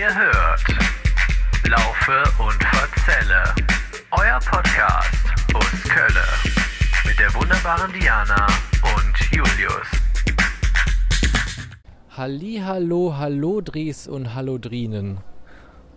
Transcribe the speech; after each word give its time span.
Ihr 0.00 0.16
hört 0.16 0.64
Laufe 1.68 2.22
und 2.42 2.64
Verzelle, 2.64 3.44
euer 4.12 4.38
Podcast 4.38 5.26
aus 5.52 5.82
Kölle 5.90 6.24
mit 7.06 7.18
der 7.18 7.34
wunderbaren 7.34 7.92
Diana 7.92 8.46
und 8.96 9.30
Julius. 9.30 9.86
Halli, 12.16 12.62
hallo, 12.64 13.14
hallo 13.18 13.60
Dries 13.60 14.08
und 14.08 14.34
hallo 14.34 14.56
Drienen. 14.56 15.18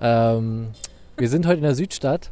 Ähm, 0.02 0.74
wir 1.16 1.30
sind 1.30 1.46
heute 1.46 1.60
in 1.60 1.64
der 1.64 1.76
Südstadt 1.76 2.32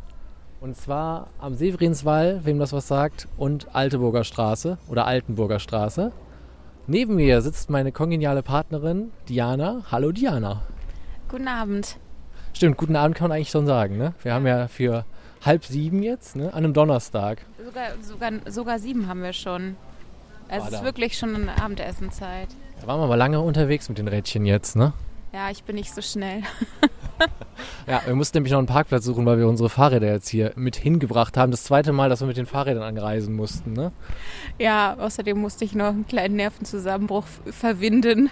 und 0.60 0.76
zwar 0.76 1.30
am 1.40 1.56
Severinswall, 1.56 2.42
wem 2.44 2.60
das 2.60 2.74
was 2.74 2.90
sagt, 2.90 3.30
und 3.38 3.74
Alteburger 3.74 4.26
Straße 4.26 4.78
oder 4.90 5.08
Altenburger 5.08 5.60
Straße. 5.60 6.12
Neben 6.86 7.16
mir 7.16 7.42
sitzt 7.42 7.70
meine 7.70 7.94
kongeniale 7.94 8.44
Partnerin 8.44 9.14
Diana. 9.30 9.84
Hallo 9.90 10.12
Diana. 10.12 10.64
Guten 11.32 11.48
Abend. 11.48 11.96
Stimmt, 12.52 12.76
guten 12.76 12.98
Abend 12.98 13.16
kann 13.16 13.30
man 13.30 13.38
eigentlich 13.38 13.52
schon 13.52 13.66
sagen. 13.66 13.98
Ne? 13.98 14.14
Wir 14.22 14.34
haben 14.34 14.46
ja 14.46 14.68
für 14.68 15.06
halb 15.46 15.64
sieben 15.64 16.04
jetzt, 16.04 16.36
ne? 16.36 16.50
an 16.50 16.66
einem 16.66 16.74
Donnerstag. 16.74 17.46
Sogar, 17.64 17.92
sogar, 18.02 18.32
sogar 18.52 18.80
sieben 18.80 19.08
haben 19.08 19.24
wir 19.24 19.32
schon. 19.32 19.78
Es 20.50 20.68
ist 20.68 20.84
wirklich 20.84 21.18
schon 21.18 21.34
eine 21.34 21.64
Abendessenzeit. 21.64 22.50
Da 22.82 22.88
waren 22.88 23.00
wir 23.00 23.06
aber 23.06 23.16
lange 23.16 23.40
unterwegs 23.40 23.88
mit 23.88 23.98
den 23.98 24.10
Rädchen 24.10 24.46
jetzt. 24.46 24.76
Ne? 24.76 24.92
Ja, 25.32 25.50
ich 25.50 25.64
bin 25.64 25.78
nicht 25.78 25.96
so 25.96 26.02
schnell. 26.02 26.44
Ja, 27.86 28.02
wir 28.06 28.16
mussten 28.16 28.38
nämlich 28.38 28.52
noch 28.52 28.58
einen 28.58 28.68
Parkplatz 28.68 29.04
suchen, 29.04 29.26
weil 29.28 29.38
wir 29.38 29.48
unsere 29.48 29.70
Fahrräder 29.70 30.08
jetzt 30.08 30.30
hier 30.30 30.54
mit 30.56 30.76
hingebracht 30.76 31.38
haben. 31.38 31.52
Das 31.52 31.64
zweite 31.64 31.92
Mal, 31.92 32.10
dass 32.10 32.20
wir 32.20 32.28
mit 32.28 32.38
den 32.38 32.48
Fahrrädern 32.48 32.82
anreisen 32.82 33.36
mussten. 33.36 33.74
Ne? 33.74 33.92
Ja, 34.58 34.96
außerdem 34.98 35.38
musste 35.38 35.66
ich 35.66 35.76
noch 35.76 35.90
einen 35.90 36.08
kleinen 36.08 36.36
Nervenzusammenbruch 36.36 37.26
verwinden. 37.52 38.32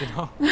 Genau. 0.00 0.28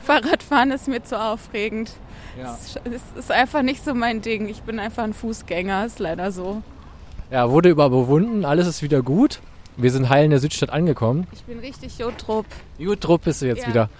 Fahrradfahren 0.00 0.70
ist 0.70 0.88
mir 0.88 1.02
zu 1.02 1.18
aufregend. 1.20 1.92
Ja. 2.38 2.54
Es 2.54 2.76
ist- 2.84 3.16
ist 3.16 3.32
einfach 3.32 3.62
nicht 3.62 3.84
so 3.84 3.94
mein 3.94 4.20
Ding. 4.22 4.48
Ich 4.48 4.62
bin 4.62 4.78
einfach 4.78 5.04
ein 5.04 5.14
Fußgänger, 5.14 5.86
ist 5.86 5.98
leider 5.98 6.32
so. 6.32 6.62
ja, 7.30 7.50
wurde 7.50 7.68
überwunden, 7.68 8.44
alles 8.44 8.66
ist 8.66 8.82
wieder 8.82 9.02
gut. 9.02 9.40
Wir 9.76 9.90
sind 9.90 10.08
heil 10.08 10.24
in 10.24 10.30
der 10.30 10.40
Südstadt 10.40 10.70
angekommen. 10.70 11.26
Ich 11.32 11.44
bin 11.44 11.58
richtig 11.60 11.98
Jotrup. 11.98 12.46
Gut, 12.78 13.00
Trupp 13.00 13.24
bist 13.24 13.42
du 13.42 13.46
jetzt 13.46 13.62
Ja. 13.62 13.68
wieder. 13.68 13.90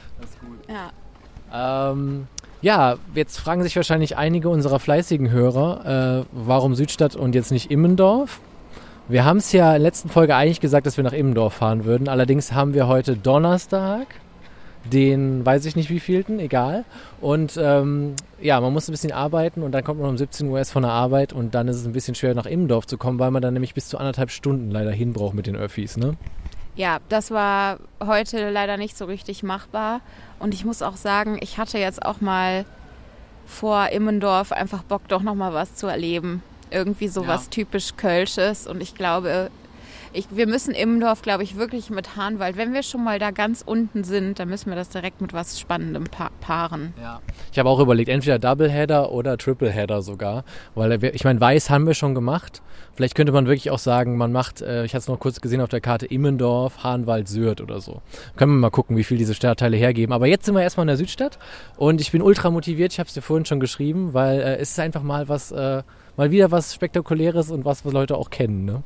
Ja. 1.52 1.90
Ähm, 1.92 2.26
ja, 2.62 2.96
jetzt 3.14 3.38
fragen 3.38 3.62
sich 3.62 3.76
wahrscheinlich 3.76 4.16
einige 4.16 4.48
unserer 4.48 4.80
fleißigen 4.80 5.30
Hörer, 5.30 6.22
äh, 6.22 6.26
warum 6.32 6.74
Südstadt 6.74 7.14
und 7.16 7.34
jetzt 7.34 7.52
nicht 7.52 7.70
Immendorf? 7.70 8.40
Wir 9.10 9.24
haben 9.24 9.38
es 9.38 9.52
ja 9.52 9.68
in 9.68 9.72
der 9.72 9.88
letzten 9.88 10.10
Folge 10.10 10.36
eigentlich 10.36 10.60
gesagt, 10.60 10.86
dass 10.86 10.98
wir 10.98 11.04
nach 11.04 11.14
Immendorf 11.14 11.54
fahren 11.54 11.86
würden. 11.86 12.08
Allerdings 12.08 12.52
haben 12.52 12.74
wir 12.74 12.88
heute 12.88 13.16
Donnerstag, 13.16 14.06
den 14.84 15.46
weiß 15.46 15.64
ich 15.64 15.76
nicht 15.76 15.88
wievielten, 15.88 16.38
egal. 16.38 16.84
Und 17.22 17.58
ähm, 17.58 18.16
ja, 18.38 18.60
man 18.60 18.70
muss 18.70 18.86
ein 18.86 18.92
bisschen 18.92 19.12
arbeiten 19.12 19.62
und 19.62 19.72
dann 19.72 19.82
kommt 19.82 19.98
man 19.98 20.10
um 20.10 20.18
17 20.18 20.46
Uhr 20.48 20.58
erst 20.58 20.72
von 20.72 20.82
der 20.82 20.92
Arbeit 20.92 21.32
und 21.32 21.54
dann 21.54 21.68
ist 21.68 21.76
es 21.76 21.86
ein 21.86 21.94
bisschen 21.94 22.16
schwer 22.16 22.34
nach 22.34 22.44
Immendorf 22.44 22.86
zu 22.86 22.98
kommen, 22.98 23.18
weil 23.18 23.30
man 23.30 23.40
dann 23.40 23.54
nämlich 23.54 23.72
bis 23.72 23.88
zu 23.88 23.96
anderthalb 23.96 24.30
Stunden 24.30 24.70
leider 24.70 24.90
hin 24.90 25.14
braucht 25.14 25.32
mit 25.32 25.46
den 25.46 25.56
Öffis, 25.56 25.96
ne? 25.96 26.18
Ja, 26.76 26.98
das 27.08 27.30
war 27.30 27.78
heute 28.04 28.50
leider 28.50 28.76
nicht 28.76 28.94
so 28.96 29.06
richtig 29.06 29.42
machbar. 29.42 30.02
Und 30.38 30.52
ich 30.52 30.66
muss 30.66 30.82
auch 30.82 30.96
sagen, 30.96 31.38
ich 31.40 31.56
hatte 31.56 31.78
jetzt 31.78 32.04
auch 32.04 32.20
mal 32.20 32.66
vor 33.46 33.88
Immendorf 33.88 34.52
einfach 34.52 34.82
Bock, 34.82 35.08
doch 35.08 35.22
noch 35.22 35.34
mal 35.34 35.54
was 35.54 35.74
zu 35.76 35.86
erleben. 35.86 36.42
Irgendwie 36.70 37.08
so 37.08 37.22
Ja. 37.22 37.28
was 37.28 37.48
typisch 37.48 37.96
Kölsches. 37.96 38.66
Und 38.66 38.80
ich 38.82 38.94
glaube, 38.94 39.50
ich, 40.14 40.26
wir 40.30 40.46
müssen 40.46 40.72
Immendorf, 40.74 41.20
glaube 41.20 41.42
ich, 41.42 41.56
wirklich 41.56 41.90
mit 41.90 42.16
Hahnwald. 42.16 42.56
Wenn 42.56 42.72
wir 42.72 42.82
schon 42.82 43.04
mal 43.04 43.18
da 43.18 43.30
ganz 43.30 43.62
unten 43.64 44.04
sind, 44.04 44.38
dann 44.38 44.48
müssen 44.48 44.70
wir 44.70 44.76
das 44.76 44.88
direkt 44.88 45.20
mit 45.20 45.34
was 45.34 45.60
Spannendem 45.60 46.04
pa 46.04 46.30
paaren. 46.40 46.94
Ja. 47.00 47.20
Ich 47.52 47.58
habe 47.58 47.68
auch 47.68 47.78
überlegt, 47.78 48.08
entweder 48.08 48.38
Doubleheader 48.38 49.12
oder 49.12 49.36
Tripleheader 49.36 50.00
sogar. 50.00 50.44
Weil 50.74 51.02
wir- 51.02 51.14
ich 51.14 51.24
meine, 51.24 51.40
Weiß 51.40 51.68
haben 51.68 51.86
wir 51.86 51.92
schon 51.92 52.14
gemacht. 52.14 52.62
Vielleicht 52.94 53.14
könnte 53.16 53.32
man 53.32 53.46
wirklich 53.46 53.70
auch 53.70 53.78
sagen, 53.78 54.16
man 54.16 54.32
macht, 54.32 54.62
äh, 54.62 54.84
ich 54.86 54.92
hatte 54.94 55.02
es 55.02 55.08
noch 55.08 55.20
kurz 55.20 55.40
gesehen 55.42 55.60
auf 55.60 55.68
der 55.68 55.80
Karte, 55.82 56.06
Immendorf, 56.06 56.82
Hahnwald, 56.82 57.28
Sürth 57.28 57.60
oder 57.60 57.80
so. 57.80 58.00
Können 58.36 58.52
wir 58.52 58.58
mal 58.60 58.70
gucken, 58.70 58.96
wie 58.96 59.04
viel 59.04 59.18
diese 59.18 59.34
Stadtteile 59.34 59.76
hergeben. 59.76 60.12
Aber 60.14 60.26
jetzt 60.26 60.46
sind 60.46 60.54
wir 60.54 60.62
erstmal 60.62 60.84
in 60.84 60.88
der 60.88 60.96
Südstadt 60.96 61.38
und 61.76 62.00
ich 62.00 62.10
bin 62.12 62.22
ultra 62.22 62.50
motiviert. 62.50 62.92
Ich 62.92 62.98
habe 62.98 63.06
es 63.08 63.14
dir 63.14 63.22
vorhin 63.22 63.44
schon 63.44 63.60
geschrieben, 63.60 64.14
weil 64.14 64.40
äh, 64.40 64.56
es 64.56 64.70
ist 64.70 64.80
einfach 64.80 65.02
mal 65.02 65.28
was, 65.28 65.52
äh, 65.52 65.82
mal 66.18 66.30
wieder 66.30 66.50
was 66.50 66.74
Spektakuläres 66.74 67.50
und 67.50 67.64
was, 67.64 67.86
was 67.86 67.92
Leute 67.92 68.16
auch 68.16 68.28
kennen. 68.28 68.66
Ne? 68.66 68.82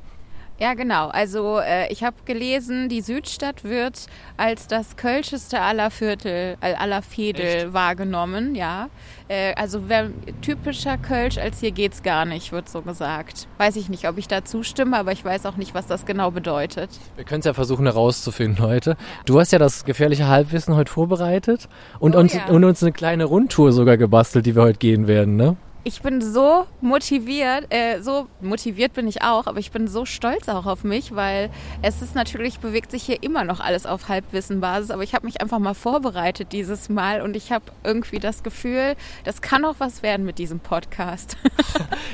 Ja, 0.60 0.74
genau. 0.74 1.08
Also 1.08 1.58
äh, 1.58 1.90
ich 1.90 2.04
habe 2.04 2.14
gelesen, 2.24 2.88
die 2.88 3.00
Südstadt 3.00 3.64
wird 3.64 4.06
als 4.36 4.68
das 4.68 4.96
kölscheste 4.96 5.60
aller 5.60 5.90
Viertel, 5.90 6.56
äh, 6.60 6.74
aller 6.74 7.02
Fädel 7.02 7.44
Echt? 7.44 7.72
wahrgenommen. 7.72 8.54
Ja, 8.54 8.88
äh, 9.26 9.54
also 9.54 9.88
wer, 9.88 10.10
typischer 10.42 10.98
Kölsch 10.98 11.38
als 11.38 11.58
hier 11.58 11.72
geht's 11.72 12.04
gar 12.04 12.26
nicht, 12.26 12.52
wird 12.52 12.68
so 12.68 12.82
gesagt. 12.82 13.48
Weiß 13.58 13.74
ich 13.76 13.88
nicht, 13.88 14.06
ob 14.06 14.18
ich 14.18 14.28
da 14.28 14.44
zustimme, 14.44 14.96
aber 14.98 15.10
ich 15.10 15.24
weiß 15.24 15.46
auch 15.46 15.56
nicht, 15.56 15.74
was 15.74 15.86
das 15.86 16.06
genau 16.06 16.30
bedeutet. 16.30 16.90
Wir 17.16 17.24
können 17.24 17.40
es 17.40 17.46
ja 17.46 17.54
versuchen 17.54 17.86
herauszufinden 17.86 18.62
heute. 18.62 18.96
Du 19.24 19.40
hast 19.40 19.52
ja 19.52 19.58
das 19.58 19.84
gefährliche 19.84 20.28
Halbwissen 20.28 20.76
heute 20.76 20.92
vorbereitet 20.92 21.68
und, 21.98 22.14
Oh 22.14 22.20
uns, 22.20 22.34
ja. 22.34 22.46
und 22.46 22.62
uns 22.62 22.82
eine 22.82 22.92
kleine 22.92 23.24
Rundtour 23.24 23.72
sogar 23.72 23.96
gebastelt, 23.96 24.46
die 24.46 24.54
wir 24.54 24.62
heute 24.62 24.78
gehen 24.78 25.08
werden. 25.08 25.34
Ne? 25.34 25.56
Ich 25.84 26.00
bin 26.02 26.20
so 26.22 26.66
motiviert, 26.80 27.66
äh, 27.70 28.00
so 28.00 28.28
motiviert 28.40 28.92
bin 28.92 29.08
ich 29.08 29.22
auch, 29.22 29.48
aber 29.48 29.58
ich 29.58 29.72
bin 29.72 29.88
so 29.88 30.04
stolz 30.04 30.48
auch 30.48 30.66
auf 30.66 30.84
mich, 30.84 31.14
weil 31.16 31.50
es 31.82 32.00
ist 32.02 32.14
natürlich, 32.14 32.60
bewegt 32.60 32.92
sich 32.92 33.02
hier 33.02 33.20
immer 33.20 33.42
noch 33.42 33.58
alles 33.58 33.84
auf 33.84 34.08
Halbwissenbasis, 34.08 34.92
aber 34.92 35.02
ich 35.02 35.12
habe 35.12 35.26
mich 35.26 35.40
einfach 35.40 35.58
mal 35.58 35.74
vorbereitet 35.74 36.52
dieses 36.52 36.88
Mal 36.88 37.20
und 37.20 37.34
ich 37.34 37.50
habe 37.50 37.64
irgendwie 37.82 38.20
das 38.20 38.44
Gefühl, 38.44 38.94
das 39.24 39.42
kann 39.42 39.64
auch 39.64 39.76
was 39.78 40.04
werden 40.04 40.24
mit 40.24 40.38
diesem 40.38 40.60
Podcast. 40.60 41.36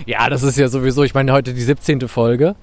Ja, 0.07 0.31
das 0.31 0.43
ist 0.43 0.57
ja 0.57 0.69
sowieso, 0.69 1.03
ich 1.03 1.13
meine, 1.13 1.33
heute 1.33 1.53
die 1.53 1.61
17. 1.61 2.09
Folge. 2.09 2.55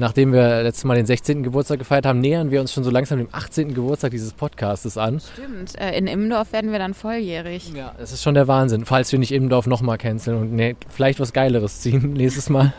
Nachdem 0.00 0.32
wir 0.32 0.62
letztes 0.62 0.84
Mal 0.84 0.94
den 0.94 1.06
16. 1.06 1.42
Geburtstag 1.42 1.80
gefeiert 1.80 2.06
haben, 2.06 2.20
nähern 2.20 2.52
wir 2.52 2.60
uns 2.60 2.72
schon 2.72 2.84
so 2.84 2.90
langsam 2.90 3.18
dem 3.18 3.28
18. 3.32 3.74
Geburtstag 3.74 4.12
dieses 4.12 4.32
Podcastes 4.32 4.96
an. 4.96 5.18
Stimmt, 5.18 5.76
äh, 5.76 5.98
in 5.98 6.06
Immendorf 6.06 6.52
werden 6.52 6.70
wir 6.70 6.78
dann 6.78 6.94
volljährig. 6.94 7.72
Ja, 7.74 7.96
das 7.98 8.12
ist 8.12 8.22
schon 8.22 8.34
der 8.34 8.46
Wahnsinn. 8.46 8.84
Falls 8.84 9.10
wir 9.10 9.18
nicht 9.18 9.32
Immendorf 9.32 9.66
nochmal 9.66 9.98
canceln 9.98 10.38
und 10.40 10.52
nee, 10.52 10.76
vielleicht 10.88 11.18
was 11.18 11.32
Geileres 11.32 11.80
ziehen 11.80 12.12
nächstes 12.16 12.48
Mal. 12.48 12.72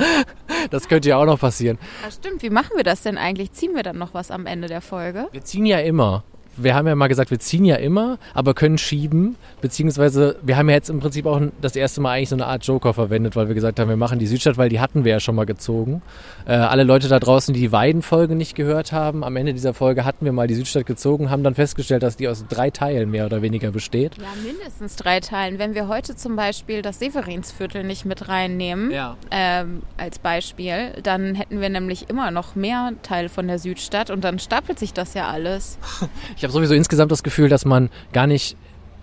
das 0.70 0.86
könnte 0.86 1.08
ja 1.08 1.16
auch 1.16 1.24
noch 1.24 1.40
passieren. 1.40 1.78
Ah, 2.06 2.10
stimmt, 2.10 2.42
wie 2.42 2.50
machen 2.50 2.72
wir 2.76 2.84
das 2.84 3.00
denn 3.00 3.16
eigentlich? 3.16 3.52
Ziehen 3.52 3.74
wir 3.74 3.82
dann 3.82 3.96
noch 3.96 4.12
was 4.12 4.30
am 4.30 4.44
Ende 4.44 4.68
der 4.68 4.82
Folge? 4.82 5.28
Wir 5.32 5.42
ziehen 5.42 5.64
ja 5.64 5.78
immer. 5.78 6.24
Wir 6.56 6.74
haben 6.74 6.86
ja 6.86 6.94
mal 6.94 7.06
gesagt, 7.08 7.30
wir 7.30 7.38
ziehen 7.38 7.64
ja 7.64 7.76
immer, 7.76 8.18
aber 8.34 8.54
können 8.54 8.76
schieben. 8.78 9.36
Beziehungsweise, 9.60 10.36
wir 10.42 10.56
haben 10.56 10.68
ja 10.68 10.74
jetzt 10.74 10.90
im 10.90 11.00
Prinzip 11.00 11.26
auch 11.26 11.40
das 11.60 11.76
erste 11.76 12.00
Mal 12.00 12.12
eigentlich 12.12 12.28
so 12.30 12.34
eine 12.36 12.46
Art 12.46 12.64
Joker 12.64 12.92
verwendet, 12.92 13.36
weil 13.36 13.48
wir 13.48 13.54
gesagt 13.54 13.78
haben, 13.78 13.88
wir 13.88 13.96
machen 13.96 14.18
die 14.18 14.26
Südstadt, 14.26 14.58
weil 14.58 14.68
die 14.68 14.80
hatten 14.80 15.04
wir 15.04 15.12
ja 15.12 15.20
schon 15.20 15.34
mal 15.36 15.46
gezogen. 15.46 16.02
Äh, 16.46 16.52
alle 16.52 16.82
Leute 16.84 17.08
da 17.08 17.18
draußen, 17.20 17.54
die 17.54 17.60
die 17.60 17.72
Weiden-Folge 17.72 18.34
nicht 18.34 18.54
gehört 18.54 18.92
haben, 18.92 19.22
am 19.22 19.36
Ende 19.36 19.52
dieser 19.54 19.74
Folge 19.74 20.04
hatten 20.04 20.24
wir 20.24 20.32
mal 20.32 20.46
die 20.48 20.54
Südstadt 20.54 20.86
gezogen, 20.86 21.30
haben 21.30 21.44
dann 21.44 21.54
festgestellt, 21.54 22.02
dass 22.02 22.16
die 22.16 22.28
aus 22.28 22.44
drei 22.48 22.70
Teilen 22.70 23.10
mehr 23.10 23.26
oder 23.26 23.42
weniger 23.42 23.70
besteht. 23.70 24.16
Ja, 24.18 24.24
mindestens 24.44 24.96
drei 24.96 25.20
Teilen. 25.20 25.58
Wenn 25.58 25.74
wir 25.74 25.88
heute 25.88 26.16
zum 26.16 26.36
Beispiel 26.36 26.82
das 26.82 26.98
Severinsviertel 26.98 27.84
nicht 27.84 28.04
mit 28.04 28.28
reinnehmen, 28.28 28.90
Ja. 28.90 29.16
ähm, 29.30 29.82
als 29.96 30.18
Beispiel, 30.18 30.92
dann 31.02 31.34
hätten 31.34 31.60
wir 31.60 31.68
nämlich 31.68 32.10
immer 32.10 32.30
noch 32.30 32.54
mehr 32.54 32.92
Teile 33.02 33.28
von 33.28 33.46
der 33.46 33.58
Südstadt 33.58 34.10
und 34.10 34.24
dann 34.24 34.38
stapelt 34.38 34.78
sich 34.78 34.92
das 34.92 35.14
ja 35.14 35.28
alles. 35.28 35.78
Ich 36.36 36.42
habe 36.44 36.49
sowieso 36.50 36.74
insgesamt 36.74 37.12
das 37.12 37.22
Gefühl, 37.22 37.48
dass 37.48 37.64
man 37.64 37.90
gar 38.12 38.26
nicht 38.26 38.56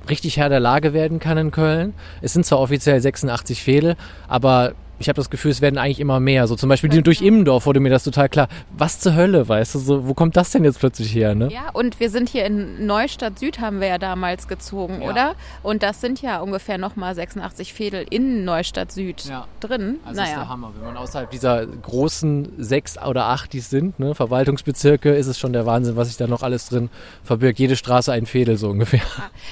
richtig 0.09 0.37
Herr 0.37 0.49
der 0.49 0.59
Lage 0.59 0.93
werden 0.93 1.19
kann 1.19 1.37
in 1.37 1.51
Köln. 1.51 1.93
Es 2.21 2.33
sind 2.33 2.45
zwar 2.45 2.59
offiziell 2.59 2.99
86 2.99 3.63
Fädel, 3.63 3.95
aber 4.27 4.73
ich 4.99 5.09
habe 5.09 5.15
das 5.17 5.29
Gefühl, 5.29 5.51
es 5.51 5.61
werden 5.61 5.77
eigentlich 5.77 5.99
immer 5.99 6.19
mehr. 6.19 6.47
So 6.47 6.55
zum 6.55 6.69
Beispiel 6.69 6.89
die, 6.89 7.01
durch 7.01 7.21
Immendorf 7.21 7.65
wurde 7.65 7.79
mir 7.79 7.89
das 7.89 8.03
total 8.03 8.29
klar. 8.29 8.47
Was 8.77 8.99
zur 8.99 9.15
Hölle, 9.15 9.47
weißt 9.47 9.75
du? 9.75 9.79
So, 9.79 10.07
wo 10.07 10.13
kommt 10.13 10.35
das 10.37 10.51
denn 10.51 10.63
jetzt 10.63 10.79
plötzlich 10.79 11.13
her, 11.13 11.35
ne? 11.35 11.49
Ja, 11.51 11.69
und 11.73 11.99
wir 11.99 12.09
sind 12.09 12.29
hier 12.29 12.45
in 12.45 12.85
Neustadt 12.85 13.39
Süd, 13.39 13.59
haben 13.59 13.79
wir 13.81 13.87
ja 13.87 13.97
damals 13.97 14.47
gezogen, 14.47 15.01
Ja. 15.01 15.09
oder? 15.09 15.35
Und 15.63 15.83
das 15.83 16.01
sind 16.01 16.21
ja 16.21 16.39
ungefähr 16.39 16.77
nochmal 16.77 17.13
86 17.15 17.73
Fädel 17.73 18.05
in 18.09 18.45
Neustadt 18.45 18.91
Süd 18.91 19.25
Ja. 19.25 19.47
drin. 19.59 19.97
Also 20.05 20.21
ist 20.21 20.27
der 20.29 20.37
naja. 20.37 20.49
Hammer. 20.49 20.71
Wenn 20.77 20.85
man 20.87 20.97
außerhalb 20.97 21.29
dieser 21.31 21.65
großen 21.65 22.53
sechs 22.57 22.97
oder 22.97 23.25
acht, 23.25 23.53
die 23.53 23.59
es 23.59 23.69
sind, 23.69 23.99
ne, 23.99 24.15
Verwaltungsbezirke, 24.15 25.13
ist 25.13 25.27
es 25.27 25.37
schon 25.39 25.53
der 25.53 25.65
Wahnsinn, 25.65 25.95
was 25.95 26.07
sich 26.07 26.17
da 26.17 26.27
noch 26.27 26.43
alles 26.43 26.69
drin 26.69 26.89
verbirgt. 27.23 27.59
Jede 27.59 27.75
Straße 27.75 28.11
ein 28.11 28.25
Fädel 28.25 28.57
so 28.57 28.69
ungefähr. 28.69 29.01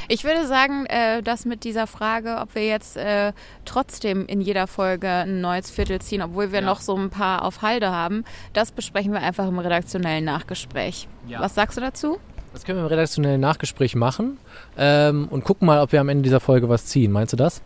Ich 0.07 0.23
würde 0.23 0.47
sagen, 0.47 0.85
äh, 0.87 1.21
dass 1.21 1.45
mit 1.45 1.63
dieser 1.63 1.87
Frage, 1.87 2.37
ob 2.41 2.55
wir 2.55 2.65
jetzt 2.65 2.97
äh, 2.97 3.33
trotzdem 3.65 4.25
in 4.27 4.41
jeder 4.41 4.67
Folge 4.67 5.25
ein 5.35 5.41
neues 5.41 5.69
Viertel 5.69 5.99
ziehen, 6.01 6.21
obwohl 6.21 6.51
wir 6.51 6.59
Ja. 6.61 6.65
noch 6.65 6.81
so 6.81 6.95
ein 6.95 7.09
paar 7.09 7.43
auf 7.43 7.61
Halde 7.61 7.91
haben, 7.91 8.23
das 8.53 8.71
besprechen 8.71 9.13
wir 9.13 9.21
einfach 9.21 9.47
im 9.47 9.59
redaktionellen 9.59 10.23
Nachgespräch. 10.25 11.07
Ja. 11.27 11.39
Was 11.39 11.55
sagst 11.55 11.77
du 11.77 11.81
dazu? 11.81 12.17
Das 12.53 12.63
können 12.63 12.77
wir 12.79 12.83
im 12.83 12.89
redaktionellen 12.89 13.41
Nachgespräch 13.41 13.95
machen 13.95 14.37
ähm, 14.77 15.27
und 15.29 15.43
gucken 15.43 15.65
mal, 15.65 15.81
ob 15.81 15.91
wir 15.91 15.99
am 16.01 16.07
Ende 16.09 16.23
dieser 16.23 16.39
Folge 16.39 16.69
was 16.69 16.85
ziehen. 16.85 17.11
Meinst 17.11 17.33
du 17.33 17.37
das? 17.37 17.61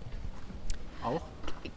Auch? 1.03 1.21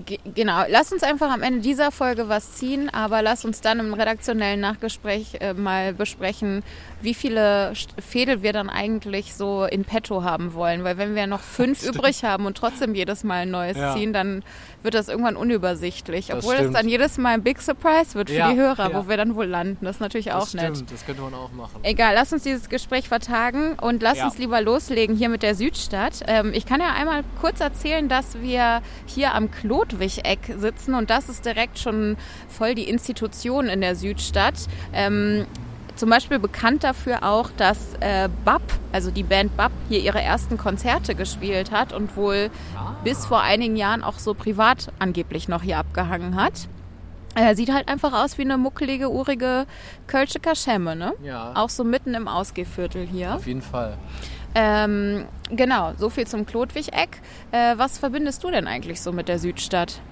Ge 0.06 0.19
genau, 0.35 0.62
lass 0.69 0.93
uns 0.93 1.03
einfach 1.03 1.31
am 1.31 1.43
Ende 1.43 1.61
dieser 1.61 1.93
Folge 1.93 2.29
was 2.29 2.55
ziehen, 2.55 2.89
aber 2.93 3.21
lass 3.23 3.44
uns 3.44 3.61
dann 3.61 3.79
im 3.81 3.93
redaktionellen 3.94 4.59
Nachgespräch 4.61 5.37
äh, 5.41 5.53
mal 5.55 5.93
besprechen, 5.93 6.65
wie 7.03 7.15
viele 7.15 7.75
Fädel 8.00 8.43
wir 8.43 8.53
dann 8.53 8.69
eigentlich 8.71 9.35
so 9.35 9.65
in 9.65 9.85
petto 9.85 10.25
haben 10.25 10.55
wollen. 10.55 10.83
Weil 10.83 10.97
wenn 10.97 11.15
wir 11.15 11.27
noch 11.27 11.41
fünf 11.41 11.83
übrig 11.87 12.25
haben 12.25 12.47
und 12.47 12.56
trotzdem 12.56 12.94
jedes 12.94 13.23
Mal 13.25 13.43
ein 13.43 13.50
neues 13.50 13.77
Ja. 13.77 13.94
ziehen, 13.94 14.12
dann 14.12 14.43
wird 14.82 14.94
das 14.94 15.08
irgendwann 15.08 15.37
unübersichtlich. 15.37 16.26
Das 16.29 16.38
Obwohl 16.38 16.55
es 16.55 16.61
stimmt. 16.61 16.76
dann 16.76 16.88
jedes 16.88 17.19
Mal 17.19 17.34
ein 17.34 17.43
Big 17.43 17.61
Surprise 17.62 18.14
wird 18.14 18.31
für 18.31 18.37
Ja, 18.37 18.50
die 18.52 18.56
Hörer, 18.58 18.90
ja. 18.90 18.94
wo 19.05 19.08
wir 19.08 19.17
dann 19.17 19.34
wohl 19.34 19.46
landen. 19.46 19.84
Das 19.84 19.96
ist 19.96 20.00
natürlich 20.00 20.32
auch 20.32 20.52
nett. 20.55 20.82
das 20.90 21.05
könnte 21.06 21.23
man 21.23 21.34
auch 21.34 21.52
machen. 21.52 21.81
Egal, 21.82 22.14
lass 22.14 22.32
uns 22.32 22.43
dieses 22.43 22.69
Gespräch 22.69 23.08
vertagen 23.08 23.75
und 23.81 24.02
lass 24.02 24.19
Ja. 24.19 24.25
uns 24.26 24.38
lieber 24.38 24.61
loslegen 24.61 25.17
hier 25.17 25.29
mit 25.29 25.43
der 25.43 25.55
Südstadt. 25.55 26.20
Ähm, 26.26 26.52
ich 26.55 26.67
kann 26.67 26.81
ja 26.81 26.93
einmal 26.93 27.23
kurz 27.40 27.61
erzählen, 27.61 28.08
dass 28.08 28.40
wir 28.40 28.82
hier 29.06 29.34
am 29.34 29.50
Klodwig-Eck 29.50 30.55
sitzen 30.58 30.94
und 30.94 31.11
das 31.11 31.29
ist 31.29 31.44
direkt 31.44 31.79
schon 31.79 32.17
voll 32.49 32.75
die 32.75 32.88
Institution 32.88 33.67
in 33.69 33.81
der 33.81 33.96
Südstadt. 33.96 34.55
Ähm, 34.93 35.46
zum 35.97 36.11
Beispiel 36.11 36.39
bekannt 36.39 36.85
dafür 36.85 37.23
auch, 37.23 37.50
dass 37.56 37.94
äh, 38.00 38.29
BAP, 38.44 38.62
also 38.93 39.11
die 39.11 39.23
Band 39.23 39.56
BAP, 39.56 39.73
hier 39.89 40.00
ihre 40.00 40.21
ersten 40.21 40.59
Konzerte 40.59 41.15
gespielt 41.15 41.71
hat 41.71 41.93
und 41.93 42.17
wohl 42.17 42.50
bis 43.05 43.27
vor 43.27 43.41
einigen 43.41 43.77
Jahren 43.77 44.03
auch 44.03 44.19
so 44.19 44.35
privat 44.35 44.93
angeblich 44.99 45.49
noch 45.49 45.62
hier 45.62 45.79
abgehangen 45.79 46.37
hat. 46.37 46.69
Äh, 47.35 47.55
sieht 47.55 47.73
halt 47.73 47.89
einfach 47.89 48.12
aus 48.12 48.37
wie 48.37 48.43
eine 48.43 48.59
muckelige, 48.59 49.11
urige 49.11 49.67
Kölsche 50.06 50.39
Kaschemme, 50.39 50.94
ne? 50.94 51.15
Ja, 51.23 51.53
Auch 51.55 51.71
so 51.71 51.83
mitten 51.83 52.12
im 52.15 52.29
Ausgehviertel 52.29 53.06
hier. 53.06 53.35
auf 53.37 53.47
jeden 53.47 53.62
Fall. 53.62 53.97
Ähm, 54.55 55.25
genau, 55.50 55.93
so 55.97 56.11
viel 56.11 56.27
zum 56.27 56.44
Klodwig-Eck. 56.44 57.23
Äh, 57.53 57.79
was 57.79 57.97
verbindest 57.99 58.44
du 58.44 58.50
denn 58.50 58.67
eigentlich 58.67 59.00
so 59.00 59.12
mit 59.12 59.29
der 59.29 59.39
Südstadt? 59.39 60.03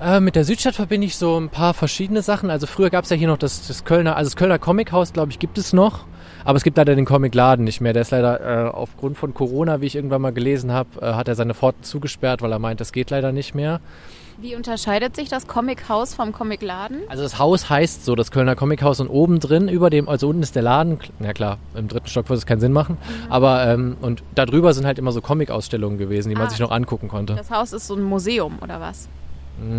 Äh, 0.00 0.20
mit 0.20 0.34
der 0.36 0.44
Südstadt 0.44 0.74
verbinde 0.74 1.06
ich 1.06 1.16
so 1.16 1.38
ein 1.38 1.48
paar 1.48 1.72
verschiedene 1.72 2.22
Sachen. 2.22 2.50
Also 2.50 2.66
früher 2.66 2.90
gab 2.90 3.04
es 3.04 3.10
ja 3.10 3.16
hier 3.16 3.28
noch 3.28 3.38
das, 3.38 3.66
das 3.66 3.84
Kölner, 3.84 4.16
also 4.16 4.28
das 4.30 4.36
Kölner 4.36 4.58
Comichaus, 4.58 5.12
glaube 5.12 5.30
ich, 5.30 5.38
gibt 5.38 5.56
es 5.58 5.72
noch. 5.72 6.04
Aber 6.44 6.56
es 6.56 6.64
gibt 6.64 6.76
leider 6.76 6.94
den 6.94 7.04
Comicladen 7.06 7.64
nicht 7.64 7.80
mehr. 7.80 7.92
Der 7.92 8.02
ist 8.02 8.10
leider 8.10 8.66
äh, 8.66 8.70
aufgrund 8.70 9.16
von 9.16 9.32
Corona, 9.32 9.80
wie 9.80 9.86
ich 9.86 9.96
irgendwann 9.96 10.20
mal 10.20 10.32
gelesen 10.32 10.72
habe, 10.72 10.88
äh, 11.00 11.14
hat 11.14 11.28
er 11.28 11.36
seine 11.36 11.54
Pforten 11.54 11.84
zugesperrt, 11.84 12.42
weil 12.42 12.52
er 12.52 12.58
meint, 12.58 12.80
das 12.80 12.92
geht 12.92 13.10
leider 13.10 13.32
nicht 13.32 13.54
mehr. 13.54 13.80
Wie 14.36 14.56
unterscheidet 14.56 15.14
sich 15.14 15.28
das 15.28 15.46
Comichaus 15.46 16.12
vom 16.12 16.32
Comicladen? 16.32 16.98
Also 17.08 17.22
das 17.22 17.38
Haus 17.38 17.70
heißt 17.70 18.04
so, 18.04 18.16
das 18.16 18.32
Kölner 18.32 18.56
Comichaus 18.56 18.98
und 19.00 19.08
oben 19.08 19.38
drin, 19.38 19.68
über 19.68 19.90
dem, 19.90 20.08
also 20.08 20.28
unten 20.28 20.42
ist 20.42 20.56
der 20.56 20.62
Laden, 20.62 20.98
na 21.20 21.32
klar, 21.32 21.58
im 21.76 21.86
dritten 21.86 22.08
Stock 22.08 22.28
würde 22.28 22.38
es 22.38 22.44
keinen 22.46 22.58
Sinn 22.60 22.72
machen, 22.72 22.98
aber 23.30 23.64
ähm, 23.68 23.96
und 24.02 24.24
darüber 24.34 24.74
sind 24.74 24.86
halt 24.86 24.98
immer 24.98 25.12
so 25.12 25.20
Comic-Ausstellungen 25.20 25.98
gewesen, 25.98 26.30
die 26.30 26.34
man 26.34 26.48
Ah. 26.48 26.50
sich 26.50 26.58
noch 26.58 26.72
angucken 26.72 27.06
konnte. 27.06 27.36
Das 27.36 27.52
Haus 27.52 27.72
ist 27.72 27.86
so 27.86 27.94
ein 27.94 28.02
Museum 28.02 28.58
oder 28.60 28.80
was? 28.80 29.08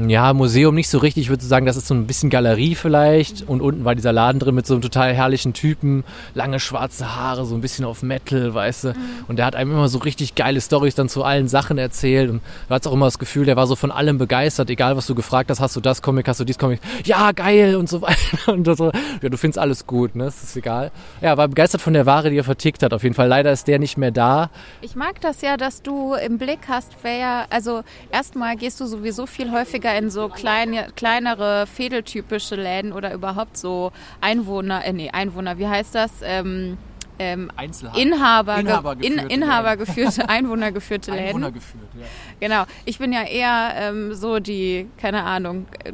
Ja, 0.08 0.34
Museum 0.34 0.74
nicht 0.74 0.88
so 0.88 1.00
richtig. 1.00 1.24
Ich 1.24 1.30
würde 1.30 1.44
sagen, 1.44 1.66
das 1.66 1.76
ist 1.76 1.88
so 1.88 1.94
ein 1.94 2.08
bisschen 2.08 2.30
Galerie 2.30 2.76
vielleicht. 2.76 3.42
Und 3.48 3.62
unten 3.62 3.84
war 3.84 3.94
dieser 3.94 4.14
Laden 4.14 4.40
drin 4.40 4.56
mit 4.56 4.66
so 4.66 4.74
einem 4.74 4.82
total 4.82 5.14
herrlichen 5.14 5.52
Typen. 5.52 6.06
Lange 6.34 6.62
schwarze 6.62 7.14
Haare, 7.16 7.46
so 7.46 7.56
ein 7.56 7.62
bisschen 7.62 7.84
auf 7.84 8.02
Metal, 8.02 8.54
weißt 8.54 8.86
du. 8.86 8.94
Und 9.28 9.38
der 9.38 9.46
hat 9.46 9.56
einem 9.56 9.72
immer 9.72 9.90
so 9.90 9.98
richtig 9.98 10.36
geile 10.36 10.62
Storys 10.62 10.96
dann 10.96 11.10
zu 11.10 11.24
allen 11.26 11.50
Sachen 11.50 11.78
erzählt. 11.78 12.30
Und 12.30 12.42
du 12.68 12.74
hattest 12.74 12.88
auch 12.88 12.94
immer 12.94 13.08
das 13.08 13.20
Gefühl, 13.20 13.46
der 13.46 13.58
war 13.58 13.68
so 13.68 13.76
von 13.76 13.92
allem 13.92 14.18
begeistert. 14.18 14.70
Egal, 14.70 14.96
was 14.96 15.08
du 15.08 15.14
gefragt 15.14 15.50
hast, 15.50 15.60
hast 15.60 15.76
du 15.76 15.82
das 15.82 16.02
Comic, 16.02 16.30
hast 16.30 16.40
du 16.40 16.46
dies 16.46 16.58
Comic. 16.58 16.80
Ja, 17.04 17.34
geil 17.34 17.76
und 17.76 17.90
so 17.90 18.02
weiter. 18.02 18.54
Und 18.54 18.66
so. 18.78 18.92
Ja, 19.22 19.30
du 19.30 19.38
findest 19.38 19.60
alles 19.60 19.86
gut, 19.86 20.16
ne? 20.16 20.24
Das 20.24 20.42
ist 20.42 20.56
egal. 20.56 20.92
Ja, 21.22 21.36
war 21.36 21.50
begeistert 21.50 21.82
von 21.82 21.94
der 21.94 22.06
Ware, 22.06 22.30
die 22.30 22.38
er 22.38 22.46
vertickt 22.46 22.82
hat. 22.82 22.94
Auf 22.94 23.04
jeden 23.04 23.16
Fall. 23.16 23.28
Leider 23.28 23.52
ist 23.52 23.68
der 23.68 23.80
nicht 23.80 23.98
mehr 23.98 24.12
da. 24.12 24.50
Ich 24.82 24.96
mag 24.96 25.20
das 25.20 25.42
ja, 25.42 25.58
dass 25.58 25.82
du 25.82 26.14
im 26.14 26.38
Blick 26.38 26.60
hast, 26.70 26.94
wer, 27.04 27.48
also 27.50 27.84
erstmal 28.10 28.56
gehst 28.56 28.80
du 28.80 28.86
sowieso 28.86 29.26
viel 29.26 29.52
häufiger 29.52 29.65
in 29.74 30.10
so 30.10 30.30
kleine, 30.30 30.88
kleinere 30.96 31.68
Fädeltypische 31.68 32.56
Läden 32.56 32.94
oder 32.94 33.14
überhaupt 33.14 33.58
so 33.58 33.92
Einwohner, 34.22 34.86
äh, 34.86 34.94
nee, 34.94 35.10
Einwohner, 35.12 35.58
wie 35.58 35.68
heißt 35.68 35.96
das? 35.96 36.12
Ähm, 36.24 36.78
ähm, 37.18 37.50
Einzelhandel. 37.56 38.02
Inhaber, 38.02 38.58
Inhabergeführte 38.58 39.22
in, 39.24 39.30
Inhabergeführte, 39.30 40.30
Einwohnergeführte 40.30 41.12
Läden. 41.12 41.26
Einwohnergeführt, 41.28 41.90
ja. 41.94 42.06
Genau. 42.40 42.66
Ich 42.84 42.98
bin 42.98 43.14
ja 43.14 43.24
eher 43.24 43.74
ähm, 43.76 44.14
so 44.14 44.40
die, 44.40 44.90
keine 44.98 45.24
Ahnung, 45.24 45.68
äh, 45.84 45.94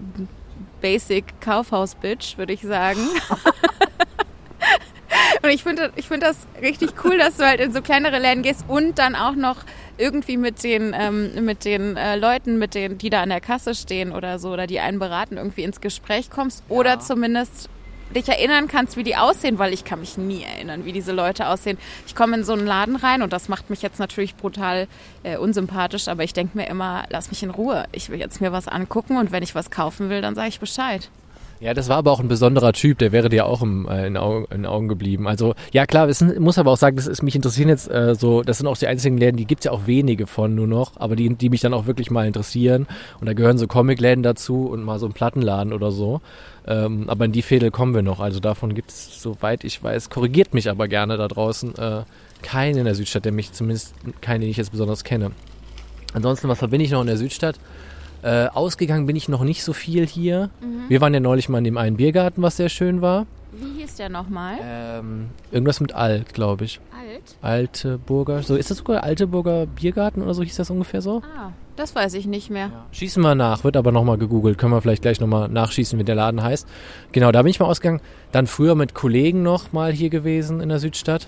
Basic 0.81 1.39
Kaufhaus-Bitch, 1.41 2.37
würde 2.37 2.53
ich 2.53 2.61
sagen. 2.61 2.99
Und 5.43 5.49
ich 5.49 5.63
finde 5.63 5.91
ich 5.95 6.07
find 6.07 6.21
das 6.21 6.37
richtig 6.61 6.91
cool, 7.03 7.17
dass 7.17 7.37
du 7.37 7.45
halt 7.45 7.59
in 7.59 7.73
so 7.73 7.81
kleinere 7.81 8.19
Läden 8.19 8.43
gehst 8.43 8.65
und 8.67 8.99
dann 8.99 9.15
auch 9.15 9.35
noch 9.35 9.57
irgendwie 9.97 10.37
mit 10.37 10.63
den, 10.63 10.95
ähm, 10.97 11.45
mit 11.45 11.65
den 11.65 11.97
äh, 11.97 12.15
Leuten, 12.15 12.59
mit 12.59 12.75
denen, 12.75 12.97
die 12.97 13.09
da 13.09 13.21
an 13.21 13.29
der 13.29 13.41
Kasse 13.41 13.73
stehen 13.73 14.11
oder 14.11 14.37
so, 14.39 14.51
oder 14.51 14.67
die 14.67 14.79
einen 14.79 14.99
beraten, 14.99 15.37
irgendwie 15.37 15.63
ins 15.63 15.81
Gespräch 15.81 16.29
kommst 16.29 16.63
oder 16.69 16.99
zumindest 16.99 17.69
dich 18.15 18.27
erinnern 18.27 18.67
kannst, 18.67 18.97
wie 18.97 19.03
die 19.03 19.15
aussehen, 19.15 19.57
weil 19.57 19.73
ich 19.73 19.85
kann 19.85 19.99
mich 19.99 20.17
nie 20.17 20.43
erinnern, 20.43 20.85
wie 20.85 20.91
diese 20.91 21.11
Leute 21.11 21.47
aussehen. 21.47 21.77
Ich 22.05 22.15
komme 22.15 22.37
in 22.37 22.43
so 22.43 22.53
einen 22.53 22.67
Laden 22.67 22.95
rein 22.95 23.21
und 23.21 23.33
das 23.33 23.49
macht 23.49 23.69
mich 23.69 23.81
jetzt 23.81 23.99
natürlich 23.99 24.35
brutal 24.35 24.87
äh, 25.23 25.37
unsympathisch, 25.37 26.07
aber 26.07 26.23
ich 26.23 26.33
denke 26.33 26.57
mir 26.57 26.67
immer, 26.67 27.05
lass 27.09 27.31
mich 27.31 27.41
in 27.41 27.49
Ruhe. 27.49 27.85
Ich 27.93 28.09
will 28.09 28.19
jetzt 28.19 28.41
mir 28.41 28.51
was 28.51 28.67
angucken 28.67 29.17
und 29.17 29.31
wenn 29.31 29.43
ich 29.43 29.55
was 29.55 29.71
kaufen 29.71 30.09
will, 30.09 30.21
dann 30.21 30.35
sage 30.35 30.49
ich 30.49 30.59
Bescheid. 30.59 31.09
Ja, 31.61 31.75
das 31.75 31.89
war 31.89 31.97
aber 31.97 32.11
auch 32.11 32.19
ein 32.19 32.27
besonderer 32.27 32.73
Typ, 32.73 32.97
der 32.97 33.11
wäre 33.11 33.29
dir 33.29 33.45
auch 33.45 33.61
im, 33.61 33.87
äh, 33.87 34.07
in, 34.07 34.17
Augen, 34.17 34.47
in 34.51 34.65
Augen 34.65 34.87
geblieben. 34.87 35.27
Also, 35.27 35.53
ja 35.71 35.85
klar, 35.85 36.09
es 36.09 36.17
sind, 36.17 36.39
muss 36.39 36.57
aber 36.57 36.71
auch 36.71 36.77
sagen, 36.77 36.95
das 36.95 37.05
ist, 37.05 37.21
mich 37.21 37.35
interessieren 37.35 37.69
jetzt 37.69 37.87
äh, 37.87 38.15
so, 38.15 38.41
das 38.41 38.57
sind 38.57 38.65
auch 38.65 38.75
die 38.75 38.87
einzigen 38.87 39.15
Läden, 39.15 39.37
die 39.37 39.45
gibt's 39.45 39.65
ja 39.65 39.71
auch 39.71 39.85
wenige 39.85 40.25
von 40.25 40.55
nur 40.55 40.65
noch, 40.65 40.93
aber 40.95 41.15
die, 41.15 41.35
die 41.35 41.51
mich 41.51 41.61
dann 41.61 41.75
auch 41.75 41.85
wirklich 41.85 42.09
mal 42.09 42.25
interessieren. 42.25 42.87
Und 43.19 43.27
da 43.27 43.33
gehören 43.33 43.59
so 43.59 43.67
Comicläden 43.67 44.23
dazu 44.23 44.69
und 44.69 44.83
mal 44.83 44.97
so 44.97 45.05
ein 45.05 45.13
Plattenladen 45.13 45.71
oder 45.71 45.91
so. 45.91 46.19
Ähm, 46.65 47.07
aber 47.07 47.25
in 47.25 47.31
die 47.31 47.43
Fädel 47.43 47.69
kommen 47.69 47.93
wir 47.93 48.01
noch. 48.01 48.19
Also 48.19 48.39
davon 48.39 48.73
gibt's, 48.73 49.21
soweit 49.21 49.63
ich 49.63 49.83
weiß, 49.83 50.09
korrigiert 50.09 50.55
mich 50.55 50.67
aber 50.67 50.87
gerne 50.87 51.15
da 51.17 51.27
draußen, 51.27 51.75
äh, 51.75 52.01
keinen 52.41 52.79
in 52.79 52.85
der 52.85 52.95
Südstadt, 52.95 53.25
der 53.25 53.33
mich 53.33 53.53
zumindest, 53.53 53.93
keine, 54.19 54.45
die 54.45 54.51
ich 54.51 54.57
jetzt 54.57 54.71
besonders 54.71 55.03
kenne. 55.03 55.29
Ansonsten, 56.15 56.49
was 56.49 56.57
verbinde 56.57 56.85
ich 56.85 56.91
noch 56.91 57.01
in 57.01 57.07
der 57.07 57.17
Südstadt? 57.17 57.59
Äh, 58.23 58.47
ausgegangen 58.47 59.05
bin 59.05 59.15
ich 59.15 59.29
noch 59.29 59.43
nicht 59.43 59.63
so 59.63 59.73
viel 59.73 60.05
hier. 60.05 60.49
Wir 60.87 61.01
waren 61.01 61.13
ja 61.13 61.19
neulich 61.19 61.49
mal 61.49 61.57
in 61.59 61.63
dem 61.63 61.77
einen 61.77 61.97
Biergarten, 61.97 62.41
was 62.41 62.57
sehr 62.57 62.69
schön 62.69 63.01
war. 63.01 63.25
Wie 63.51 63.81
hieß 63.81 63.95
der 63.95 64.09
nochmal? 64.09 64.55
Ähm, 64.63 65.29
irgendwas 65.51 65.81
mit 65.81 65.93
Alt, 65.93 66.33
glaube 66.33 66.65
ich. 66.65 66.79
Alt? 66.97 67.35
Alteburger. 67.41 68.43
So, 68.43 68.55
ist 68.55 68.71
das 68.71 68.77
sogar 68.77 69.03
Alteburger 69.03 69.65
Biergarten 69.65 70.21
oder 70.21 70.33
so 70.33 70.43
hieß 70.43 70.55
das 70.55 70.69
ungefähr 70.69 71.01
so? 71.01 71.21
Ah, 71.37 71.51
das 71.75 71.93
weiß 71.93 72.13
ich 72.13 72.27
nicht 72.27 72.49
mehr. 72.49 72.71
Schießen 72.91 73.21
wir 73.21 73.35
nach, 73.35 73.63
wird 73.63 73.75
aber 73.75 73.91
nochmal 73.91 74.17
gegoogelt. 74.17 74.57
Können 74.57 74.71
wir 74.71 74.81
vielleicht 74.81 75.01
gleich 75.01 75.19
nochmal 75.19 75.49
nachschießen, 75.49 75.99
wie 75.99 76.03
der 76.03 76.15
Laden 76.15 76.41
heißt. 76.41 76.67
Genau, 77.11 77.31
da 77.31 77.41
bin 77.41 77.49
ich 77.49 77.59
mal 77.59 77.65
ausgegangen. 77.65 78.01
Dann 78.31 78.47
früher 78.47 78.75
mit 78.75 78.93
Kollegen 78.93 79.43
noch 79.43 79.73
mal 79.73 79.91
hier 79.91 80.09
gewesen 80.09 80.61
in 80.61 80.69
der 80.69 80.79
Südstadt. 80.79 81.27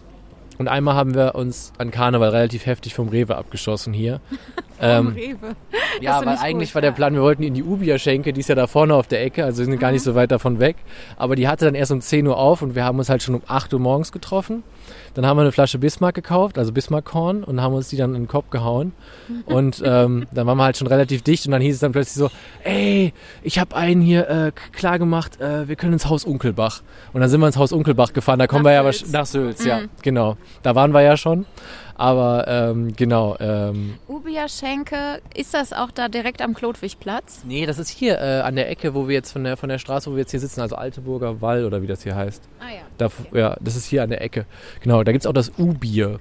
Und 0.59 0.67
einmal 0.67 0.95
haben 0.95 1.15
wir 1.15 1.35
uns 1.35 1.73
an 1.77 1.91
Karneval 1.91 2.29
relativ 2.29 2.65
heftig 2.65 2.93
vom 2.93 3.09
Rewe 3.09 3.35
abgeschossen 3.35 3.91
hier. 3.93 4.21
Ähm, 4.83 5.07
Rewe. 5.09 5.55
Ja, 6.01 6.25
weil 6.25 6.35
ich 6.35 6.41
eigentlich 6.41 6.69
gut, 6.69 6.75
war 6.75 6.81
der 6.81 6.91
ja. 6.91 6.95
Plan, 6.95 7.13
wir 7.13 7.21
wollten 7.21 7.43
in 7.43 7.53
die 7.53 7.63
Ubia-Schenke, 7.63 8.33
die 8.33 8.39
ist 8.39 8.49
ja 8.49 8.55
da 8.55 8.67
vorne 8.67 8.93
auf 8.95 9.07
der 9.07 9.23
Ecke, 9.23 9.45
also 9.45 9.59
wir 9.59 9.65
sind 9.65 9.79
gar 9.79 9.91
nicht 9.91 10.03
so 10.03 10.15
weit 10.15 10.31
davon 10.31 10.59
weg. 10.59 10.75
Aber 11.17 11.35
die 11.35 11.47
hatte 11.47 11.65
dann 11.65 11.75
erst 11.75 11.91
um 11.91 12.01
10 12.01 12.27
Uhr 12.27 12.37
auf 12.37 12.61
und 12.61 12.75
wir 12.75 12.83
haben 12.83 12.99
uns 12.99 13.09
halt 13.09 13.23
schon 13.23 13.35
um 13.35 13.41
8 13.47 13.73
Uhr 13.73 13.79
morgens 13.79 14.11
getroffen. 14.11 14.63
Dann 15.13 15.25
haben 15.25 15.37
wir 15.37 15.41
eine 15.41 15.51
Flasche 15.51 15.77
Bismarck 15.77 16.15
gekauft, 16.15 16.57
also 16.57 16.71
Bismarck-Korn, 16.71 17.43
und 17.43 17.61
haben 17.61 17.73
uns 17.73 17.89
die 17.89 17.97
dann 17.97 18.15
in 18.15 18.23
den 18.23 18.27
Kopf 18.27 18.49
gehauen. 18.49 18.93
Und 19.45 19.81
ähm, 19.85 20.25
dann 20.31 20.47
waren 20.47 20.57
wir 20.57 20.63
halt 20.63 20.77
schon 20.77 20.87
relativ 20.87 21.21
dicht 21.21 21.45
und 21.45 21.51
dann 21.51 21.61
hieß 21.61 21.75
es 21.75 21.79
dann 21.79 21.91
plötzlich 21.91 22.15
so, 22.15 22.29
ey, 22.63 23.13
ich 23.41 23.59
habe 23.59 23.75
einen 23.75 24.01
hier 24.01 24.29
äh, 24.29 24.51
klar 24.71 24.99
gemacht, 24.99 25.39
äh, 25.39 25.67
wir 25.67 25.75
können 25.75 25.93
ins 25.93 26.07
Haus 26.07 26.25
Unkelbach. 26.25 26.81
Und 27.13 27.21
dann 27.21 27.29
sind 27.29 27.39
wir 27.39 27.47
ins 27.47 27.57
Haus 27.57 27.71
Unkelbach 27.71 28.13
gefahren, 28.13 28.39
da 28.39 28.47
kommen 28.47 28.63
Nach 28.63 28.71
wir 28.71 28.83
ja 28.83 28.91
Sülz. 28.91 29.11
nach 29.11 29.25
Sülz, 29.25 29.65
ja, 29.65 29.81
genau. 30.01 30.37
Da 30.61 30.75
waren 30.75 30.93
wir 30.93 31.01
ja 31.01 31.17
schon. 31.17 31.45
Aber 31.95 32.45
ähm, 32.47 32.95
genau, 32.95 33.35
ähm, 33.39 33.95
Ubia 34.07 34.47
Schenke, 34.47 35.21
ist 35.35 35.53
das 35.53 35.73
auch 35.73 35.91
da 35.91 36.07
direkt 36.09 36.41
am 36.41 36.53
Klodwigplatz? 36.53 37.43
Nee, 37.45 37.65
das 37.65 37.77
ist 37.77 37.89
hier 37.89 38.19
äh, 38.19 38.41
an 38.41 38.55
der 38.55 38.69
Ecke, 38.69 38.95
wo 38.95 39.07
wir 39.07 39.13
jetzt 39.13 39.31
von 39.31 39.43
der, 39.43 39.57
von 39.57 39.69
der 39.69 39.77
Straße, 39.77 40.09
wo 40.09 40.15
wir 40.15 40.21
jetzt 40.21 40.31
hier 40.31 40.39
sitzen, 40.39 40.61
also 40.61 40.75
Alteburger 40.75 41.41
Wall 41.41 41.65
oder 41.65 41.81
wie 41.81 41.87
das 41.87 42.03
hier 42.03 42.15
heißt. 42.15 42.41
Ah 42.59 42.73
ja. 42.73 42.81
Da, 42.97 43.09
ja, 43.37 43.55
das 43.59 43.75
ist 43.75 43.85
hier 43.85 44.03
an 44.03 44.09
der 44.09 44.21
Ecke. 44.21 44.45
Genau, 44.81 45.03
da 45.03 45.11
gibt's 45.11 45.27
auch 45.27 45.33
das 45.33 45.51
U-Bier. 45.57 46.19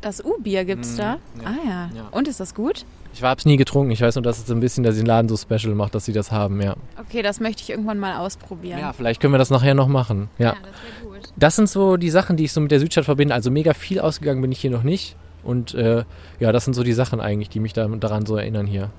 Das 0.00 0.24
U-Bier 0.24 0.64
gibt's 0.64 0.96
da? 0.96 1.18
Ah 1.44 1.54
ja. 1.66 1.90
Ja. 1.94 2.08
Und 2.10 2.28
ist 2.28 2.40
das 2.40 2.54
gut? 2.54 2.84
Ich 3.16 3.22
hab's 3.22 3.46
nie 3.46 3.56
getrunken. 3.56 3.90
Ich 3.92 4.02
weiß 4.02 4.16
nur, 4.16 4.22
dass 4.22 4.38
es 4.38 4.50
ein 4.50 4.60
bisschen, 4.60 4.84
dass 4.84 4.96
den 4.96 5.06
Laden 5.06 5.26
so 5.30 5.38
special 5.38 5.74
macht, 5.74 5.94
dass 5.94 6.04
sie 6.04 6.12
das 6.12 6.32
haben, 6.32 6.60
ja. 6.60 6.74
Okay, 7.00 7.22
das 7.22 7.40
möchte 7.40 7.62
ich 7.62 7.70
irgendwann 7.70 7.98
mal 7.98 8.18
ausprobieren. 8.18 8.78
Ja, 8.78 8.92
vielleicht 8.92 9.22
können 9.22 9.32
wir 9.32 9.38
das 9.38 9.48
nachher 9.48 9.74
noch 9.74 9.88
machen. 9.88 10.28
Ja. 10.36 10.50
das 10.50 10.60
wäre 10.62 11.14
gut. 11.14 11.32
Das 11.34 11.56
sind 11.56 11.66
so 11.66 11.96
die 11.96 12.10
Sachen, 12.10 12.36
die 12.36 12.44
ich 12.44 12.52
so 12.52 12.60
mit 12.60 12.70
der 12.70 12.78
Südstadt 12.78 13.06
verbinde. 13.06 13.32
Also 13.32 13.50
mega 13.50 13.72
viel 13.72 14.00
ausgegangen 14.00 14.42
bin 14.42 14.52
ich 14.52 14.60
hier 14.60 14.70
noch 14.70 14.82
nicht. 14.82 15.16
Und 15.42 15.74
äh, 15.74 16.04
ja, 16.40 16.52
das 16.52 16.66
sind 16.66 16.74
so 16.74 16.82
die 16.82 16.92
Sachen 16.92 17.20
eigentlich, 17.20 17.48
die 17.48 17.58
mich 17.58 17.72
da, 17.72 17.86
daran 17.86 18.26
so 18.26 18.36
erinnern 18.36 18.66
hier. 18.66 18.90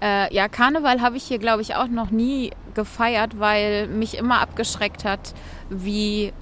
Äh, 0.00 0.32
ja, 0.32 0.46
Karneval 0.46 1.00
habe 1.00 1.16
ich 1.16 1.24
hier, 1.24 1.38
glaube 1.38 1.62
ich, 1.62 1.74
auch 1.74 1.88
noch 1.88 2.12
nie 2.12 2.52
gefeiert, 2.74 3.40
weil 3.40 3.88
mich 3.88 4.16
immer 4.16 4.40
abgeschreckt 4.40 5.04
hat, 5.04 5.34
wie 5.70 6.32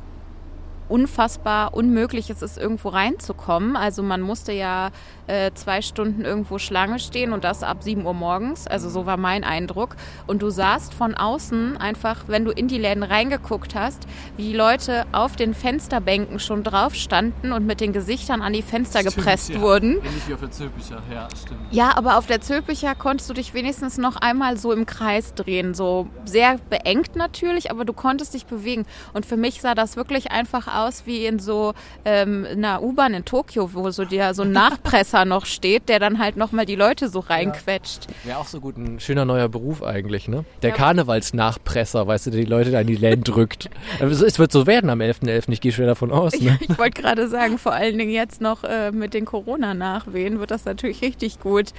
unfassbar 0.88 1.74
unmöglich 1.74 2.30
es 2.30 2.42
ist, 2.42 2.58
irgendwo 2.58 2.88
reinzukommen. 2.88 3.76
Also 3.76 4.02
man 4.02 4.20
musste 4.20 4.52
ja 4.52 4.90
äh, 5.28 5.52
zwei 5.54 5.82
Stunden 5.82 6.24
irgendwo 6.24 6.58
Schlange 6.58 6.98
stehen 6.98 7.32
und 7.32 7.44
das 7.44 7.62
ab 7.62 7.82
7 7.82 8.04
Uhr 8.04 8.14
morgens. 8.14 8.66
Also 8.66 8.88
so 8.88 9.06
war 9.06 9.16
mein 9.16 9.44
Eindruck. 9.44 9.96
Und 10.26 10.42
du 10.42 10.50
sahst 10.50 10.94
von 10.94 11.14
außen 11.14 11.76
einfach, 11.76 12.24
wenn 12.26 12.44
du 12.44 12.50
in 12.50 12.68
die 12.68 12.78
Läden 12.78 13.02
reingeguckt 13.02 13.74
hast, 13.74 14.06
wie 14.36 14.44
die 14.50 14.56
Leute 14.56 15.06
auf 15.12 15.36
den 15.36 15.54
Fensterbänken 15.54 16.40
schon 16.40 16.64
drauf 16.64 16.94
standen 16.94 17.52
und 17.52 17.66
mit 17.66 17.80
den 17.80 17.92
Gesichtern 17.92 18.42
an 18.42 18.52
die 18.52 18.62
Fenster 18.62 19.00
Stimmt, 19.00 19.16
gepresst 19.16 19.50
ja. 19.50 19.60
wurden. 19.60 19.98
Ähnlich 19.98 20.28
wie 20.28 20.34
auf 20.34 20.40
der 20.40 20.50
Zülpicher, 20.50 21.02
ja, 21.12 21.28
stimmt. 21.36 21.60
Ja, 21.70 21.96
aber 21.96 22.16
auf 22.16 22.26
der 22.26 22.40
Zülpicher 22.40 22.94
konntest 22.94 23.28
du 23.30 23.34
dich 23.34 23.54
wenigstens 23.54 23.98
noch 23.98 24.16
einmal 24.16 24.56
so 24.56 24.72
im 24.72 24.86
Kreis 24.86 25.34
drehen. 25.34 25.74
So 25.74 26.08
sehr 26.24 26.58
beengt 26.70 27.16
natürlich, 27.16 27.70
aber 27.70 27.84
du 27.84 27.92
konntest 27.92 28.34
dich 28.34 28.46
bewegen. 28.46 28.86
Und 29.12 29.26
für 29.26 29.36
mich 29.36 29.60
sah 29.60 29.74
das 29.74 29.96
wirklich 29.96 30.30
einfach 30.30 30.74
aus 30.74 31.04
wie 31.06 31.26
in 31.26 31.38
so 31.38 31.74
ähm, 32.04 32.46
einer 32.50 32.82
U-Bahn 32.82 33.14
in 33.14 33.24
Tokio, 33.24 33.74
wo 33.74 33.90
so 33.90 34.04
der 34.04 34.34
so 34.34 34.42
ein 34.42 34.52
Nachpresser 34.58 35.17
noch 35.24 35.46
steht, 35.46 35.88
der 35.88 35.98
dann 35.98 36.18
halt 36.18 36.36
nochmal 36.36 36.66
die 36.66 36.74
Leute 36.76 37.08
so 37.08 37.20
reinquetscht. 37.20 38.06
Wäre 38.24 38.38
auch 38.38 38.46
so 38.46 38.60
gut 38.60 38.76
ein 38.76 39.00
schöner 39.00 39.24
neuer 39.24 39.48
Beruf 39.48 39.82
eigentlich, 39.82 40.28
ne? 40.28 40.44
Der 40.62 40.70
Ja. 40.70 40.76
Karnevalsnachpresser, 40.76 42.06
weißt 42.06 42.26
du, 42.26 42.30
der 42.30 42.40
die 42.40 42.46
Leute 42.46 42.70
da 42.70 42.80
in 42.80 42.86
die 42.86 42.96
Läden 42.96 43.24
drückt. 43.24 43.70
Also 44.00 44.24
Es 44.24 44.38
wird 44.38 44.52
so 44.52 44.66
werden 44.66 44.90
am 44.90 45.00
11.11., 45.00 45.50
ich 45.50 45.60
gehe 45.60 45.72
schwer 45.72 45.86
davon 45.86 46.12
aus, 46.12 46.38
ne? 46.40 46.58
Ich 46.60 46.78
wollte 46.78 47.00
gerade 47.00 47.28
sagen, 47.28 47.58
vor 47.58 47.72
allen 47.72 47.98
Dingen 47.98 48.10
jetzt 48.12 48.40
noch 48.40 48.62
äh, 48.64 48.92
mit 48.92 49.14
den 49.14 49.24
Corona-Nachwehen 49.24 50.38
wird 50.40 50.50
das 50.50 50.64
natürlich 50.64 51.02
richtig 51.02 51.40
gut, 51.40 51.72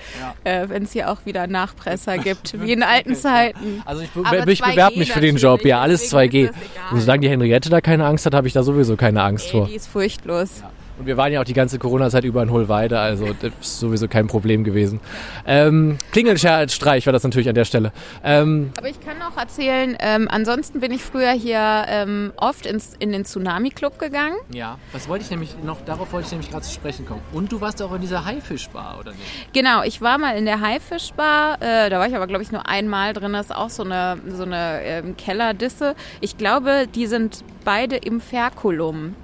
äh, 0.43 0.67
wenn 0.67 0.84
es 0.84 0.91
hier 0.91 1.10
auch 1.12 1.25
wieder 1.25 1.48
Nachpresser 1.48 2.17
gibt, 2.17 2.60
wie 2.62 2.74
in 2.74 2.84
alten 2.84 3.15
Zeiten. 3.15 3.81
Also 3.86 4.01
ich, 4.01 4.10
be 4.12 4.22
ich 4.51 4.62
2G 4.62 4.69
bewerbe 4.72 5.00
mich 5.00 5.12
für 5.12 5.22
den 5.22 5.38
Job, 5.38 5.63
ja, 5.65 5.79
alles 5.81 6.01
deswegen 6.10 6.31
2G. 6.31 6.43
ist 6.46 6.53
das 6.53 6.62
egal. 6.62 6.93
Und 6.93 7.00
solange 7.01 7.19
die 7.22 7.29
Henriette 7.29 7.69
da 7.69 7.81
keine 7.81 8.05
Angst 8.05 8.25
hat, 8.25 8.34
habe 8.34 8.48
ich 8.48 8.53
da 8.53 8.63
sowieso 8.63 8.96
keine 8.96 9.22
Angst 9.24 9.46
Ey, 9.48 9.51
vor. 9.51 9.67
die 9.67 9.75
ist 9.75 9.88
furchtlos. 9.88 10.63
Und 10.99 11.05
wir 11.05 11.15
waren 11.15 11.31
ja 11.31 11.39
auch 11.39 11.45
die 11.45 11.53
ganze 11.53 11.79
Corona-Zeit 11.79 12.25
über 12.25 12.43
in 12.43 12.51
Hohlweide, 12.51 12.99
also 12.99 13.27
das 13.41 13.51
ist 13.61 13.79
sowieso 13.79 14.09
kein 14.09 14.27
Problem 14.27 14.65
gewesen. 14.65 14.99
Ähm, 15.47 15.97
Klingelstreich 16.11 17.05
war 17.05 17.13
das 17.13 17.23
natürlich 17.23 17.47
an 17.47 17.55
der 17.55 17.63
Stelle. 17.63 17.93
Ähm, 18.21 18.71
Aber 18.77 18.89
ich 18.89 18.99
kann 18.99 19.21
auch 19.21 19.37
erzählen, 19.37 19.95
ähm, 19.99 20.27
ansonsten 20.29 20.81
bin 20.81 20.91
ich 20.91 21.01
früher 21.01 21.31
hier 21.31 21.85
ähm, 21.87 22.33
oft 22.35 22.65
ins, 22.65 22.95
in 22.99 23.13
den 23.13 23.23
Tsunami-Club 23.23 23.97
gegangen. 23.97 24.35
ja, 24.53 24.77
was 24.91 25.07
wollte 25.07 25.23
ich 25.23 25.31
nämlich 25.31 25.55
noch, 25.63 25.77
darauf 25.85 26.11
wollte 26.11 26.25
ich 26.25 26.31
nämlich 26.31 26.51
gerade 26.51 26.65
zu 26.65 26.73
sprechen 26.73 27.05
kommen. 27.05 27.21
Und 27.31 27.51
du 27.51 27.61
warst 27.61 27.81
auch 27.81 27.93
in 27.93 28.01
dieser 28.01 28.25
Haifischbar, 28.25 28.97
oder 28.99 29.11
nicht? 29.11 29.53
Genau, 29.53 29.83
ich 29.83 30.01
war 30.01 30.17
mal 30.17 30.35
in 30.35 30.43
der 30.43 30.59
Haifischbar, 30.59 31.61
äh, 31.61 31.89
da 31.89 31.97
war 31.97 32.07
ich 32.07 32.15
aber, 32.15 32.27
glaube 32.27 32.43
ich, 32.43 32.51
nur 32.51 32.67
einmal 32.67 33.13
drin. 33.13 33.31
Das 33.31 33.45
ist 33.45 33.55
auch 33.55 33.69
so 33.69 33.83
eine, 33.83 34.17
so 34.27 34.43
eine 34.43 34.81
ähm, 34.83 35.15
Kellerdisse. 35.15 35.95
Ich 36.19 36.37
glaube, 36.37 36.87
die 36.93 37.07
sind 37.07 37.45
beide 37.63 37.95
im 37.95 38.19
Ferkulum. 38.19 39.15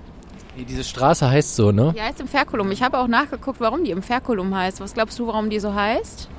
Diese 0.64 0.84
Straße 0.84 1.30
heißt 1.30 1.56
so, 1.56 1.72
ne? 1.72 1.94
Die 1.96 2.02
heißt 2.02 2.22
im 2.22 2.28
Ferkulum. 2.28 2.72
Ich 2.72 2.82
habe 2.82 2.98
auch 2.98 3.08
nachgeguckt, 3.08 3.60
warum 3.60 3.84
die 3.84 3.92
im 3.92 4.02
Ferkulum 4.02 4.56
heißt. 4.56 4.80
Was 4.80 4.94
glaubst 4.94 5.20
du, 5.20 5.28
warum 5.28 5.50
die 5.50 5.60
so 5.60 5.74
heißt? 5.74 6.30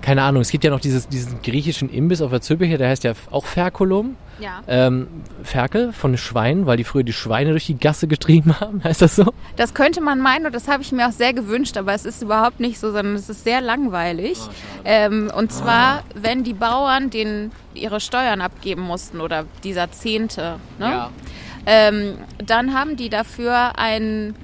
Keine 0.00 0.22
Ahnung, 0.22 0.42
es 0.42 0.50
gibt 0.50 0.64
ja 0.64 0.70
noch 0.70 0.80
dieses, 0.80 1.06
diesen 1.08 1.42
griechischen 1.42 1.88
Imbiss 1.88 2.20
auf 2.22 2.30
der 2.30 2.40
Zülpicher, 2.40 2.76
der 2.76 2.88
heißt 2.88 3.04
ja 3.04 3.12
auch 3.30 3.46
Ferkulum. 3.46 4.16
Ja. 4.40 4.62
Ähm, 4.66 5.06
Ferkel 5.44 5.92
von 5.92 6.16
Schweinen, 6.16 6.66
weil 6.66 6.76
die 6.76 6.82
früher 6.82 7.04
die 7.04 7.12
Schweine 7.12 7.50
durch 7.50 7.66
die 7.66 7.78
Gasse 7.78 8.08
getrieben 8.08 8.58
haben, 8.58 8.82
heißt 8.84 9.00
das 9.00 9.14
so? 9.14 9.32
Das 9.56 9.74
könnte 9.74 10.00
man 10.00 10.18
meinen 10.18 10.46
und 10.46 10.54
das 10.54 10.66
habe 10.66 10.82
ich 10.82 10.90
mir 10.90 11.06
auch 11.06 11.12
sehr 11.12 11.32
gewünscht, 11.32 11.76
aber 11.76 11.94
es 11.94 12.04
ist 12.04 12.20
überhaupt 12.22 12.58
nicht 12.58 12.80
so, 12.80 12.90
sondern 12.90 13.14
es 13.14 13.28
ist 13.28 13.44
sehr 13.44 13.60
langweilig. 13.60 14.38
ähm, 14.84 15.30
und 15.36 15.52
zwar, 15.52 16.02
wenn 16.16 16.42
die 16.42 16.54
Bauern 16.54 17.10
den, 17.10 17.52
ihre 17.74 18.00
Steuern 18.00 18.40
abgeben 18.40 18.82
mussten 18.82 19.20
oder 19.20 19.44
dieser 19.62 19.92
Zehnte, 19.92 20.56
ne? 20.80 21.08
Ähm, 21.66 22.18
dann 22.38 22.74
haben 22.74 22.96
die 22.96 23.08
dafür 23.08 23.78
ein 23.78 24.34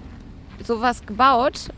sowas 0.64 1.04
gebaut, 1.06 1.68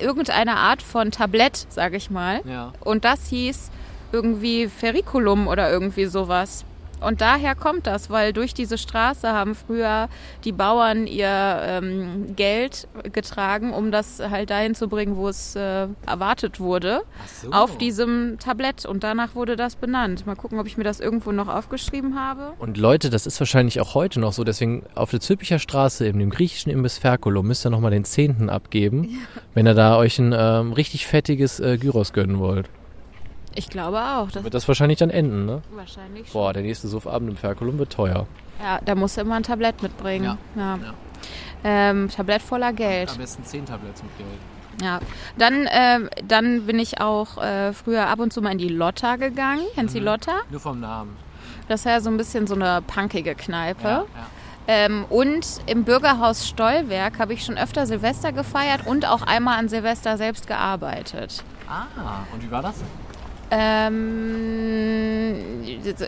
irgendeine 0.00 0.56
Art 0.56 0.82
von 0.82 1.10
Tablett, 1.10 1.66
sage 1.68 1.96
ich 1.96 2.10
mal. 2.10 2.40
Ja. 2.44 2.72
Und 2.80 3.04
das 3.04 3.28
hieß 3.28 3.70
irgendwie 4.12 4.68
Ferriculum 4.68 5.48
oder 5.48 5.70
irgendwie 5.70 6.06
sowas. 6.06 6.64
Und 7.00 7.20
daher 7.20 7.54
kommt 7.54 7.86
das, 7.86 8.10
weil 8.10 8.32
durch 8.32 8.54
diese 8.54 8.78
Straße 8.78 9.28
haben 9.28 9.54
früher 9.54 10.08
die 10.44 10.52
Bauern 10.52 11.06
ihr 11.06 11.28
ähm, 11.62 12.34
Geld 12.36 12.88
getragen, 13.12 13.72
um 13.72 13.90
das 13.90 14.20
halt 14.20 14.50
dahin 14.50 14.74
zu 14.74 14.88
bringen, 14.88 15.16
wo 15.16 15.28
es 15.28 15.56
äh, 15.56 15.88
erwartet 16.06 16.60
wurde, 16.60 17.02
so. 17.42 17.50
auf 17.50 17.78
diesem 17.78 18.38
Tablett. 18.38 18.86
Und 18.86 19.04
danach 19.04 19.34
wurde 19.34 19.56
das 19.56 19.76
benannt. 19.76 20.26
Mal 20.26 20.36
gucken, 20.36 20.58
ob 20.58 20.66
ich 20.66 20.76
mir 20.76 20.84
das 20.84 21.00
irgendwo 21.00 21.32
noch 21.32 21.48
aufgeschrieben 21.48 22.18
habe. 22.18 22.52
Und 22.58 22.76
Leute, 22.76 23.10
das 23.10 23.26
ist 23.26 23.38
wahrscheinlich 23.40 23.80
auch 23.80 23.94
heute 23.94 24.20
noch 24.20 24.32
so, 24.32 24.44
deswegen 24.44 24.84
auf 24.94 25.10
der 25.10 25.20
Zülpicher 25.20 25.58
Straße, 25.58 26.06
in 26.06 26.18
dem 26.18 26.30
griechischen 26.30 26.70
Imbiss 26.70 26.98
Ferkulum, 26.98 27.46
müsst 27.46 27.66
ihr 27.66 27.70
nochmal 27.70 27.90
den 27.90 28.04
Zehnten 28.04 28.50
abgeben, 28.50 29.20
wenn 29.54 29.66
ihr 29.66 29.74
da 29.74 29.96
euch 29.96 30.18
ein 30.18 30.34
ähm, 30.36 30.72
richtig 30.72 31.06
fettiges 31.06 31.60
äh, 31.60 31.78
Gyros 31.78 32.12
gönnen 32.12 32.38
wollt. 32.38 32.68
Ich 33.58 33.68
glaube 33.70 34.00
auch. 34.00 34.30
Das 34.30 34.44
Wird 34.44 34.54
das 34.54 34.68
wahrscheinlich 34.68 35.00
dann 35.00 35.10
enden, 35.10 35.44
ne? 35.44 35.62
wahrscheinlich 35.72 36.28
schon. 36.30 36.40
Boah, 36.40 36.52
der 36.52 36.62
nächste 36.62 36.86
Suffabend 36.86 37.28
im 37.28 37.36
Ferkulum 37.36 37.76
wird 37.78 37.92
teuer. 37.92 38.28
Ja, 38.62 38.78
da 38.84 38.94
musst 38.94 39.16
du 39.16 39.22
immer 39.22 39.34
ein 39.34 39.42
Tablett 39.42 39.82
mitbringen. 39.82 40.38
Ja, 40.54 40.62
Ja. 40.62 40.78
ja. 40.80 40.94
Ähm, 41.64 42.08
Tablett 42.08 42.40
voller 42.40 42.72
Geld. 42.72 43.18
besten 43.18 43.44
10 43.44 43.66
Tabletts 43.66 44.00
mit 44.04 44.16
Geld. 44.16 44.28
Ja, 44.80 45.00
dann, 45.38 45.68
ähm, 45.72 46.08
dann 46.24 46.66
bin 46.66 46.78
ich 46.78 47.00
auch 47.00 47.36
äh, 47.42 47.72
früher 47.72 48.06
ab 48.06 48.20
und 48.20 48.32
zu 48.32 48.40
mal 48.40 48.52
in 48.52 48.58
die 48.58 48.68
Lotta 48.68 49.16
gegangen. 49.16 49.62
Kennst 49.74 49.96
du 49.96 49.98
die 49.98 50.04
Lotta? 50.04 50.34
Nur 50.50 50.60
vom 50.60 50.78
Namen. 50.78 51.16
Das 51.66 51.84
war 51.84 51.92
ja 51.94 52.00
so 52.00 52.10
ein 52.10 52.16
bisschen 52.16 52.46
so 52.46 52.54
eine 52.54 52.80
punkige 52.86 53.34
Kneipe. 53.34 54.06
Ähm, 54.68 55.04
und 55.10 55.44
im 55.66 55.82
Bürgerhaus 55.82 56.46
Stollwerk 56.46 57.18
habe 57.18 57.32
ich 57.32 57.44
schon 57.44 57.58
öfter 57.58 57.86
Silvester 57.86 58.30
gefeiert 58.30 58.86
und 58.86 59.04
auch 59.04 59.22
einmal 59.22 59.58
an 59.58 59.68
Silvester 59.68 60.16
selbst 60.16 60.46
gearbeitet. 60.46 61.42
Ah, 61.68 61.86
und 62.32 62.44
wie 62.44 62.50
war 62.52 62.62
das? 62.62 62.76
Ähm, 63.50 65.36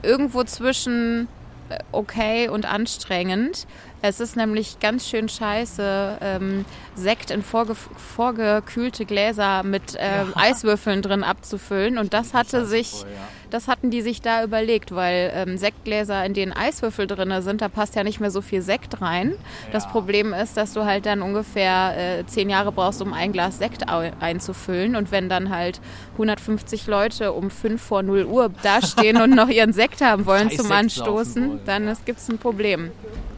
irgendwo 0.03 0.45
zwischen 0.45 1.29
äh, 1.71 1.79
okay 1.93 2.49
und 2.49 2.67
anstrengend. 2.67 3.67
Es 4.03 4.21
ist 4.21 4.37
nämlich 4.37 4.81
ganz 4.81 5.09
schön 5.09 5.29
scheiße, 5.29 6.19
ähm, 6.21 6.65
Sekt 6.95 7.31
in 7.31 7.43
vorge 7.43 7.75
vorgekühlte 7.75 9.05
Gläser 9.05 9.63
mit 9.63 9.95
ähm, 9.99 10.33
Eiswürfeln 10.35 11.03
drin 11.03 11.23
abzufüllen. 11.23 11.99
Und 11.99 12.15
das 12.15 12.33
hatte 12.33 12.65
sich, 12.65 13.05
das 13.51 13.69
hatten 13.69 13.91
die 13.91 14.03
sich 14.03 14.23
da 14.23 14.43
überlegt, 14.45 14.95
weil 14.95 15.31
ähm, 15.35 15.59
Sektgläser, 15.59 16.25
in 16.25 16.35
denen 16.35 16.53
Eiswürfel 16.53 17.07
drin 17.07 17.33
sind, 17.43 17.61
da 17.61 17.69
passt 17.69 17.97
ja 17.97 18.05
nicht 18.05 18.21
mehr 18.21 18.31
so 18.31 18.41
viel 18.41 18.63
Sekt 18.63 19.01
rein. 19.01 19.35
Das 19.73 19.89
Problem 19.89 20.33
ist, 20.33 20.57
dass 20.57 20.73
du 20.73 20.85
halt 20.85 21.07
dann 21.07 21.23
ungefähr 21.23 22.19
äh, 22.21 22.27
zehn 22.27 22.51
Jahre 22.51 22.73
brauchst, 22.73 23.03
um 23.03 23.13
ein 23.13 23.33
Glas 23.33 23.59
Sekt 23.59 23.85
einzufüllen. 23.89 24.97
Und 24.97 25.13
wenn 25.13 25.29
dann 25.29 25.51
halt 25.51 25.81
150 26.13 26.87
Leute 26.87 27.33
um 27.33 27.51
5 27.51 27.81
vor 27.81 28.03
0 28.03 28.25
Uhr 28.25 28.51
dastehen 28.63 29.21
und 29.21 29.35
noch 29.35 29.49
ihren 29.49 29.73
Sekt 29.73 30.01
haben 30.01 30.27
wollen 30.27 30.49
Scheiß 30.49 30.57
zum 30.57 30.67
Sekt 30.67 30.79
Anstoßen, 30.79 31.49
wollen, 31.49 31.61
dann 31.67 31.87
ja. 31.87 31.95
gibt 32.05 32.19
es 32.21 32.29
ein 32.29 32.39
Problem. 32.39 32.91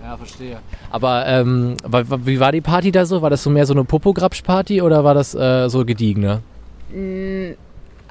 Ja, 0.02 0.16
verstehe. 0.16 0.58
Aber 0.90 1.26
ähm, 1.26 1.76
wie 2.24 2.40
war 2.40 2.52
die 2.52 2.60
Party 2.60 2.90
da 2.90 3.06
so? 3.06 3.22
War 3.22 3.30
das 3.30 3.42
so 3.42 3.50
mehr 3.50 3.66
so 3.66 3.72
eine 3.72 3.84
Popograpsch-Party 3.84 4.82
oder 4.82 5.04
war 5.04 5.14
das 5.14 5.34
äh, 5.34 5.68
so 5.68 5.84
gediegener? 5.84 6.40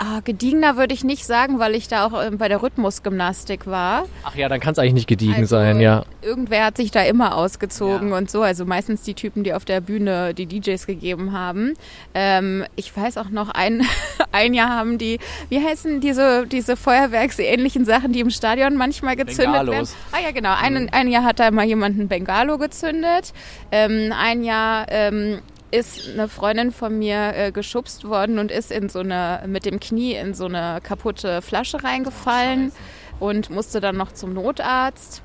Ah, 0.04 0.20
gediegener 0.24 0.78
würde 0.78 0.96
ich 0.96 1.04
nicht 1.04 1.28
sagen, 1.28 1.60
weil 1.60 1.76
ich 1.76 1.88
da 1.88 2.08
auch 2.08 2.26
ähm, 2.26 2.40
bei 2.40 2.48
der 2.48 2.64
Rhythmusgymnastik 2.64 3.68
war. 3.68 4.06
Ach 4.24 4.34
ja, 4.36 4.50
dann 4.50 4.60
kann 4.60 4.72
es 4.72 4.80
eigentlich 4.80 4.96
nicht 4.96 5.08
gediegen 5.08 5.36
Also, 5.36 5.58
sein, 5.58 5.80
ja. 5.80 6.06
Irgendwer 6.24 6.66
hat 6.66 6.78
sich 6.78 6.90
da 6.90 7.04
immer 7.04 7.36
ausgezogen 7.38 8.10
Ja. 8.10 8.18
und 8.18 8.32
so. 8.32 8.42
Also 8.42 8.66
meistens 8.66 9.04
die 9.04 9.14
Typen, 9.14 9.44
die 9.44 9.54
auf 9.54 9.64
der 9.64 9.80
Bühne 9.80 10.34
die 10.34 10.48
DJs 10.48 10.88
gegeben 10.88 11.34
haben. 11.34 11.76
Ähm, 12.16 12.66
ich 12.76 12.98
weiß 12.98 13.18
auch 13.18 13.30
noch, 13.30 13.50
ein, 13.50 13.84
ein 14.32 14.56
Jahr 14.56 14.70
haben 14.70 14.98
die, 14.98 15.20
wie 15.50 15.64
heißen 15.64 16.02
diese, 16.02 16.48
diese 16.48 16.78
Feuerwerksähnlichen 16.78 17.86
Sachen, 17.86 18.12
die 18.12 18.22
im 18.22 18.32
Stadion 18.32 18.78
manchmal 18.78 19.16
gezündet 19.16 19.54
werden? 19.54 19.66
Bengalos. 19.68 19.96
Ah 20.14 20.18
ja, 20.24 20.32
genau. 20.32 20.56
Ein, 20.60 20.90
ein 20.92 21.10
Jahr 21.10 21.24
hat 21.26 21.40
da 21.40 21.52
mal 21.52 21.66
jemand 21.66 22.00
ein 22.00 22.08
Bengalo 22.08 22.58
gezündet. 22.58 23.34
Ähm, 23.72 24.12
ein 24.20 24.44
Jahr 24.44 24.88
ähm, 24.90 25.42
ist 25.72 26.10
eine 26.10 26.28
Freundin 26.28 26.72
von 26.72 26.98
mir 26.98 27.36
äh, 27.36 27.52
geschubst 27.52 28.04
worden 28.04 28.40
und 28.40 28.52
ist 28.52 28.72
in 28.72 28.90
so 28.90 29.00
eine, 29.00 29.44
mit 29.48 29.66
dem 29.66 29.80
Knie 29.80 30.14
in 30.14 30.34
so 30.34 30.46
eine 30.46 30.80
kaputte 30.84 31.42
Flasche 31.42 31.84
reingefallen 31.84 32.72
und 33.20 33.50
musste 33.50 33.80
dann 33.80 33.98
noch 33.98 34.12
zum 34.12 34.34
Notarzt. 34.34 35.22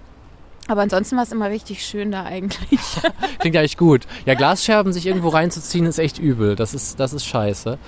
Aber 0.69 0.83
ansonsten 0.83 1.17
war 1.17 1.23
es 1.23 1.33
immer 1.33 1.49
richtig 1.49 1.85
schön 1.85 2.11
da 2.11 2.25
eigentlich. 2.25 2.81
Klingt 3.39 3.57
eigentlich 3.57 3.77
gut. 3.77 4.07
Ja, 4.25 4.35
Glasscherben 4.35 4.93
sich 4.93 5.07
irgendwo 5.07 5.29
reinzuziehen 5.29 5.87
ist 5.87 5.99
echt 5.99 6.19
übel. 6.19 6.57
Das 6.57 6.75
ist, 6.75 6.99
das 6.99 7.13
ist 7.13 7.25
scheiße. 7.25 7.79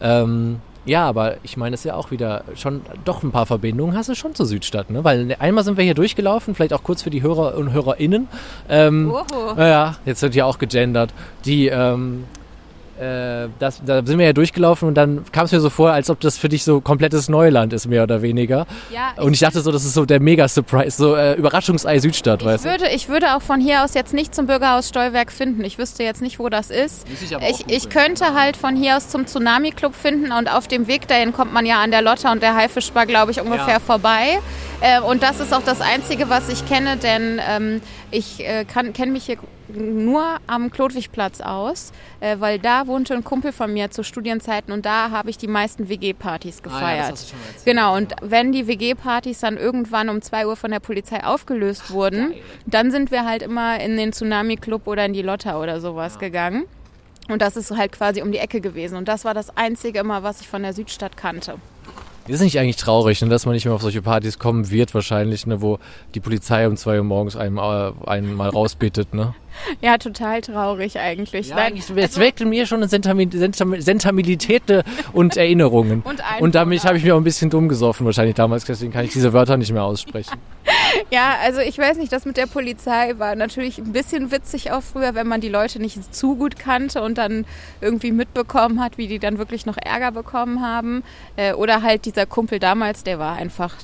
Ähm, 0.00 0.60
ja, 0.88 1.06
aber 1.06 1.36
ich 1.42 1.56
meine, 1.56 1.74
es 1.74 1.80
ist 1.80 1.84
ja 1.84 1.94
auch 1.94 2.10
wieder 2.10 2.44
schon 2.54 2.80
doch 3.04 3.22
ein 3.22 3.30
paar 3.30 3.46
Verbindungen 3.46 3.96
hast 3.96 4.08
du 4.08 4.14
schon 4.14 4.34
zur 4.34 4.46
Südstadt, 4.46 4.90
ne? 4.90 5.04
Weil 5.04 5.36
einmal 5.38 5.62
sind 5.62 5.76
wir 5.76 5.84
hier 5.84 5.94
durchgelaufen, 5.94 6.54
vielleicht 6.54 6.72
auch 6.72 6.82
kurz 6.82 7.02
für 7.02 7.10
die 7.10 7.22
Hörer 7.22 7.56
und 7.56 7.72
HörerInnen. 7.72 8.26
Ähm, 8.68 9.10
Oho. 9.10 9.54
Naja, 9.54 9.96
jetzt 10.06 10.22
wird 10.22 10.34
ja 10.34 10.46
auch 10.46 10.58
gegendert. 10.58 11.10
Die, 11.44 11.66
ähm, 11.66 12.24
äh, 12.24 12.37
das, 13.58 13.80
da 13.84 14.04
sind 14.04 14.18
wir 14.18 14.26
ja 14.26 14.32
durchgelaufen 14.32 14.88
und 14.88 14.94
dann 14.94 15.24
kam 15.32 15.44
es 15.46 15.52
mir 15.52 15.60
so 15.60 15.70
vor, 15.70 15.92
als 15.92 16.10
ob 16.10 16.20
das 16.20 16.36
für 16.38 16.48
dich 16.48 16.64
so 16.64 16.80
komplettes 16.80 17.28
Neuland 17.28 17.72
ist, 17.72 17.86
mehr 17.86 18.02
oder 18.02 18.22
weniger. 18.22 18.66
Ja, 18.92 19.22
Und 19.22 19.32
ich 19.34 19.40
dachte 19.40 19.60
so, 19.60 19.70
das 19.70 19.84
ist 19.84 19.94
so 19.94 20.04
der 20.04 20.20
Mega-Surprise, 20.20 20.96
so 20.96 21.14
äh, 21.14 21.34
Überraschungsei 21.34 21.98
Südstadt, 21.98 22.40
ich 22.42 22.46
weißt 22.46 22.64
du? 22.64 22.68
ich 22.94 23.08
würde 23.08 23.36
auch 23.36 23.42
von 23.42 23.60
hier 23.60 23.84
aus 23.84 23.94
jetzt 23.94 24.14
nicht 24.14 24.34
zum 24.34 24.46
Bürgerhaus 24.46 24.88
Stolberg 24.88 25.30
finden. 25.32 25.64
Ich 25.64 25.78
wüsste 25.78 26.02
jetzt 26.02 26.22
nicht, 26.22 26.38
wo 26.38 26.48
das 26.48 26.70
ist. 26.70 27.06
Ich 27.22 27.32
Ich, 27.32 27.64
ich 27.68 27.88
könnte 27.88 28.34
halt 28.34 28.56
von 28.56 28.76
hier 28.76 28.96
aus 28.96 29.08
zum 29.08 29.26
Tsunami 29.26 29.70
Club 29.70 29.94
finden 29.94 30.32
und 30.32 30.52
auf 30.52 30.66
dem 30.68 30.86
Weg 30.88 31.06
dahin 31.08 31.32
kommt 31.32 31.52
man 31.52 31.66
ja 31.66 31.80
an 31.82 31.90
der 31.90 32.02
Lotte 32.02 32.28
und 32.28 32.42
der 32.42 32.54
Haifischbar, 32.56 33.06
glaube 33.06 33.30
ich, 33.32 33.40
ungefähr 33.40 33.74
Ja. 33.74 33.80
vorbei. 33.80 34.38
Äh, 34.80 35.00
und 35.00 35.22
das 35.22 35.40
ist 35.40 35.52
auch 35.54 35.62
das 35.62 35.80
Einzige, 35.80 36.28
was 36.28 36.48
ich 36.48 36.66
kenne, 36.66 36.96
denn 36.96 37.40
ähm, 37.48 37.80
ich 38.10 38.40
äh, 38.46 38.64
kenne 38.64 39.12
mich 39.12 39.26
hier 39.26 39.36
nur 39.68 40.24
am 40.46 40.70
Klodwigplatz 40.70 41.40
aus, 41.40 41.92
äh, 42.20 42.36
weil 42.38 42.58
da 42.58 42.86
wohnte 42.86 43.14
ein 43.14 43.22
Kumpel 43.24 43.52
von 43.52 43.72
mir 43.72 43.90
zu 43.90 44.02
Studienzeiten 44.02 44.72
und 44.72 44.86
da 44.86 45.10
habe 45.10 45.28
ich 45.30 45.36
die 45.36 45.46
meisten 45.46 45.88
WG-Partys 45.88 46.62
Ah, 46.64 46.68
ja, 46.68 46.72
gefeiert. 46.72 47.00
das 47.00 47.10
hast 47.12 47.24
du 47.24 47.28
schon 47.36 47.38
erzählt. 47.46 47.64
Genau, 47.66 47.96
und 47.96 48.14
wenn 48.22 48.52
die 48.52 48.66
WG-Partys 48.66 49.40
dann 49.40 49.56
irgendwann 49.58 50.08
um 50.08 50.22
2 50.22 50.46
Uhr 50.46 50.56
von 50.56 50.70
der 50.70 50.80
Polizei 50.80 51.22
aufgelöst 51.22 51.90
wurden, 51.90 52.32
dann 52.66 52.90
sind 52.90 53.10
wir 53.10 53.26
halt 53.26 53.42
immer 53.42 53.78
in 53.80 53.96
den 53.96 54.12
Tsunami-Club 54.12 54.86
oder 54.86 55.04
in 55.04 55.12
die 55.12 55.22
Lotta 55.22 55.60
oder 55.60 55.80
sowas 55.80 56.18
gegangen. 56.18 56.64
Und 57.28 57.42
das 57.42 57.58
ist 57.58 57.70
halt 57.76 57.92
quasi 57.92 58.22
um 58.22 58.32
die 58.32 58.38
Ecke 58.38 58.62
gewesen. 58.62 58.96
Und 58.96 59.06
das 59.06 59.26
war 59.26 59.34
das 59.34 59.54
Einzige 59.54 59.98
immer, 59.98 60.22
was 60.22 60.40
ich 60.40 60.48
von 60.48 60.62
der 60.62 60.72
Südstadt 60.72 61.18
kannte. 61.18 61.56
Ist 62.28 62.40
nicht 62.40 62.58
eigentlich 62.58 62.76
traurig, 62.76 63.20
ne, 63.22 63.28
dass 63.28 63.46
man 63.46 63.54
nicht 63.54 63.64
mehr 63.64 63.74
auf 63.74 63.82
solche 63.82 64.02
Partys 64.02 64.38
kommen 64.38 64.70
wird 64.70 64.94
wahrscheinlich, 64.94 65.46
ne, 65.46 65.60
wo 65.62 65.78
die 66.14 66.20
Polizei 66.20 66.66
um 66.66 66.76
zwei 66.76 66.98
Uhr 66.98 67.04
morgens 67.04 67.36
einem, 67.36 67.58
äh, 67.58 67.92
einen 68.06 68.34
mal 68.34 68.48
rausbittet, 68.50 69.14
ne? 69.14 69.34
Ja, 69.80 69.98
total 69.98 70.40
traurig 70.40 70.98
eigentlich. 70.98 71.48
Ja, 71.48 71.56
Nein, 71.56 71.66
eigentlich, 71.72 71.90
es 71.96 72.18
weckt 72.18 72.40
in 72.40 72.48
mir 72.48 72.66
schon 72.66 72.78
eine 72.82 72.86
Sentam- 72.86 73.80
Sentimentalität 73.80 74.70
äh, 74.70 74.82
und 75.12 75.36
Erinnerungen. 75.36 76.02
Und 76.04 76.20
und 76.40 76.54
damit 76.54 76.84
habe 76.84 76.98
ich 76.98 77.04
mir 77.04 77.14
auch 77.14 77.18
ein 77.18 77.24
bisschen 77.24 77.50
dumm 77.50 77.68
gesoffen 77.68 78.06
wahrscheinlich 78.06 78.34
damals, 78.36 78.64
deswegen 78.64 78.92
kann 78.92 79.04
ich 79.04 79.12
diese 79.12 79.32
Wörter 79.32 79.56
nicht 79.56 79.72
mehr 79.72 79.84
aussprechen. 79.84 80.36
Ja, 81.10 81.36
also 81.42 81.60
ich 81.60 81.78
weiß 81.78 81.96
nicht, 81.96 82.12
das 82.12 82.26
mit 82.26 82.36
der 82.36 82.44
Polizei 82.46 83.14
war 83.16 83.34
natürlich 83.34 83.78
ein 83.78 83.92
bisschen 83.92 84.30
witzig 84.30 84.72
auch 84.72 84.82
früher, 84.82 85.14
wenn 85.14 85.26
man 85.26 85.40
die 85.40 85.48
Leute 85.48 85.80
nicht 85.80 86.14
zu 86.14 86.36
gut 86.36 86.58
kannte 86.58 87.00
und 87.00 87.16
dann 87.16 87.46
irgendwie 87.80 88.12
mitbekommen 88.12 88.78
hat, 88.78 88.98
wie 88.98 89.06
die 89.06 89.18
dann 89.18 89.38
wirklich 89.38 89.64
noch 89.64 89.78
Ärger 89.78 90.12
bekommen 90.12 90.60
haben. 90.60 91.02
Äh, 91.36 91.54
Oder 91.54 91.82
halt 91.82 92.04
dieser 92.04 92.26
Kumpel 92.26 92.58
damals, 92.58 93.04
der 93.04 93.18
war 93.18 93.36
einfach, 93.36 93.74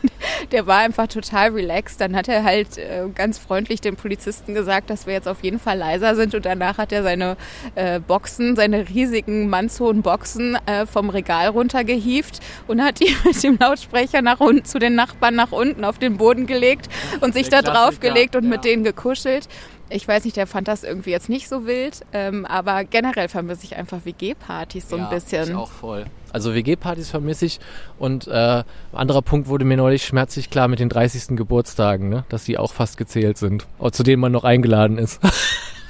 der 0.50 0.66
war 0.66 0.78
einfach 0.78 1.06
total 1.06 1.50
relaxed. 1.50 2.00
Dann 2.00 2.16
hat 2.16 2.26
er 2.26 2.42
halt 2.42 2.78
äh, 2.78 3.04
ganz 3.14 3.38
freundlich 3.38 3.80
den 3.80 3.94
Polizisten 3.94 4.52
gesagt, 4.52 4.90
dass 4.90 5.06
wir 5.06 5.14
jetzt 5.14 5.28
auf 5.28 5.44
jeden 5.44 5.60
Fall 5.60 5.78
leiser 5.78 6.16
sind 6.16 6.34
und 6.34 6.44
danach 6.44 6.78
hat 6.78 6.90
er 6.90 7.04
seine 7.04 7.36
äh, 7.76 8.00
Boxen, 8.00 8.56
seine 8.56 8.88
riesigen 8.88 9.48
mannshohen 9.48 10.02
Boxen 10.02 10.58
vom 10.90 11.10
Regal 11.10 11.48
runtergehieft 11.48 12.40
und 12.66 12.82
hat 12.82 13.00
die 13.00 13.14
mit 13.24 13.40
dem 13.42 13.56
Lautsprecher 13.58 14.20
nach 14.20 14.40
unten 14.40 14.64
zu 14.64 14.80
den 14.80 14.96
Nachbarn 14.96 15.36
nach 15.36 15.52
unten 15.52 15.84
auf 15.84 15.98
den 15.98 16.16
Boden 16.16 16.46
gelegt 16.46 16.71
und 17.20 17.34
sich 17.34 17.48
Der 17.48 17.62
da 17.62 17.70
drauf 17.70 18.00
Klassiker, 18.00 18.08
gelegt 18.08 18.36
und 18.36 18.44
ja. 18.44 18.50
mit 18.50 18.64
denen 18.64 18.84
gekuschelt. 18.84 19.48
Ich 19.88 20.08
weiß 20.08 20.24
nicht, 20.24 20.36
der 20.36 20.46
fand 20.46 20.68
das 20.68 20.84
irgendwie 20.84 21.10
jetzt 21.10 21.28
nicht 21.28 21.48
so 21.48 21.66
wild, 21.66 22.00
ähm, 22.14 22.46
aber 22.46 22.84
generell 22.84 23.28
vermisse 23.28 23.64
ich 23.64 23.76
einfach 23.76 24.04
WG-Partys 24.04 24.88
so 24.88 24.96
ein 24.96 25.10
bisschen. 25.10 25.50
Ich 25.50 25.54
auch 25.54 25.70
voll. 25.70 26.06
Also 26.32 26.54
WG-Partys 26.54 27.10
vermisse 27.10 27.44
ich 27.44 27.60
und 27.98 28.26
äh, 28.26 28.30
ein 28.30 28.64
anderer 28.92 29.20
Punkt 29.20 29.48
wurde 29.48 29.66
mir 29.66 29.76
neulich 29.76 30.04
schmerzlich 30.04 30.48
klar 30.48 30.66
mit 30.68 30.80
den 30.80 30.88
30. 30.88 31.36
Geburtstagen, 31.36 32.08
ne? 32.08 32.24
dass 32.30 32.44
die 32.44 32.56
auch 32.56 32.72
fast 32.72 32.96
gezählt 32.96 33.36
sind, 33.36 33.66
zu 33.90 34.02
denen 34.02 34.20
man 34.20 34.32
noch 34.32 34.44
eingeladen 34.44 34.96
ist. 34.96 35.20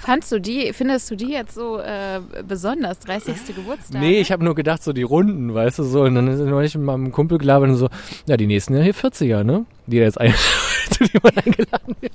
Fandst 0.04 0.32
du 0.32 0.40
die, 0.40 0.72
findest 0.72 1.08
du 1.12 1.14
die 1.16 1.28
jetzt 1.30 1.54
so 1.54 1.78
äh, 1.78 2.20
besonders, 2.46 2.98
30. 3.00 3.54
Geburtstag? 3.54 4.00
Nee, 4.00 4.20
ich 4.20 4.32
habe 4.32 4.44
nur 4.44 4.56
gedacht, 4.56 4.82
so 4.82 4.92
die 4.92 5.04
Runden, 5.04 5.54
weißt 5.54 5.78
du, 5.78 5.84
so. 5.84 6.02
Und 6.02 6.16
dann 6.16 6.26
ist 6.26 6.40
neulich 6.40 6.74
mit 6.76 6.84
meinem 6.84 7.12
Kumpel 7.12 7.38
gelabert 7.38 7.70
und 7.70 7.76
so, 7.76 7.88
ja, 8.26 8.36
die 8.36 8.46
nächsten 8.48 8.74
ja 8.76 8.82
hier 8.82 8.96
40er, 8.96 9.44
ne? 9.44 9.64
Die 9.86 9.98
da 9.98 10.04
jetzt 10.04 10.20
ein, 10.20 10.34
zu 10.90 11.04
denen 11.04 11.20
man 11.22 11.36
eingeladen 11.36 11.96
wird. 12.00 12.12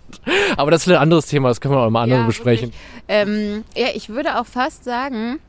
Aber 0.58 0.70
das 0.72 0.86
ist 0.86 0.92
ein 0.94 1.00
anderes 1.00 1.28
Thema, 1.28 1.48
das 1.48 1.62
können 1.62 1.76
wir 1.76 1.80
auch 1.80 1.90
mal 1.90 2.04
andere 2.04 2.20
Ja, 2.20 2.26
besprechen. 2.28 2.74
Ähm, 3.08 3.64
ja, 3.76 3.88
ich 3.96 4.10
würde 4.10 4.38
auch 4.38 4.46
fast 4.46 4.84
sagen, 4.84 5.40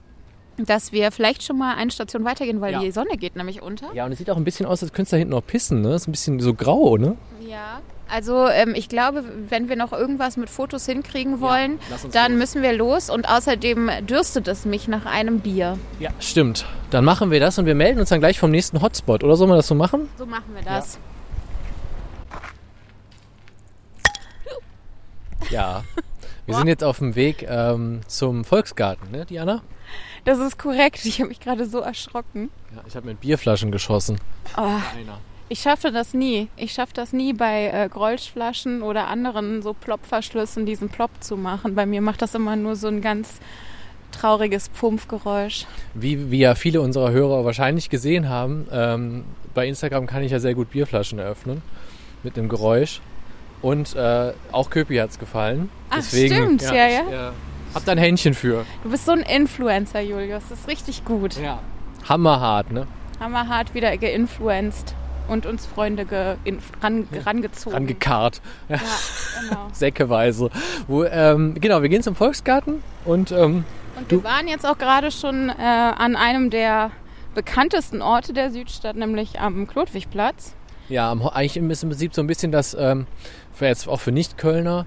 dass 0.58 0.92
wir 0.92 1.10
vielleicht 1.10 1.42
schon 1.42 1.58
mal 1.58 1.74
eine 1.74 1.90
Station 1.90 2.24
weitergehen, 2.24 2.60
weil 2.60 2.72
Ja. 2.72 2.80
die 2.80 2.92
Sonne 2.92 3.16
geht 3.16 3.34
nämlich 3.34 3.62
unter. 3.62 3.92
Ja, 3.94 4.04
und 4.06 4.12
es 4.12 4.18
sieht 4.18 4.30
auch 4.30 4.36
ein 4.36 4.44
bisschen 4.44 4.66
aus, 4.66 4.80
als 4.82 4.92
könntest 4.92 5.12
du 5.12 5.16
da 5.16 5.18
hinten 5.18 5.32
noch 5.34 5.44
pissen, 5.46 5.80
ne? 5.82 5.94
Ist 5.94 6.06
ein 6.06 6.12
bisschen 6.12 6.38
so 6.38 6.54
grau, 6.54 6.96
ne? 6.96 7.16
Ja. 7.48 7.80
Also 8.10 8.48
ähm, 8.48 8.74
ich 8.74 8.88
glaube, 8.88 9.22
wenn 9.48 9.68
wir 9.68 9.76
noch 9.76 9.92
irgendwas 9.92 10.36
mit 10.36 10.48
Fotos 10.48 10.86
hinkriegen 10.86 11.40
wollen, 11.40 11.78
uns 11.90 12.08
dann 12.10 12.32
los. 12.32 12.38
müssen 12.40 12.62
wir 12.62 12.72
los 12.72 13.10
und 13.10 13.28
außerdem 13.28 13.90
dürstet 14.06 14.48
es 14.48 14.64
mich 14.64 14.88
nach 14.88 15.04
einem 15.04 15.40
Bier. 15.40 15.78
Ja, 16.00 16.10
stimmt. 16.18 16.66
Dann 16.90 17.04
machen 17.04 17.30
wir 17.30 17.38
das 17.38 17.58
und 17.58 17.66
wir 17.66 17.74
melden 17.74 18.00
uns 18.00 18.08
dann 18.08 18.20
gleich 18.20 18.38
vom 18.38 18.50
nächsten 18.50 18.80
Hotspot. 18.80 19.22
Oder 19.24 19.36
sollen 19.36 19.50
wir 19.50 19.56
das 19.56 19.66
so 19.66 19.74
machen? 19.74 20.08
So 20.16 20.24
machen 20.24 20.54
wir 20.54 20.62
das. 20.62 20.98
Ja. 25.50 25.82
Wir 26.46 26.54
sind 26.54 26.68
jetzt 26.68 26.82
auf 26.82 26.98
dem 26.98 27.14
Weg 27.14 27.46
ähm, 27.46 28.00
zum 28.06 28.42
Volksgarten, 28.44 29.10
ne, 29.10 29.26
Diana? 29.26 29.60
Das 30.24 30.38
ist 30.38 30.58
korrekt. 30.58 31.04
Ich 31.04 31.20
habe 31.20 31.28
mich 31.28 31.40
gerade 31.40 31.66
so 31.66 31.80
erschrocken. 31.80 32.50
Ja, 32.74 32.82
ich 32.86 32.96
habe 32.96 33.06
mit 33.06 33.20
Bierflaschen 33.20 33.70
geschossen. 33.70 34.18
Oh, 34.56 34.62
Einer. 34.62 35.20
Ich 35.48 35.60
schaffe 35.60 35.90
das 35.90 36.14
nie. 36.14 36.48
Ich 36.56 36.72
schaffe 36.72 36.92
das 36.94 37.12
nie 37.12 37.32
bei 37.32 37.68
äh, 37.68 37.88
Grolschflaschen 37.88 38.82
oder 38.82 39.06
anderen 39.08 39.62
so 39.62 39.72
Plopverschlüssen 39.72 40.66
diesen 40.66 40.88
Plop 40.88 41.10
zu 41.20 41.36
machen. 41.36 41.74
Bei 41.74 41.86
mir 41.86 42.00
macht 42.00 42.22
das 42.22 42.34
immer 42.34 42.56
nur 42.56 42.76
so 42.76 42.88
ein 42.88 43.00
ganz 43.00 43.40
trauriges 44.12 44.68
Pumpgeräusch. 44.68 45.66
Wie, 45.94 46.30
wie 46.30 46.40
ja 46.40 46.54
viele 46.54 46.80
unserer 46.80 47.10
Hörer 47.10 47.44
wahrscheinlich 47.44 47.88
gesehen 47.88 48.28
haben, 48.28 48.66
ähm, 48.70 49.24
bei 49.54 49.66
Instagram 49.66 50.06
kann 50.06 50.22
ich 50.22 50.32
ja 50.32 50.38
sehr 50.38 50.54
gut 50.54 50.70
Bierflaschen 50.70 51.18
eröffnen. 51.18 51.62
Mit 52.22 52.38
einem 52.38 52.48
Geräusch. 52.48 53.00
Und 53.62 53.96
äh, 53.96 54.32
auch 54.52 54.70
Köpi 54.70 54.96
hat 54.96 55.10
es 55.10 55.18
gefallen. 55.18 55.70
Ach, 55.90 56.02
stimmt, 56.02 56.62
ja, 56.62 56.70
ich, 56.70 56.94
ja. 57.10 57.28
Äh, 57.28 57.32
hab 57.74 57.84
da 57.84 57.92
ein 57.92 57.98
Händchen 57.98 58.34
für. 58.34 58.64
Du 58.82 58.90
bist 58.90 59.04
so 59.06 59.12
ein 59.12 59.20
Influencer, 59.20 60.00
Julius. 60.00 60.44
Das 60.48 60.60
ist 60.60 60.68
richtig 60.68 61.04
gut. 61.04 61.36
Ja. 61.40 61.60
Hammerhart, 62.08 62.72
ne? 62.72 62.86
Haben 63.18 63.32
wir 63.32 63.48
hart 63.48 63.74
wieder 63.74 63.96
geinfluenced 63.96 64.94
und 65.28 65.46
uns 65.46 65.66
Freunde 65.66 66.04
ge 66.04 66.36
in, 66.44 66.58
ran, 66.82 67.06
rangezogen. 67.24 67.74
Rangekarrt. 67.74 68.40
Ja, 68.68 68.76
ja, 68.76 68.82
genau. 69.48 69.66
säckeweise. 69.72 70.50
Wo, 70.86 71.04
ähm, 71.04 71.54
genau, 71.60 71.82
wir 71.82 71.88
gehen 71.88 72.02
zum 72.02 72.14
Volksgarten 72.16 72.82
und 73.04 73.30
ähm, 73.32 73.64
Und 73.96 74.10
Du- 74.12 74.16
wir 74.22 74.24
waren 74.24 74.48
jetzt 74.48 74.66
auch 74.66 74.78
gerade 74.78 75.10
schon 75.10 75.50
äh, 75.50 75.52
an 75.62 76.16
einem 76.16 76.50
der 76.50 76.90
bekanntesten 77.34 78.02
Orte 78.02 78.32
der 78.32 78.50
Südstadt, 78.50 78.96
nämlich 78.96 79.38
am 79.40 79.66
Klodwigplatz. 79.68 80.54
ja, 80.88 81.12
eigentlich 81.12 81.56
im 81.56 81.70
im 81.70 81.88
Prinzip 81.90 82.14
so 82.14 82.20
ein 82.22 82.26
bisschen 82.26 82.50
das, 82.50 82.74
ähm, 82.78 83.06
für 83.52 83.66
jetzt 83.66 83.88
auch 83.88 84.00
für 84.00 84.10
Nicht-Kölner, 84.12 84.86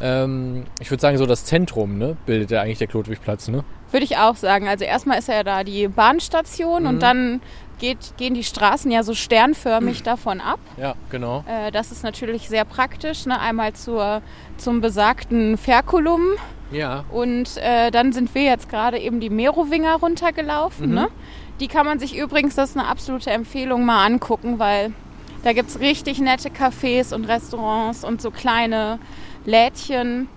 ähm, 0.00 0.64
ich 0.80 0.90
würde 0.90 1.00
sagen 1.00 1.18
so 1.18 1.26
das 1.26 1.44
Zentrum, 1.44 1.98
ne, 1.98 2.16
bildet 2.26 2.50
ja 2.50 2.62
eigentlich 2.62 2.78
der 2.78 2.86
Klodwigplatz, 2.86 3.48
ne? 3.48 3.64
Würde 3.90 4.04
ich 4.04 4.16
auch 4.18 4.36
sagen. 4.36 4.68
Also 4.68 4.84
erstmal 4.84 5.18
ist 5.18 5.28
ja 5.28 5.42
da 5.42 5.64
die 5.64 5.88
Bahnstation 5.88 6.82
Mhm. 6.82 6.88
und 6.88 7.00
dann 7.02 7.40
geht, 7.78 8.14
gehen 8.16 8.34
die 8.34 8.44
Straßen 8.44 8.90
ja 8.90 9.02
so 9.02 9.14
sternförmig 9.14 10.02
davon 10.02 10.40
ab. 10.40 10.58
Ja, 10.76 10.94
genau. 11.10 11.44
Äh, 11.48 11.70
das 11.70 11.90
ist 11.92 12.02
natürlich 12.02 12.48
sehr 12.48 12.64
praktisch. 12.64 13.24
Ne? 13.26 13.38
Einmal 13.40 13.72
zur, 13.72 14.20
zum 14.56 14.80
besagten 14.80 15.56
Ferkulum 15.56 16.22
Ja, 16.70 17.04
und 17.10 17.56
äh, 17.56 17.90
dann 17.90 18.12
sind 18.12 18.34
wir 18.34 18.42
jetzt 18.42 18.68
gerade 18.68 18.98
eben 18.98 19.20
die 19.20 19.30
Merowinger 19.30 19.94
runtergelaufen. 19.96 20.88
Mhm. 20.88 20.94
Ne? 20.94 21.08
Die 21.60 21.68
kann 21.68 21.86
man 21.86 21.98
sich 21.98 22.16
übrigens, 22.16 22.54
das 22.56 22.70
ist 22.70 22.76
eine 22.76 22.86
absolute 22.88 23.30
Empfehlung, 23.30 23.84
mal 23.84 24.04
angucken, 24.04 24.58
weil 24.58 24.92
da 25.44 25.52
gibt 25.52 25.70
es 25.70 25.80
richtig 25.80 26.20
nette 26.20 26.50
Cafés 26.50 27.14
und 27.14 27.24
Restaurants 27.26 28.04
und 28.04 28.20
so 28.20 28.30
kleine 28.30 28.98
Lädchen. 29.44 30.28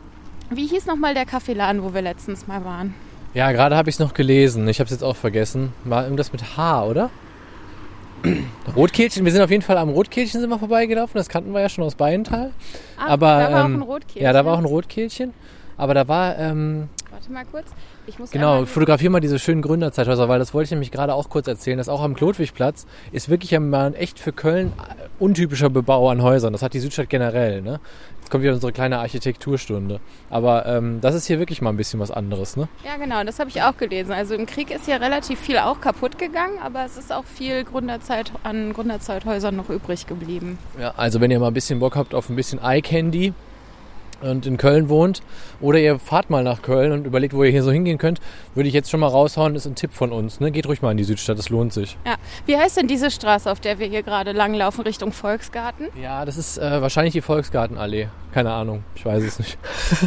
Wie 0.49 0.67
hieß 0.67 0.85
nochmal 0.85 1.13
der 1.13 1.25
Kaffeeladen, 1.25 1.83
wo 1.83 1.93
wir 1.93 2.01
letztens 2.01 2.47
mal 2.47 2.65
waren? 2.65 2.93
Ja, 3.33 3.51
gerade 3.51 3.77
habe 3.77 3.89
ich 3.89 3.95
es 3.95 3.99
noch 3.99 4.13
gelesen. 4.13 4.67
Ich 4.67 4.79
habe 4.79 4.85
es 4.85 4.91
jetzt 4.91 5.03
auch 5.03 5.15
vergessen. 5.15 5.71
War 5.85 6.03
irgendwas 6.03 6.31
mit 6.33 6.57
H, 6.57 6.85
oder? 6.85 7.09
Rotkehlchen, 8.75 9.25
wir 9.25 9.31
sind 9.31 9.41
auf 9.41 9.49
jeden 9.49 9.63
Fall 9.63 9.77
am 9.77 9.89
Rotkehlchen 9.89 10.41
sind 10.41 10.49
wir 10.49 10.59
vorbeigelaufen. 10.59 11.17
Das 11.17 11.29
kannten 11.29 11.53
wir 11.53 11.61
ja 11.61 11.69
schon 11.69 11.83
aus 11.83 11.95
Beienthal. 11.95 12.51
Ach, 12.97 13.07
Aber, 13.09 13.27
da 13.39 13.51
war 13.51 13.61
auch 13.61 13.65
ähm, 13.65 13.75
ein 13.77 13.81
Rotkehlchen. 13.81 14.21
Ja, 14.23 14.33
da 14.33 14.45
war 14.45 14.53
auch 14.53 14.59
ein 14.59 14.65
Rotkehlchen. 14.65 15.33
Aber 15.77 15.93
da 15.93 16.07
war, 16.07 16.37
ähm, 16.37 16.89
Warte 17.09 17.31
mal 17.31 17.45
kurz. 17.45 17.67
Ich 18.05 18.19
muss 18.19 18.31
genau, 18.31 18.51
einmal- 18.53 18.65
fotografier 18.67 19.09
mal 19.09 19.19
diese 19.21 19.39
schönen 19.39 19.61
Gründerzeithäuser, 19.61 20.27
weil 20.29 20.37
das 20.39 20.53
wollte 20.53 20.65
ich 20.65 20.71
nämlich 20.71 20.91
gerade 20.91 21.13
auch 21.13 21.29
kurz 21.29 21.47
erzählen. 21.47 21.77
Das 21.77 21.89
auch 21.89 22.01
am 22.01 22.13
Klodwigplatz 22.15 22.85
ist 23.11 23.29
wirklich 23.29 23.55
ein 23.55 23.93
echt 23.95 24.19
für 24.19 24.33
Köln 24.33 24.73
untypischer 25.17 25.69
Bebau 25.69 26.09
an 26.09 26.21
Häusern. 26.21 26.53
Das 26.53 26.61
hat 26.61 26.73
die 26.73 26.79
Südstadt 26.79 27.09
generell, 27.09 27.61
ne? 27.61 27.79
Kommt 28.31 28.43
wieder 28.45 28.53
unsere 28.53 28.71
kleine 28.71 28.99
Architekturstunde. 28.99 29.99
Aber 30.29 30.65
ähm, 30.65 31.01
das 31.01 31.15
ist 31.15 31.27
hier 31.27 31.37
wirklich 31.37 31.61
mal 31.61 31.69
ein 31.69 31.75
bisschen 31.75 31.99
was 31.99 32.11
anderes, 32.11 32.55
ne? 32.55 32.69
Ja, 32.85 32.95
genau, 32.95 33.25
das 33.25 33.39
habe 33.39 33.49
ich 33.49 33.61
auch 33.61 33.75
gelesen. 33.75 34.13
Also 34.13 34.35
im 34.35 34.45
Krieg 34.45 34.71
ist 34.71 34.87
ja 34.87 34.95
relativ 34.95 35.37
viel 35.37 35.57
auch 35.57 35.81
kaputt 35.81 36.17
gegangen, 36.17 36.57
aber 36.63 36.85
es 36.85 36.95
ist 36.95 37.11
auch 37.11 37.25
viel 37.25 37.65
Gründerzeit 37.65 38.31
an 38.43 38.71
Gründerzeithäusern 38.71 39.57
noch 39.57 39.69
übrig 39.69 40.07
geblieben. 40.07 40.57
Ja, 40.79 40.93
also 40.95 41.19
wenn 41.19 41.29
ihr 41.29 41.41
mal 41.41 41.47
ein 41.47 41.53
bisschen 41.53 41.79
Bock 41.79 41.97
habt 41.97 42.15
auf 42.15 42.29
ein 42.29 42.37
bisschen 42.37 42.61
Eye 42.63 42.81
Candy, 42.81 43.33
und 44.21 44.45
in 44.45 44.57
Köln 44.57 44.89
wohnt 44.89 45.21
oder 45.59 45.79
ihr 45.79 45.99
fahrt 45.99 46.29
mal 46.29 46.43
nach 46.43 46.61
Köln 46.61 46.91
und 46.91 47.05
überlegt, 47.05 47.33
wo 47.33 47.43
ihr 47.43 47.51
hier 47.51 47.63
so 47.63 47.71
hingehen 47.71 47.97
könnt, 47.97 48.19
würde 48.55 48.67
ich 48.67 48.73
jetzt 48.73 48.89
schon 48.89 48.99
mal 48.99 49.07
raushauen, 49.07 49.55
ist 49.55 49.65
ein 49.65 49.75
Tipp 49.75 49.93
von 49.93 50.11
uns. 50.11 50.39
Ne? 50.39 50.51
Geht 50.51 50.67
ruhig 50.67 50.81
mal 50.81 50.91
in 50.91 50.97
die 50.97 51.03
Südstadt, 51.03 51.37
das 51.37 51.49
lohnt 51.49 51.73
sich. 51.73 51.97
Ja. 52.05 52.15
Wie 52.45 52.57
heißt 52.57 52.77
denn 52.77 52.87
diese 52.87 53.11
Straße, 53.11 53.49
auf 53.51 53.59
der 53.59 53.79
wir 53.79 53.87
hier 53.87 54.03
gerade 54.03 54.31
langlaufen, 54.31 54.83
Richtung 54.83 55.11
Volksgarten? 55.11 55.87
Ja, 56.01 56.25
das 56.25 56.37
ist 56.37 56.57
äh, 56.57 56.81
wahrscheinlich 56.81 57.13
die 57.13 57.21
Volksgartenallee. 57.21 58.07
Keine 58.33 58.51
Ahnung, 58.53 58.83
ich 58.95 59.05
weiß 59.05 59.23
es 59.23 59.39
nicht. 59.39 59.57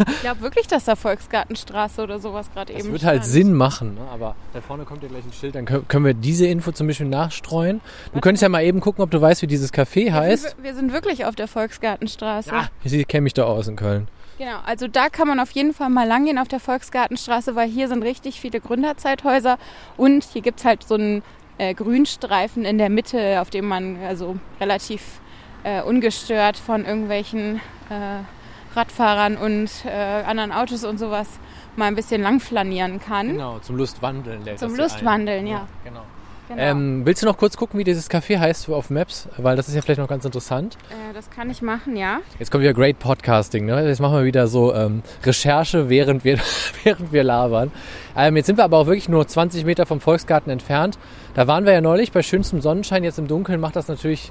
Ich 0.09 0.21
glaube 0.23 0.41
wirklich, 0.41 0.67
dass 0.67 0.85
da 0.87 0.97
Volksgartenstraße 0.97 2.03
oder 2.03 2.19
sowas 2.19 2.51
gerade 2.55 2.73
eben 2.73 2.83
Das 2.85 2.91
wird 2.93 3.05
halt 3.05 3.23
stand. 3.23 3.33
Sinn 3.33 3.53
machen, 3.53 3.95
ne? 3.97 4.01
aber 4.11 4.35
da 4.55 4.63
vorne 4.63 4.85
kommt 4.85 5.03
ja 5.03 5.11
gleich 5.11 5.25
ein 5.27 5.33
Schild, 5.33 5.55
dann 5.55 5.67
können 5.67 6.05
wir 6.07 6.15
diese 6.15 6.47
Info 6.47 6.73
zum 6.73 6.87
Beispiel 6.87 7.07
nachstreuen. 7.07 7.83
Du 8.15 8.21
könntest 8.21 8.43
ja 8.43 8.49
mal 8.49 8.63
eben 8.65 8.81
gucken, 8.81 9.03
ob 9.05 9.11
du 9.11 9.21
weißt, 9.21 9.43
wie 9.43 9.47
dieses 9.47 9.75
Café 9.75 10.07
Wir 10.07 10.15
heißt. 10.15 10.43
sind, 10.43 10.63
wir 10.63 10.75
sind 10.75 10.93
wirklich 10.95 11.27
auf 11.27 11.35
der 11.35 11.49
Volksgartenstraße. 11.49 12.51
Ah, 12.55 12.69
ich 12.83 13.07
kenne 13.09 13.23
mich 13.23 13.35
da 13.35 13.45
aus 13.45 13.69
in 13.69 13.77
Köln. 13.77 14.04
Genau, 14.39 14.59
also 14.67 14.89
da 14.89 15.09
kann 15.09 15.29
man 15.29 15.39
auf 15.39 15.53
jeden 15.53 15.73
Fall 15.73 15.91
mal 15.91 16.07
langgehen 16.07 16.39
auf 16.39 16.49
der 16.49 16.61
Volksgartenstraße, 16.61 17.55
weil 17.55 17.69
hier 17.69 17.89
sind 17.89 18.03
richtig 18.03 18.41
viele 18.41 18.61
Gründerzeithäuser 18.61 19.59
und 19.97 20.25
hier 20.25 20.43
gibt 20.43 20.61
es 20.61 20.65
halt 20.65 20.83
so 20.83 20.95
einen 20.95 21.23
äh, 21.59 21.73
Grünstreifen 21.75 22.65
in 22.65 22.79
der 22.79 22.91
Mitte, 22.91 23.41
auf 23.41 23.51
dem 23.51 23.67
man 23.67 23.97
also 24.03 24.37
relativ 24.61 25.21
äh, 25.63 25.83
ungestört 25.83 26.57
von 26.57 26.85
irgendwelchen 26.85 27.61
äh, 27.91 28.77
Radfahrern 28.77 29.37
und 29.37 29.71
äh, 29.85 29.91
anderen 29.91 30.51
Autos 30.51 30.85
und 30.85 30.99
sowas 30.99 31.39
mal 31.77 31.87
ein 31.87 31.95
bisschen 31.95 32.23
langflanieren 32.23 33.01
kann. 33.01 33.29
Genau, 33.29 33.59
zum 33.61 33.77
Lustwandeln. 33.77 34.43
Zum 34.57 34.75
Lustwandeln, 34.75 35.45
ein. 35.45 35.47
ja. 35.47 35.69
genau. 35.85 36.03
Genau. 36.49 36.61
Ähm, 36.61 37.07
willst 37.07 37.23
du 37.23 37.27
noch 37.27 37.39
kurz 37.39 37.57
gucken, 37.57 37.79
wie 37.79 37.85
dieses 37.85 38.11
Café 38.11 38.39
heißt 38.39 38.69
auf 38.69 38.91
Maps? 38.91 39.29
Weil 39.39 39.57
das 39.57 39.69
ist 39.69 39.75
ja 39.75 39.81
vielleicht 39.81 40.01
noch 40.01 40.09
ganz 40.09 40.25
interessant. 40.25 40.77
äh, 40.91 41.15
das 41.15 41.31
kann 41.31 41.49
ich 41.49 41.63
machen, 41.63 41.97
ja. 41.97 42.21
Jetzt 42.39 42.51
kommt 42.51 42.63
wieder 42.63 42.75
Great 42.75 42.99
Podcasting. 42.99 43.65
Ne? 43.65 43.87
Jetzt 43.87 44.01
machen 44.01 44.17
wir 44.17 44.25
wieder 44.25 44.47
so 44.47 44.75
ähm, 44.75 45.03
Recherche, 45.25 45.89
während 45.89 46.25
wir, 46.25 46.39
während 46.85 47.13
wir 47.13 47.25
labern. 47.25 47.73
Ähm, 48.17 48.37
jetzt 48.37 48.47
sind 48.47 48.59
wir 48.59 48.65
aber 48.65 48.77
auch 48.79 48.87
wirklich 48.87 49.09
nur 49.09 49.27
20 49.27 49.65
Meter 49.65 49.87
vom 49.87 50.01
Volksgarten 50.01 50.51
entfernt. 50.51 50.99
Da 51.35 51.47
waren 51.47 51.65
wir 51.65 51.73
ja 51.73 51.81
neulich 51.81 52.13
bei 52.13 52.23
schönstem 52.23 52.61
Sonnenschein. 52.61 53.05
Jetzt 53.05 53.19
im 53.19 53.27
Dunkeln 53.27 53.61
macht 53.61 53.77
das 53.77 53.89
natürlich, 53.89 54.31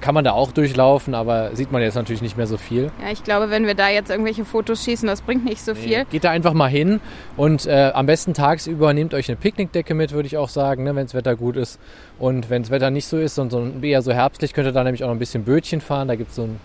kann 0.00 0.14
man 0.14 0.24
da 0.24 0.32
auch 0.32 0.52
durchlaufen, 0.52 1.14
aber 1.14 1.54
sieht 1.54 1.72
man 1.72 1.82
jetzt 1.82 1.94
natürlich 1.94 2.22
nicht 2.22 2.36
mehr 2.36 2.46
so 2.46 2.56
viel. 2.56 2.90
Ja, 3.04 3.10
ich 3.12 3.22
glaube, 3.24 3.50
wenn 3.50 3.66
wir 3.66 3.74
da 3.74 3.88
jetzt 3.88 4.10
irgendwelche 4.10 4.44
Fotos 4.44 4.84
schießen, 4.84 5.06
das 5.06 5.20
bringt 5.22 5.44
nicht 5.44 5.62
so 5.62 5.74
viel. 5.74 6.04
Geht 6.10 6.24
da 6.24 6.30
einfach 6.30 6.52
mal 6.54 6.68
hin 6.68 7.00
und 7.36 7.66
äh, 7.66 7.90
am 7.94 8.06
besten 8.06 8.34
tagsüber 8.34 8.92
nehmt 8.94 9.14
euch 9.14 9.28
eine 9.28 9.36
Picknickdecke 9.36 9.94
mit, 9.94 10.12
würde 10.12 10.26
ich 10.26 10.36
auch 10.36 10.48
sagen, 10.48 10.84
ne, 10.84 10.94
wenn 10.96 11.06
das 11.06 11.14
Wetter 11.14 11.36
gut 11.36 11.56
ist. 11.56 11.78
Und 12.18 12.50
wenn 12.50 12.62
das 12.62 12.70
Wetter 12.70 12.90
nicht 12.90 13.06
so 13.06 13.18
ist 13.18 13.38
und 13.38 13.50
so 13.50 13.58
ein- 13.60 13.82
eher 13.82 14.02
so 14.02 14.12
herbstlich, 14.12 14.52
könnt 14.54 14.66
ihr 14.66 14.72
da 14.72 14.84
nämlich 14.84 15.02
auch 15.04 15.08
noch 15.08 15.14
ein 15.14 15.18
bisschen 15.18 15.44
Bötchen 15.44 15.80
fahren. 15.80 16.08
Da 16.08 16.14
gibt 16.16 16.30
es 16.30 16.36
so 16.36 16.42
einen 16.42 16.60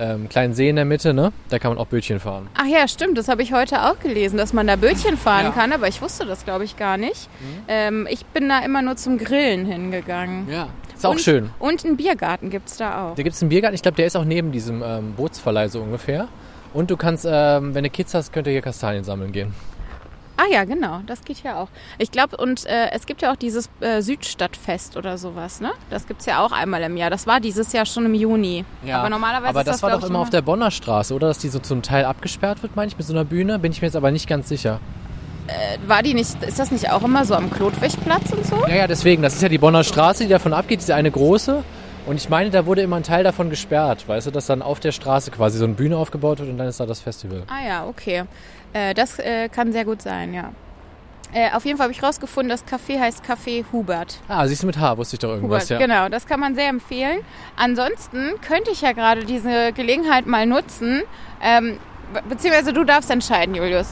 ähm, 0.00 0.28
kleinen 0.28 0.54
See 0.54 0.68
in 0.68 0.76
der 0.76 0.84
Mitte, 0.84 1.12
ne? 1.12 1.32
da 1.48 1.58
kann 1.58 1.72
man 1.72 1.78
auch 1.78 1.86
Bötchen 1.88 2.20
fahren. 2.20 2.46
Ach 2.56 2.66
ja, 2.66 2.86
stimmt, 2.86 3.18
das 3.18 3.26
habe 3.28 3.42
ich 3.42 3.52
heute 3.52 3.82
auch 3.90 3.98
gelesen, 3.98 4.36
dass 4.36 4.52
man 4.52 4.66
da 4.68 4.76
Bötchen 4.76 5.16
fahren 5.16 5.46
Ja. 5.46 5.50
kann, 5.50 5.72
aber 5.72 5.88
ich 5.88 6.00
wusste 6.00 6.24
das, 6.24 6.44
glaube 6.44 6.62
ich, 6.64 6.76
gar 6.76 6.96
nicht. 6.98 7.28
Ähm, 7.66 8.06
ich 8.08 8.24
bin 8.26 8.48
da 8.48 8.60
immer 8.60 8.80
nur 8.80 8.94
zum 8.96 9.18
Grillen 9.18 9.66
hingegangen. 9.66 10.48
Ja. 10.48 10.68
Ist 10.98 11.06
auch 11.06 11.12
und, 11.12 11.20
schön. 11.20 11.50
Und 11.60 11.84
einen 11.84 11.96
Biergarten 11.96 12.50
gibt 12.50 12.68
es 12.68 12.76
da 12.76 13.10
auch. 13.10 13.14
Da 13.14 13.22
gibt 13.22 13.36
es 13.36 13.40
einen 13.40 13.50
Biergarten, 13.50 13.74
ich 13.76 13.82
glaube, 13.82 13.96
der 13.96 14.06
ist 14.06 14.16
auch 14.16 14.24
neben 14.24 14.50
diesem 14.50 14.82
ähm, 14.82 15.14
Bootsverleih 15.14 15.68
so 15.68 15.80
ungefähr. 15.80 16.26
Und 16.74 16.90
du 16.90 16.96
kannst, 16.96 17.24
ähm, 17.28 17.72
wenn 17.74 17.84
du 17.84 17.90
Kids 17.90 18.14
hast, 18.14 18.32
könnt 18.32 18.48
ihr 18.48 18.52
hier 18.52 18.62
Kastanien 18.62 19.04
sammeln 19.04 19.30
gehen. 19.30 19.54
Ah 20.36 20.52
ja, 20.52 20.64
genau, 20.64 21.00
das 21.06 21.24
geht 21.24 21.42
ja 21.44 21.60
auch. 21.60 21.68
Ich 21.98 22.10
glaube, 22.10 22.36
und 22.36 22.66
äh, 22.66 22.90
es 22.92 23.06
gibt 23.06 23.22
ja 23.22 23.32
auch 23.32 23.36
dieses 23.36 23.70
äh, 23.80 24.02
Südstadtfest 24.02 24.96
oder 24.96 25.18
sowas, 25.18 25.60
ne? 25.60 25.70
Das 25.90 26.06
gibt 26.06 26.20
es 26.20 26.26
ja 26.26 26.44
auch 26.44 26.52
einmal 26.52 26.82
im 26.82 26.96
Jahr. 26.96 27.10
Das 27.10 27.26
war 27.28 27.40
dieses 27.40 27.72
Jahr 27.72 27.86
schon 27.86 28.06
im 28.06 28.14
Juni. 28.14 28.64
aber 28.88 29.08
normalerweise 29.08 29.50
aber 29.50 29.60
ist 29.60 29.66
das, 29.68 29.76
das, 29.76 29.82
war 29.82 29.98
doch 29.98 30.08
immer 30.08 30.18
auf 30.18 30.30
der 30.30 30.42
Bonner 30.42 30.70
Straße, 30.70 31.14
oder? 31.14 31.28
Dass 31.28 31.38
die 31.38 31.48
so 31.48 31.60
zum 31.60 31.82
Teil 31.82 32.04
abgesperrt 32.04 32.62
wird, 32.62 32.74
meine 32.74 32.88
ich, 32.88 32.98
mit 32.98 33.06
so 33.06 33.12
einer 33.12 33.24
Bühne. 33.24 33.60
Bin 33.60 33.70
ich 33.70 33.82
mir 33.82 33.86
jetzt 33.86 33.96
aber 33.96 34.10
nicht 34.10 34.28
ganz 34.28 34.48
sicher. 34.48 34.80
War 35.86 36.02
die 36.02 36.14
nicht, 36.14 36.42
ist 36.42 36.58
das 36.58 36.70
nicht 36.70 36.90
auch 36.90 37.02
immer 37.02 37.24
so 37.24 37.34
am 37.34 37.50
Klotwigplatz 37.50 38.32
und 38.32 38.44
so? 38.46 38.56
Ja, 38.68 38.74
ja, 38.76 38.86
deswegen. 38.86 39.22
Das 39.22 39.34
ist 39.34 39.42
ja 39.42 39.48
die 39.48 39.58
Bonner 39.58 39.84
Straße, 39.84 40.24
die 40.24 40.28
davon 40.30 40.52
abgeht, 40.52 40.80
diese 40.80 40.94
eine 40.94 41.10
große. 41.10 41.62
Und 42.06 42.16
ich 42.16 42.28
meine, 42.28 42.50
da 42.50 42.64
wurde 42.64 42.80
immer 42.82 42.96
ein 42.96 43.02
Teil 43.02 43.22
davon 43.24 43.50
gesperrt, 43.50 44.08
weißt 44.08 44.28
du, 44.28 44.30
dass 44.30 44.46
dann 44.46 44.62
auf 44.62 44.80
der 44.80 44.92
Straße 44.92 45.30
quasi 45.30 45.58
so 45.58 45.64
eine 45.64 45.74
Bühne 45.74 45.96
aufgebaut 45.98 46.38
wird 46.38 46.48
und 46.48 46.56
dann 46.58 46.66
ist 46.68 46.80
da 46.80 46.86
das 46.86 47.00
Festival. 47.00 47.42
Ah 47.48 47.66
ja, 47.66 47.86
okay. 47.86 48.24
Äh, 48.72 48.94
das 48.94 49.18
äh, 49.18 49.48
kann 49.50 49.72
sehr 49.72 49.84
gut 49.84 50.00
sein, 50.00 50.32
ja. 50.32 50.52
Äh, 51.34 51.50
auf 51.54 51.66
jeden 51.66 51.76
Fall 51.76 51.84
habe 51.84 51.92
ich 51.92 52.02
rausgefunden, 52.02 52.48
das 52.48 52.64
Café 52.64 52.98
heißt 52.98 53.22
Café 53.22 53.62
Hubert. 53.72 54.16
Ah, 54.28 54.46
siehst 54.46 54.62
du 54.62 54.66
mit 54.66 54.78
H, 54.80 54.96
wusste 54.96 55.16
ich 55.16 55.20
doch 55.20 55.28
irgendwas, 55.28 55.64
Hubert, 55.64 55.80
ja. 55.80 55.86
genau, 55.86 56.08
das 56.08 56.26
kann 56.26 56.40
man 56.40 56.54
sehr 56.54 56.70
empfehlen. 56.70 57.18
Ansonsten 57.56 58.30
könnte 58.40 58.70
ich 58.70 58.80
ja 58.80 58.92
gerade 58.92 59.26
diese 59.26 59.72
Gelegenheit 59.74 60.26
mal 60.26 60.46
nutzen, 60.46 61.02
ähm, 61.42 61.76
be- 62.14 62.22
beziehungsweise 62.30 62.72
du 62.72 62.84
darfst 62.84 63.10
entscheiden, 63.10 63.54
Julius. 63.54 63.88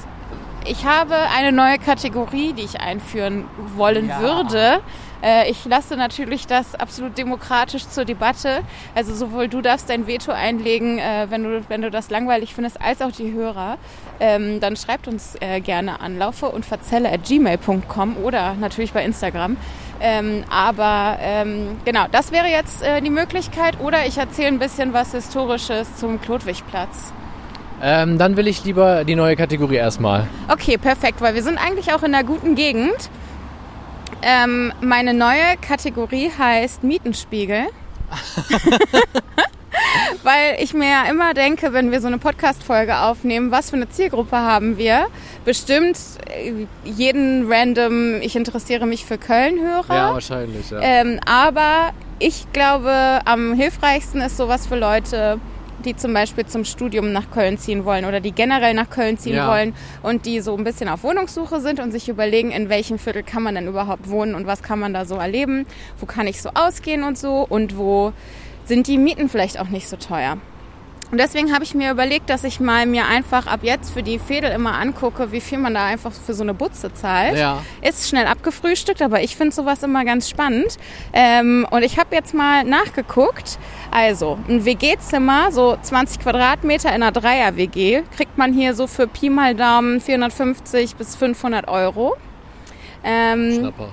Ich 0.69 0.85
habe 0.85 1.15
eine 1.37 1.53
neue 1.53 1.79
Kategorie, 1.79 2.53
die 2.53 2.63
ich 2.63 2.81
einführen 2.81 3.45
wollen 3.77 4.09
Ja. 4.09 4.21
würde. 4.21 4.81
Äh, 5.23 5.51
ich 5.51 5.65
lasse 5.65 5.97
natürlich 5.97 6.47
das 6.47 6.75
absolut 6.75 7.17
demokratisch 7.17 7.89
zur 7.89 8.05
Debatte. 8.05 8.63
Also 8.95 9.15
sowohl 9.15 9.49
du 9.49 9.61
darfst 9.63 9.89
dein 9.89 10.07
Veto 10.07 10.33
einlegen, 10.33 10.99
äh, 10.99 11.27
wenn, 11.31 11.45
du, 11.45 11.63
wenn 11.69 11.83
du 11.83 11.91
das 11.91 12.11
langweilig 12.11 12.55
findest, 12.55 12.81
als 12.83 13.01
auch 13.01 13.13
die 13.13 13.33
Hörer. 13.33 13.79
Ähm, 14.21 14.61
dann 14.61 14.77
schreibt 14.77 15.09
uns 15.09 15.37
äh, 15.41 15.61
gerne 15.61 16.01
an 16.01 16.19
laufe 16.19 16.47
und 16.49 16.65
verzelle 16.65 17.11
at 17.13 17.25
gmail.com 17.25 18.17
oder 18.19 18.55
natürlich 18.55 18.93
bei 18.93 19.05
Instagram. 19.05 19.57
Ähm, 20.01 20.45
aber 20.51 21.17
ähm, 21.21 21.79
genau, 21.85 22.07
das 22.11 22.33
wäre 22.33 22.49
jetzt 22.49 22.83
äh, 22.83 23.01
die 23.01 23.11
Möglichkeit. 23.11 23.81
Oder 23.81 24.07
ich 24.07 24.19
erzähle 24.19 24.49
ein 24.49 24.59
bisschen 24.59 24.93
was 24.93 25.13
Historisches 25.13 25.97
zum 25.97 26.21
Klotwigplatz. 26.21 27.13
Ähm, 27.83 28.19
dann 28.19 28.37
will 28.37 28.47
ich 28.47 28.65
lieber 28.65 29.05
die 29.05 29.15
neue 29.15 29.37
Kategorie 29.37 29.77
erstmal. 29.77 30.27
Okay, 30.49 30.79
perfekt, 30.79 31.21
weil 31.21 31.35
wir 31.35 31.43
sind 31.43 31.59
eigentlich 31.59 31.93
auch 31.93 32.03
in 32.03 32.15
einer 32.15 32.25
guten 32.25 32.55
Gegend. 32.55 33.11
Ähm, 34.23 34.73
meine 34.81 35.15
neue 35.15 35.57
Kategorie 35.61 36.31
heißt 36.37 36.83
Mietenspiegel. 36.83 37.67
weil 40.23 40.57
ich 40.61 40.75
mir 40.75 40.89
ja 40.89 41.11
immer 41.11 41.35
denke, 41.35 41.73
wenn 41.73 41.93
wir 41.93 42.01
so 42.01 42.07
eine 42.07 42.19
Podcast-Folge 42.19 42.99
aufnehmen, 42.99 43.51
was 43.51 43.71
für 43.71 43.77
eine 43.77 43.89
Zielgruppe 43.89 44.37
haben 44.37 44.79
wir? 44.79 45.07
Bestimmt 45.45 45.99
äh, 46.29 46.67
jeden 46.85 47.51
random, 47.51 48.21
ich 48.21 48.37
interessiere 48.37 48.87
mich 48.87 49.05
für 49.05 49.19
Köln-Hörer. 49.19 50.15
wahrscheinlich, 50.15 50.71
ja. 50.71 50.81
Ähm, 50.81 51.21
aber 51.27 51.93
ich 52.19 52.51
glaube, 52.53 53.21
am 53.25 53.55
hilfreichsten 53.55 54.21
ist 54.21 54.37
sowas 54.37 54.67
für 54.67 54.77
Leute, 54.77 55.39
die 55.87 55.97
zum 55.97 56.13
Beispiel 56.13 56.45
zum 56.45 56.65
Studium 56.65 57.13
nach 57.13 57.31
Köln 57.31 57.57
ziehen 57.59 57.85
wollen 57.85 58.05
oder 58.05 58.21
die 58.21 58.33
generell 58.33 58.75
nach 58.75 58.91
Köln 58.91 59.17
ziehen 59.19 59.37
Ja. 59.37 59.49
wollen 59.49 59.75
und 60.03 60.27
die 60.27 60.41
so 60.41 60.57
ein 60.57 60.65
bisschen 60.65 60.89
auf 60.89 61.03
Wohnungssuche 61.03 61.61
sind 61.61 61.81
und 61.81 61.93
sich 61.93 62.09
überlegen, 62.09 62.51
in 62.51 62.69
welchem 62.69 62.99
Viertel 62.99 63.23
kann 63.23 63.43
man 63.43 63.55
denn 63.55 63.67
überhaupt 63.69 64.11
wohnen 64.11 64.35
und 64.35 64.47
was 64.47 64.63
kann 64.63 64.79
man 64.79 64.93
da 64.93 65.05
so 65.07 65.15
erleben, 65.15 65.65
wo 65.99 66.07
kann 66.07 66.27
ich 66.27 66.43
so 66.43 66.51
ausgehen 66.55 67.05
und 67.05 67.17
so 67.17 67.47
und 67.49 67.79
wo 67.79 68.13
sind 68.65 68.89
die 68.89 68.99
Mieten 68.99 69.29
vielleicht 69.29 69.59
auch 69.61 69.69
nicht 69.69 69.89
so 69.89 69.97
teuer. 69.97 70.37
Und 71.11 71.19
deswegen 71.19 71.53
habe 71.55 71.63
ich 71.63 71.75
mir 71.75 71.93
überlegt, 71.93 72.31
dass 72.31 72.43
ich 72.43 72.59
mal 72.59 72.85
mir 72.85 73.07
einfach 73.07 73.47
ab 73.47 73.61
jetzt 73.63 73.93
für 73.93 74.03
die 74.03 74.19
Fädel 74.19 74.51
immer 74.51 74.75
angucke, 74.75 75.31
wie 75.31 75.41
viel 75.41 75.59
man 75.59 75.75
da 75.75 75.85
einfach 75.85 76.13
für 76.13 76.35
so 76.35 76.43
eine 76.43 76.53
Butze 76.53 76.93
zahlt. 76.93 77.37
Ja. 77.39 77.63
Ist 77.81 78.09
schnell 78.09 78.27
abgefrühstückt, 78.27 79.01
aber 79.03 79.23
ich 79.23 79.37
finde 79.37 79.55
sowas 79.55 79.83
immer 79.85 80.05
ganz 80.05 80.29
spannend. 80.29 80.79
Ähm, 81.13 81.67
und 81.71 81.85
ich 81.85 81.99
habe 81.99 82.15
jetzt 82.15 82.35
mal 82.35 82.65
nachgeguckt. 82.65 83.59
Also, 83.93 84.39
ein 84.49 84.65
WG-Zimmer, 84.65 85.53
so 85.53 85.77
20 85.81 86.21
Quadratmeter 86.21 86.89
in 86.89 87.03
einer 87.03 87.13
Dreier-WG, 87.13 88.03
kriegt 88.17 88.37
man 88.37 88.53
hier 88.53 88.75
so 88.75 88.87
für 88.89 89.07
Pi 89.07 89.31
mal 89.31 89.55
Daumen 89.55 90.01
450 90.01 90.97
bis 90.97 91.15
500 91.15 91.69
Euro. 91.69 92.17
Ähm, 93.05 93.53
Schnapper. 93.55 93.89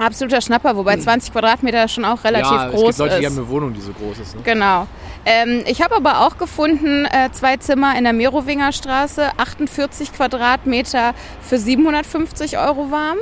Absoluter 0.00 0.40
Schnapper, 0.40 0.76
wobei 0.76 0.96
20 0.96 1.32
Quadratmeter 1.32 1.86
schon 1.88 2.04
auch 2.04 2.24
relativ 2.24 2.50
ja, 2.50 2.66
es 2.66 2.72
groß 2.72 2.86
gibt 2.86 2.98
Leute, 2.98 3.14
ist. 3.14 3.20
die 3.20 3.26
haben 3.26 3.38
eine 3.38 3.48
Wohnung, 3.48 3.74
die 3.74 3.80
so 3.80 3.92
groß 3.92 4.18
ist. 4.18 4.36
Ne? 4.36 4.42
Genau. 4.42 4.86
Ähm, 5.26 5.62
ich 5.66 5.82
habe 5.82 5.96
aber 5.96 6.26
auch 6.26 6.38
gefunden, 6.38 7.04
äh, 7.04 7.30
zwei 7.32 7.56
Zimmer 7.58 7.96
in 7.96 8.04
der 8.04 8.12
Merowinger 8.12 8.72
Straße, 8.72 9.30
48 9.36 10.12
Quadratmeter 10.12 11.14
für 11.42 11.58
750 11.58 12.58
Euro 12.58 12.90
warm. 12.90 13.18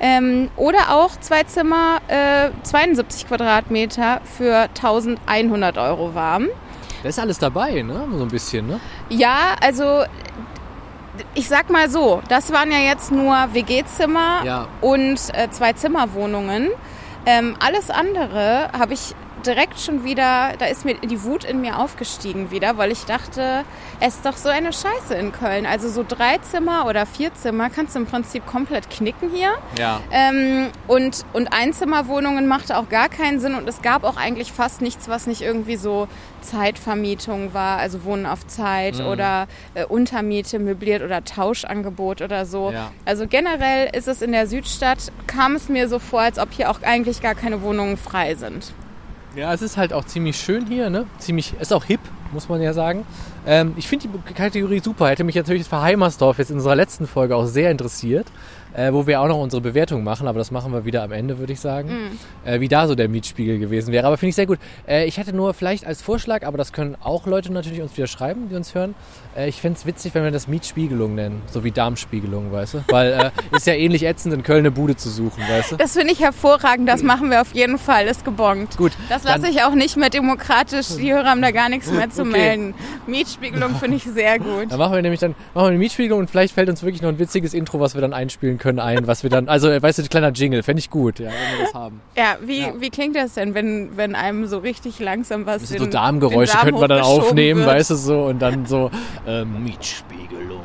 Ähm, 0.00 0.50
oder 0.56 0.96
auch 0.96 1.10
zwei 1.20 1.44
Zimmer, 1.44 2.00
äh, 2.08 2.50
72 2.64 3.28
Quadratmeter 3.28 4.20
für 4.36 4.68
1100 4.74 5.78
Euro 5.78 6.14
warm. 6.14 6.48
Da 7.02 7.08
ist 7.08 7.18
alles 7.18 7.38
dabei, 7.38 7.82
ne? 7.82 8.06
So 8.16 8.22
ein 8.22 8.28
bisschen, 8.28 8.66
ne? 8.66 8.80
Ja, 9.08 9.56
also 9.60 10.04
ich 11.34 11.48
sag 11.48 11.70
mal 11.70 11.90
so, 11.90 12.22
das 12.28 12.52
waren 12.52 12.70
ja 12.70 12.78
jetzt 12.78 13.10
nur 13.12 13.34
WG-Zimmer 13.52 14.42
Ja. 14.44 14.66
und 14.80 15.18
äh, 15.34 15.48
zwei 15.50 15.72
Zimmerwohnungen. 15.72 16.70
Ähm, 17.26 17.56
alles 17.60 17.90
andere 17.90 18.68
habe 18.76 18.94
ich 18.94 19.14
direkt 19.46 19.78
schon 19.80 20.04
wieder, 20.04 20.52
da 20.58 20.66
ist 20.66 20.84
mir 20.84 20.94
die 20.94 21.22
Wut 21.24 21.44
in 21.44 21.60
mir 21.60 21.78
aufgestiegen 21.78 22.50
wieder, 22.50 22.78
weil 22.78 22.90
ich 22.92 23.04
dachte, 23.04 23.64
es 24.00 24.16
ist 24.16 24.26
doch 24.26 24.36
so 24.36 24.48
eine 24.48 24.72
Scheiße 24.72 25.14
in 25.14 25.32
Köln. 25.32 25.66
Also 25.66 25.88
so 25.88 26.04
drei 26.06 26.38
Zimmer 26.38 26.86
oder 26.86 27.06
vier 27.06 27.34
Zimmer 27.34 27.70
kannst 27.70 27.94
du 27.94 28.00
im 28.00 28.06
Prinzip 28.06 28.46
komplett 28.46 28.90
knicken 28.90 29.30
hier. 29.30 29.50
Ja. 29.78 30.00
Ähm, 30.10 30.68
und, 30.86 31.24
und 31.32 31.52
Einzimmerwohnungen 31.52 32.46
machte 32.46 32.76
auch 32.78 32.88
gar 32.88 33.08
keinen 33.08 33.40
Sinn 33.40 33.54
und 33.54 33.68
es 33.68 33.82
gab 33.82 34.04
auch 34.04 34.16
eigentlich 34.16 34.52
fast 34.52 34.80
nichts, 34.82 35.08
was 35.08 35.26
nicht 35.26 35.42
irgendwie 35.42 35.76
so 35.76 36.08
Zeitvermietung 36.40 37.54
war, 37.54 37.78
also 37.78 38.04
Wohnen 38.04 38.26
auf 38.26 38.46
Zeit 38.46 38.98
Mhm. 38.98 39.06
oder 39.06 39.46
äh, 39.74 39.84
Untermiete 39.84 40.58
möbliert 40.58 41.02
oder 41.02 41.24
Tauschangebot 41.24 42.20
oder 42.22 42.46
so. 42.46 42.70
Ja. 42.72 42.92
Also 43.04 43.26
generell 43.26 43.88
ist 43.94 44.08
es 44.08 44.22
in 44.22 44.32
der 44.32 44.46
Südstadt, 44.46 45.12
kam 45.26 45.54
es 45.56 45.68
mir 45.68 45.88
so 45.88 45.98
vor, 45.98 46.20
als 46.20 46.38
ob 46.38 46.52
hier 46.52 46.70
auch 46.70 46.82
eigentlich 46.82 47.20
gar 47.20 47.34
keine 47.34 47.62
Wohnungen 47.62 47.96
frei 47.96 48.34
sind. 48.34 48.72
Ja, 49.34 49.54
es 49.54 49.62
ist 49.62 49.78
halt 49.78 49.94
auch 49.94 50.04
ziemlich 50.04 50.36
schön 50.36 50.66
hier, 50.66 50.90
ne? 50.90 51.06
Ziemlich, 51.18 51.54
ist 51.58 51.72
auch 51.72 51.84
hip, 51.84 52.00
muss 52.32 52.50
man 52.50 52.60
ja 52.60 52.74
sagen. 52.74 53.06
Ähm, 53.46 53.72
ich 53.78 53.88
finde 53.88 54.08
die 54.08 54.34
Kategorie 54.34 54.80
super. 54.80 55.08
Hätte 55.08 55.24
mich 55.24 55.34
natürlich 55.36 55.64
für 55.64 55.80
Heimersdorf 55.80 56.36
jetzt 56.38 56.50
in 56.50 56.56
unserer 56.56 56.76
letzten 56.76 57.06
Folge 57.06 57.34
auch 57.34 57.46
sehr 57.46 57.70
interessiert, 57.70 58.26
äh, 58.74 58.92
wo 58.92 59.06
wir 59.06 59.22
auch 59.22 59.28
noch 59.28 59.38
unsere 59.38 59.62
Bewertung 59.62 60.04
machen, 60.04 60.28
aber 60.28 60.38
das 60.38 60.50
machen 60.50 60.72
wir 60.72 60.84
wieder 60.84 61.02
am 61.02 61.12
Ende, 61.12 61.38
würde 61.38 61.54
ich 61.54 61.60
sagen. 61.60 61.88
Äh, 62.44 62.60
wie 62.60 62.68
da 62.68 62.86
so 62.86 62.94
der 62.94 63.08
Mietspiegel 63.08 63.58
gewesen 63.58 63.90
wäre. 63.90 64.06
Aber 64.06 64.18
finde 64.18 64.30
ich 64.30 64.36
sehr 64.36 64.46
gut. 64.46 64.58
Äh, 64.86 65.06
ich 65.06 65.16
hätte 65.16 65.34
nur 65.34 65.54
vielleicht 65.54 65.86
als 65.86 66.02
Vorschlag, 66.02 66.44
aber 66.44 66.58
das 66.58 66.74
können 66.74 66.96
auch 67.00 67.26
Leute 67.26 67.50
natürlich 67.52 67.80
uns 67.80 67.96
wieder 67.96 68.08
schreiben, 68.08 68.50
die 68.50 68.54
uns 68.54 68.74
hören. 68.74 68.94
Äh, 69.36 69.48
ich 69.48 69.60
fände 69.60 69.78
es 69.78 69.86
witzig, 69.86 70.14
wenn 70.14 70.24
wir 70.24 70.30
das 70.30 70.46
Mietspiegelung 70.48 71.14
nennen, 71.14 71.42
so 71.50 71.64
wie 71.64 71.70
Darmspiegelung, 71.70 72.52
weißt 72.52 72.74
du? 72.74 72.84
Weil 72.88 73.12
äh, 73.12 73.30
ist 73.56 73.66
ja 73.66 73.74
ähnlich 73.74 74.04
ätzend, 74.04 74.34
in 74.34 74.42
Köln 74.42 74.60
eine 74.60 74.70
Bude 74.70 74.96
zu 74.96 75.08
suchen, 75.08 75.42
weißt 75.48 75.72
du? 75.72 75.76
Das 75.76 75.92
finde 75.94 76.12
ich 76.12 76.20
hervorragend, 76.20 76.88
das 76.88 77.02
machen 77.02 77.30
wir 77.30 77.40
auf 77.40 77.52
jeden 77.54 77.78
Fall, 77.78 78.06
ist 78.06 78.24
gebongt. 78.24 78.76
Gut, 78.76 78.92
Das 79.08 79.24
lasse 79.24 79.48
ich 79.48 79.62
auch 79.62 79.74
nicht 79.74 79.96
mehr 79.96 80.10
demokratisch, 80.10 80.88
die 80.98 81.12
Hörer 81.12 81.26
haben 81.30 81.42
da 81.42 81.50
gar 81.50 81.68
nichts 81.68 81.90
mehr 81.90 82.10
zu 82.10 82.22
Okay. 82.22 82.30
melden. 82.30 82.74
Mietspiegelung 83.06 83.74
finde 83.76 83.96
ich 83.96 84.04
sehr 84.04 84.38
gut. 84.38 84.70
Dann 84.70 84.78
machen 84.78 84.94
wir 84.94 85.02
nämlich 85.02 85.20
dann 85.20 85.34
machen 85.54 85.64
wir 85.64 85.68
eine 85.70 85.78
Mietspiegelung 85.78 86.20
und 86.20 86.30
vielleicht 86.30 86.54
fällt 86.54 86.68
uns 86.68 86.82
wirklich 86.82 87.02
noch 87.02 87.08
ein 87.08 87.18
witziges 87.18 87.54
Intro, 87.54 87.80
was 87.80 87.94
wir 87.94 88.00
dann 88.00 88.12
einspielen 88.12 88.58
können, 88.58 88.78
ein, 88.78 89.06
was 89.06 89.22
wir 89.22 89.30
dann, 89.30 89.48
also 89.48 89.68
äh, 89.68 89.82
weißt 89.82 89.98
du, 89.98 90.02
ein 90.02 90.08
kleiner 90.08 90.30
Jingle, 90.30 90.62
fände 90.62 90.80
ich 90.80 90.90
gut, 90.90 91.18
ja, 91.18 91.26
wenn 91.26 91.58
wir 91.58 91.64
das 91.64 91.74
haben. 91.74 92.00
Ja, 92.16 92.36
wie, 92.44 92.60
Ja. 92.62 92.72
wie 92.78 92.90
klingt 92.90 93.16
das 93.16 93.34
denn, 93.34 93.54
wenn, 93.54 93.96
wenn 93.96 94.14
einem 94.14 94.46
so 94.46 94.58
richtig 94.58 94.98
langsam 95.00 95.46
was 95.46 95.68
So 95.68 95.84
in, 95.84 95.90
Darmgeräusche 95.90 96.52
in 96.52 96.58
den 96.58 96.64
könnte 96.64 96.80
man 96.80 96.88
dann 96.90 97.00
aufnehmen, 97.00 97.60
wird? 97.60 97.70
weißt 97.70 97.90
du, 97.90 97.94
so 97.96 98.24
und 98.24 98.40
dann 98.40 98.66
so 98.66 98.90
äh, 99.26 99.44
Mietspiegelung. 99.44 100.62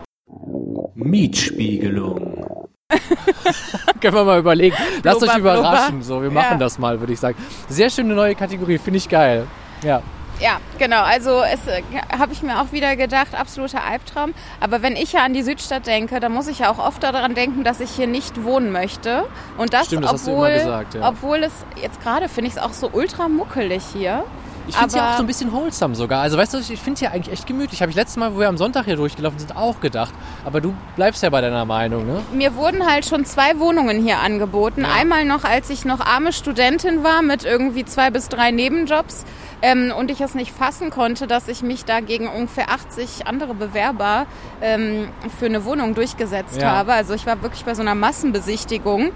Mietspiegelung. 0.96 2.68
Können 4.02 4.16
wir 4.16 4.24
mal 4.24 4.40
überlegen. 4.40 4.76
Lasst 5.04 5.20
Blubber, 5.20 5.34
euch 5.34 5.40
überraschen. 5.40 5.88
blubber. 6.00 6.04
So, 6.04 6.22
wir 6.22 6.32
machen 6.32 6.54
Ja. 6.54 6.58
das 6.58 6.80
mal, 6.80 7.00
würde 7.00 7.14
ich 7.14 7.20
sagen. 7.20 7.38
Sehr 7.68 7.90
schöne 7.90 8.14
neue 8.16 8.36
Kategorie, 8.36 8.78
finde 8.78 8.98
ich 8.98 9.10
geil. 9.10 9.48
Ja. 9.84 10.02
Ja, 10.40 10.60
genau. 10.78 11.02
Also 11.02 11.42
es 11.42 11.66
äh, 11.68 11.82
habe 12.16 12.32
ich 12.32 12.44
mir 12.44 12.62
auch 12.62 12.72
wieder 12.72 12.96
gedacht, 12.96 13.34
absoluter 13.34 13.84
Albtraum. 13.84 14.36
Aber 14.60 14.84
wenn 14.84 14.96
ich 14.96 15.14
ja 15.14 15.24
an 15.26 15.34
die 15.34 15.42
Südstadt 15.42 15.88
denke, 15.88 16.20
dann 16.20 16.32
muss 16.32 16.48
ich 16.48 16.60
ja 16.60 16.70
auch 16.72 16.78
oft 16.78 17.02
daran 17.02 17.34
denken, 17.34 17.64
dass 17.64 17.80
ich 17.80 17.90
hier 17.90 18.06
nicht 18.06 18.44
wohnen 18.44 18.72
möchte. 18.72 19.26
Und 19.58 19.74
das, 19.74 19.88
Stimmt, 19.88 20.04
das 20.04 20.14
hast 20.14 20.28
du 20.28 20.32
obwohl, 20.34 20.50
immer 20.50 20.58
gesagt, 20.60 20.94
ja. 20.94 21.10
obwohl 21.10 21.38
es 21.44 21.54
jetzt 21.82 22.02
gerade 22.04 22.30
finde 22.30 22.50
ich 22.50 22.58
es 22.58 22.62
auch 22.62 22.74
so 22.74 22.90
ultra 22.94 23.28
muckelig 23.30 23.82
hier. 23.92 24.24
Ich 24.68 24.76
finde 24.76 24.88
es 24.90 24.94
ja 24.96 25.12
auch 25.12 25.18
so 25.18 25.24
ein 25.24 25.28
bisschen 25.28 25.52
wholesome 25.52 25.96
sogar. 25.96 26.22
Also 26.22 26.38
weißt 26.38 26.54
du, 26.54 26.58
ich 26.60 26.68
finde 26.80 26.94
es 26.94 27.00
hier 27.00 27.12
eigentlich 27.12 27.34
echt 27.34 27.48
gemütlich. 27.48 27.82
Habe 27.82 27.90
ich 27.90 27.96
letztes 27.96 28.18
Mal, 28.18 28.36
wo 28.36 28.40
wir 28.40 28.50
am 28.50 28.58
Sonntag 28.58 28.86
hier 28.86 28.96
durchgelaufen 28.96 29.40
sind, 29.40 29.56
auch 29.56 29.80
gedacht. 29.80 30.14
Aber 30.46 30.62
du 30.62 30.74
bleibst 30.96 31.24
ja 31.24 31.30
bei 31.30 31.42
deiner 31.42 31.66
Meinung, 31.66 32.06
ne? 32.06 32.22
Mir 32.34 32.56
wurden 32.56 32.86
halt 32.86 33.06
schon 33.06 33.26
zwei 33.26 33.60
Wohnungen 33.60 34.02
hier 34.04 34.20
angeboten. 34.20 34.82
Ja. 34.82 34.90
Einmal 35.00 35.26
noch, 35.26 35.44
als 35.44 35.70
ich 35.70 35.86
noch 35.86 36.00
arme 36.00 36.34
Studentin 36.34 37.04
war 37.04 37.22
mit 37.22 37.46
irgendwie 37.46 37.86
zwei 37.86 38.10
bis 38.10 38.30
drei 38.30 38.52
Nebenjobs 38.52 39.26
ähm, 39.62 39.92
und 39.98 40.12
ich 40.12 40.22
es 40.22 40.36
nicht 40.36 40.52
fassen 40.52 40.90
konnte, 40.90 41.28
dass 41.28 41.48
ich 41.48 41.64
mich 41.64 41.86
da 41.86 42.00
gegen 42.00 42.28
ungefähr 42.28 42.70
80 42.70 43.26
andere 43.26 43.54
Bewerber 43.56 44.26
ähm, 44.62 45.10
für 45.40 45.46
eine 45.48 45.66
Wohnung 45.66 45.96
durchgesetzt 45.96 46.62
Ja. 46.62 46.72
habe. 46.72 46.94
Also 46.94 47.14
ich 47.14 47.26
war 47.26 47.42
wirklich 47.42 47.66
bei 47.66 47.74
so 47.74 47.82
einer 47.82 47.96
Massenbesichtigung 47.96 49.12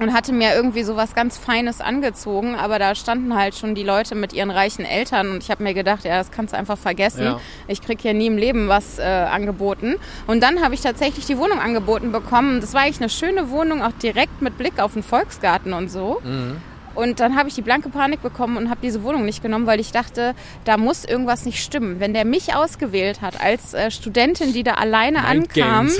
und 0.00 0.14
hatte 0.14 0.32
mir 0.32 0.54
irgendwie 0.54 0.82
so 0.82 0.96
was 0.96 1.14
ganz 1.14 1.36
Feines 1.36 1.80
angezogen, 1.80 2.54
aber 2.54 2.78
da 2.78 2.94
standen 2.94 3.36
halt 3.36 3.54
schon 3.54 3.74
die 3.74 3.82
Leute 3.82 4.14
mit 4.14 4.32
ihren 4.32 4.50
reichen 4.50 4.84
Eltern 4.84 5.30
und 5.30 5.42
ich 5.42 5.50
habe 5.50 5.62
mir 5.62 5.74
gedacht, 5.74 6.04
ja, 6.04 6.16
das 6.16 6.30
kannst 6.30 6.54
du 6.54 6.58
einfach 6.58 6.78
vergessen. 6.78 7.24
Ja. 7.24 7.40
Ich 7.68 7.82
krieg 7.82 8.00
hier 8.00 8.14
nie 8.14 8.26
im 8.26 8.38
Leben 8.38 8.68
was 8.68 8.98
äh, 8.98 9.02
angeboten. 9.02 9.96
Und 10.26 10.42
dann 10.42 10.62
habe 10.62 10.74
ich 10.74 10.80
tatsächlich 10.80 11.26
die 11.26 11.36
Wohnung 11.36 11.60
angeboten 11.60 12.12
bekommen. 12.12 12.60
Das 12.60 12.72
war 12.74 12.82
eigentlich 12.82 13.00
eine 13.00 13.10
schöne 13.10 13.50
Wohnung, 13.50 13.82
auch 13.82 13.92
direkt 14.02 14.40
mit 14.40 14.56
Blick 14.56 14.80
auf 14.80 14.94
den 14.94 15.02
Volksgarten 15.02 15.72
und 15.74 15.90
so. 15.90 16.20
Und 16.94 17.20
dann 17.20 17.36
habe 17.36 17.48
ich 17.48 17.54
die 17.54 17.62
blanke 17.62 17.88
Panik 17.88 18.20
bekommen 18.22 18.56
und 18.56 18.68
habe 18.68 18.80
diese 18.82 19.02
Wohnung 19.04 19.24
nicht 19.24 19.42
genommen, 19.42 19.66
weil 19.66 19.78
ich 19.80 19.92
dachte, 19.92 20.34
da 20.64 20.76
muss 20.76 21.04
irgendwas 21.04 21.44
nicht 21.46 21.62
stimmen. 21.62 22.00
Wenn 22.00 22.14
der 22.14 22.24
mich 22.24 22.54
ausgewählt 22.54 23.20
hat 23.22 23.40
als 23.40 23.74
äh, 23.74 23.90
Studentin, 23.90 24.52
die 24.52 24.64
da 24.64 24.74
alleine 24.74 25.20
Mind 25.22 25.56
ankam, 25.56 25.90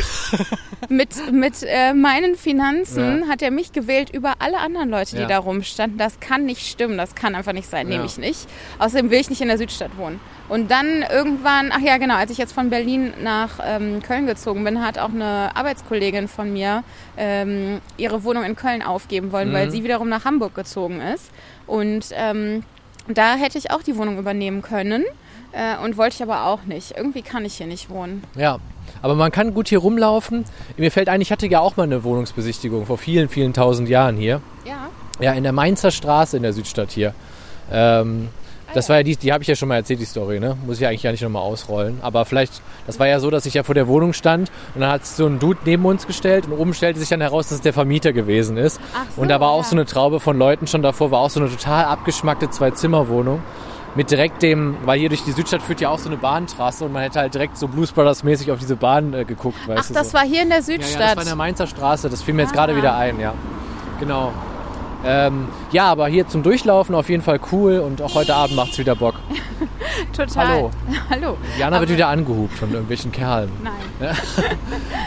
mit, 0.89 1.33
mit 1.33 1.63
äh, 1.63 1.95
meinen 1.95 2.35
Finanzen 2.35 3.23
Ja. 3.23 3.29
hat 3.29 3.41
er 3.43 3.51
mich 3.53 3.73
gewählt 3.73 4.11
über 4.11 4.35
alle 4.41 4.59
anderen 4.59 4.89
Leute, 4.91 5.15
die 5.17 5.23
Ja. 5.23 5.29
da 5.29 5.39
rumstanden. 5.39 5.97
Das 5.99 6.19
kann 6.21 6.45
nicht 6.45 6.67
stimmen, 6.67 6.99
das 6.99 7.15
kann 7.15 7.35
einfach 7.35 7.53
nicht 7.53 7.69
sein, 7.71 7.87
nehme 7.87 8.01
Ja. 8.03 8.07
ich 8.07 8.19
nicht. 8.19 8.49
Außerdem 8.79 9.11
will 9.11 9.21
ich 9.21 9.31
nicht 9.31 9.41
in 9.41 9.49
der 9.49 9.59
Südstadt 9.59 9.97
wohnen. 9.97 10.19
Und 10.51 10.71
dann 10.71 11.03
irgendwann, 11.11 11.71
ach 11.73 11.81
ja 11.81 11.97
genau, 11.97 12.17
als 12.17 12.31
ich 12.31 12.37
jetzt 12.39 12.53
von 12.53 12.69
Berlin 12.71 13.13
nach 13.23 13.61
ähm, 13.65 14.03
Köln 14.03 14.27
gezogen 14.27 14.65
bin, 14.65 14.85
hat 14.85 14.99
auch 14.99 15.09
eine 15.11 15.51
Arbeitskollegin 15.55 16.29
von 16.29 16.53
mir 16.53 16.83
ähm, 17.17 17.81
ihre 17.97 18.25
Wohnung 18.25 18.43
in 18.45 18.57
Köln 18.57 18.83
aufgeben 18.83 19.31
wollen, 19.33 19.53
weil 19.53 19.67
Mhm. 19.67 19.71
sie 19.71 19.85
wiederum 19.85 20.09
nach 20.09 20.25
Hamburg 20.25 20.55
gezogen 20.55 21.01
ist. 21.01 21.31
Und 21.67 22.07
ähm, 22.13 22.65
da 23.09 23.37
hätte 23.37 23.57
ich 23.59 23.71
auch 23.71 23.83
die 23.83 23.97
Wohnung 23.97 24.19
übernehmen 24.19 24.61
können. 24.61 25.05
Äh, 25.53 25.83
und 25.85 25.97
wollte 25.97 26.15
ich 26.17 26.23
aber 26.23 26.47
auch 26.47 26.63
nicht. 26.65 26.97
Irgendwie 26.97 27.23
kann 27.23 27.45
ich 27.45 27.55
hier 27.55 27.67
nicht 27.67 27.91
wohnen. 27.91 28.23
Ja, 28.37 28.59
aber 29.03 29.17
man 29.17 29.33
kann 29.33 29.53
gut 29.53 29.69
hier 29.69 29.79
rumlaufen. 29.79 30.45
Mir 30.77 30.93
fällt 30.93 31.09
ein, 31.09 31.21
ich 31.21 31.33
hatte 31.33 31.47
ja 31.49 31.59
auch 31.61 31.77
mal 31.77 31.85
eine 31.85 32.05
Wohnungsbesichtigung 32.05 32.87
vor 32.87 32.99
vielen, 32.99 33.29
vielen 33.29 33.53
tausend 33.53 33.89
Jahren 33.89 34.17
hier. 34.17 34.41
Ja. 34.65 34.89
Ja, 35.21 35.33
in 35.33 35.43
der 35.43 35.53
Mainzer 35.53 35.91
Straße 35.91 36.37
in 36.37 36.43
der 36.45 36.53
Südstadt 36.53 36.91
hier. 36.93 37.15
Ähm, 37.73 38.29
das 38.75 38.89
war 38.89 38.97
ja 38.99 39.03
die, 39.03 39.17
die 39.17 39.33
habe 39.33 39.43
ich 39.43 39.49
ja 39.49 39.55
schon 39.55 39.69
mal 39.69 39.77
erzählt, 39.77 40.01
die 40.01 40.05
Story, 40.05 40.41
ne? 40.41 40.57
Muss 40.67 40.81
ich 40.81 40.87
eigentlich 40.87 41.03
gar 41.03 41.11
nicht 41.13 41.23
nochmal 41.23 41.43
ausrollen. 41.43 41.99
Aber 42.03 42.25
vielleicht, 42.25 42.61
das 42.87 42.99
war 42.99 43.07
ja 43.09 43.21
so, 43.21 43.31
dass 43.31 43.47
ich 43.47 43.55
ja 43.55 43.63
vor 43.63 43.75
der 43.75 43.89
Wohnung 43.89 44.13
stand 44.13 44.51
und 44.75 44.81
dann 44.81 44.91
hat 44.91 45.05
sich 45.07 45.17
so 45.17 45.27
ein 45.27 45.39
Dude 45.39 45.61
neben 45.65 45.85
uns 45.85 46.07
gestellt 46.07 46.47
und 46.47 46.53
oben 46.53 46.75
stellte 46.75 46.99
sich 47.01 47.09
dann 47.09 47.21
heraus, 47.21 47.49
dass 47.49 47.57
es 47.57 47.63
der 47.63 47.73
Vermieter 47.73 48.13
gewesen 48.13 48.57
ist. 48.57 48.81
Ach 48.95 49.05
so, 49.15 49.23
und 49.23 49.29
da 49.29 49.41
war 49.41 49.51
auch 49.51 49.63
ja. 49.63 49.69
so 49.69 49.77
eine 49.77 49.85
Traube 49.87 50.21
von 50.21 50.39
Leuten 50.39 50.67
schon 50.67 50.83
davor, 50.83 51.11
war 51.11 51.21
auch 51.21 51.31
so 51.31 51.41
eine 51.41 51.49
total 51.51 51.85
abgeschmackte 51.85 52.51
Zwei-Zimmer-Wohnung. 52.51 53.43
Mit 53.97 54.13
direkt 54.13 54.41
dem, 54.45 54.77
weil 54.85 55.01
hier 55.01 55.09
durch 55.09 55.25
die 55.25 55.33
Südstadt 55.33 55.63
führt 55.63 55.81
ja 55.81 55.89
auch 55.89 55.99
so 55.99 56.09
eine 56.09 56.17
Bahntrasse 56.17 56.85
und 56.85 56.93
man 56.93 57.03
hätte 57.03 57.19
halt 57.19 57.35
direkt 57.35 57.59
so 57.59 57.67
Blues 57.67 57.91
Brothers 57.91 58.23
mäßig 58.23 58.53
auf 58.53 58.61
diese 58.61 58.77
Bahn 58.77 59.13
äh, 59.15 59.25
geguckt, 59.25 59.57
weißt 59.67 59.81
Ach, 59.83 59.89
du 59.89 59.95
das 59.95 60.09
so. 60.11 60.15
war 60.15 60.25
hier 60.25 60.43
in 60.43 60.49
der 60.49 60.59
Ja, 60.59 60.63
Südstadt. 60.63 61.01
ja, 61.01 61.07
das 61.09 61.17
war 61.17 61.23
in 61.25 61.29
der 61.29 61.37
Mainzer 61.37 61.67
Straße, 61.67 62.09
das 62.09 62.23
fiel 62.23 62.35
mir 62.35 62.43
jetzt 62.43 62.53
Ah. 62.53 62.55
gerade 62.55 62.77
wieder 62.77 62.95
ein, 62.97 63.19
ja. 63.19 63.35
Genau. 63.99 64.33
Ähm, 65.05 65.49
ja, 65.73 65.87
aber 65.87 66.09
hier 66.09 66.29
zum 66.29 66.43
Durchlaufen 66.43 66.95
auf 66.95 67.09
jeden 67.09 67.23
Fall 67.23 67.41
cool 67.53 67.79
und 67.79 68.03
auch 68.03 68.15
heute 68.15 68.35
Abend 68.35 68.57
macht's 68.57 68.79
wieder 68.79 68.95
Bock. 68.95 69.15
Total. 70.17 70.47
Hallo. 70.49 70.71
Hallo. 71.09 71.37
Jana 71.59 71.81
wird 71.81 71.91
wieder 71.91 72.09
angehupt 72.09 72.53
von 72.55 72.71
irgendwelchen 72.71 73.11
Kerlen. 73.13 73.51
Nein. 73.63 74.17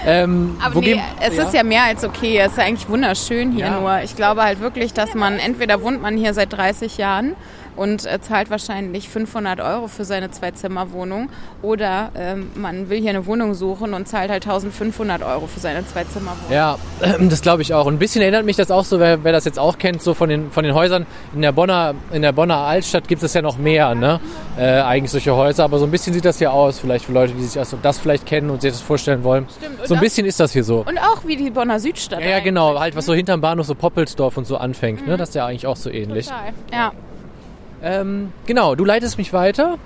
Ähm, 0.06 0.58
Aber 0.62 0.82
nee, 0.82 1.02
es 1.22 1.38
ist 1.38 1.54
ja 1.54 1.64
mehr 1.64 1.84
als 1.84 2.04
okay. 2.04 2.38
Es 2.38 2.52
ist 2.52 2.58
ja 2.58 2.66
eigentlich 2.66 2.90
wunderschön 2.90 3.54
hier 3.54 3.68
Ja. 3.68 3.80
nur. 3.80 4.02
Ich 4.04 4.18
glaube 4.18 4.44
halt 4.44 4.60
wirklich, 4.60 4.92
dass 4.94 5.14
man, 5.16 5.40
entweder 5.40 5.82
wohnt 5.82 6.02
man 6.02 6.18
hier 6.18 6.34
seit 6.34 6.52
30 6.52 6.98
Jahren 6.98 7.36
und 7.76 8.06
äh, 8.06 8.20
zahlt 8.22 8.50
wahrscheinlich 8.50 9.10
500 9.10 9.60
Euro 9.60 9.88
für 9.88 10.06
seine 10.06 10.32
Zwei-Zimmer-Wohnung 10.32 11.30
oder 11.62 12.12
ähm, 12.16 12.52
man 12.56 12.90
will 12.90 13.00
hier 13.00 13.12
eine 13.12 13.26
Wohnung 13.26 13.54
suchen 13.54 13.94
und 13.94 14.08
zahlt 14.08 14.30
halt 14.30 14.46
1500 14.46 15.24
Euro 15.24 15.48
für 15.48 15.60
seine 15.60 15.86
Zwei-Zimmer-Wohnung. 15.86 16.52
Ja, 16.52 16.78
das 17.20 17.42
glaube 17.42 17.62
ich 17.62 17.74
auch. 17.74 17.86
Und 17.86 17.96
ein 17.96 18.00
bisschen 18.00 18.22
erinnert 18.22 18.46
mich 18.46 18.56
das 18.58 18.72
auch 18.72 18.86
so, 18.86 19.00
wer, 19.00 19.24
wer 19.24 19.32
das 19.32 19.46
jetzt 19.46 19.60
auch 19.60 19.78
kennt, 19.78 20.02
so 20.02 20.14
von 20.14 20.30
den, 20.30 20.52
von 20.52 20.64
den 20.64 20.74
Häusern. 20.74 21.06
In 21.34 21.42
der 21.42 21.52
Bonner, 21.52 21.96
in 22.12 22.22
der 22.22 22.32
Bonner 22.32 22.58
Altstadt 22.58 23.08
gibt 23.08 23.24
es 23.24 23.34
ja 23.34 23.42
noch 23.42 23.58
mehr, 23.58 23.96
ne? 23.96 24.20
Äh, 24.58 24.82
eigentlich 24.82 25.12
solche 25.12 25.36
Häuser. 25.36 25.64
Aber 25.64 25.80
so 25.80 25.86
ein 25.86 25.92
bisschen 25.92 26.14
sieht 26.14 26.26
das 26.26 26.38
hier 26.38 26.54
aus, 26.54 26.80
vielleicht 26.80 27.06
für 27.06 27.12
Leute, 27.14 27.34
die 27.34 27.44
sich 27.44 27.54
das, 27.54 27.76
das 27.82 27.98
vielleicht 27.98 28.26
kennen 28.26 28.50
und 28.50 28.62
sich 28.62 28.72
das 28.72 28.82
vorstellen 28.82 29.24
wollen. 29.24 29.48
Stimmt, 29.58 29.88
So 29.88 29.96
ein 29.96 30.00
bisschen 30.00 30.26
ist 30.26 30.40
das 30.40 30.54
hier 30.54 30.64
so. 30.64 30.84
Und 30.88 30.98
auch 31.00 31.26
wie 31.26 31.36
die 31.36 31.50
Bonner 31.50 31.80
Südstadt. 31.80 32.22
Ja, 32.22 32.28
ja, 32.28 32.40
genau. 32.40 32.80
Halt, 32.80 32.96
was 32.96 33.06
so 33.06 33.14
hinterm 33.14 33.42
Bahnhof, 33.42 33.66
so 33.66 33.76
Poppelsdorf 33.76 34.38
und 34.38 34.46
so 34.46 34.58
anfängt, 34.58 35.08
ne? 35.08 35.18
Das 35.18 35.30
ist 35.30 35.36
ja 35.36 35.46
eigentlich 35.46 35.68
auch 35.68 35.78
so 35.78 35.90
ähnlich. 35.90 36.28
Total. 36.28 36.54
Ja. 36.72 36.92
Ähm, 37.84 38.32
genau, 38.46 38.76
du 38.76 38.86
leitest 38.86 39.18
mich 39.18 39.34
weiter. 39.34 39.78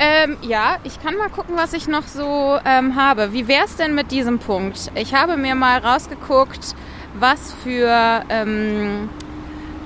Ähm, 0.00 0.36
ja, 0.42 0.76
ich 0.84 1.00
kann 1.02 1.16
mal 1.16 1.28
gucken, 1.28 1.56
was 1.56 1.72
ich 1.72 1.88
noch 1.88 2.06
so 2.06 2.58
ähm, 2.64 2.96
habe. 2.96 3.32
Wie 3.32 3.48
wär's 3.48 3.76
denn 3.76 3.94
mit 3.94 4.10
diesem 4.10 4.38
Punkt? 4.38 4.92
Ich 4.94 5.14
habe 5.14 5.36
mir 5.36 5.54
mal 5.54 5.78
rausgeguckt, 5.78 6.74
was 7.18 7.52
für 7.64 8.22
ähm, 8.28 9.08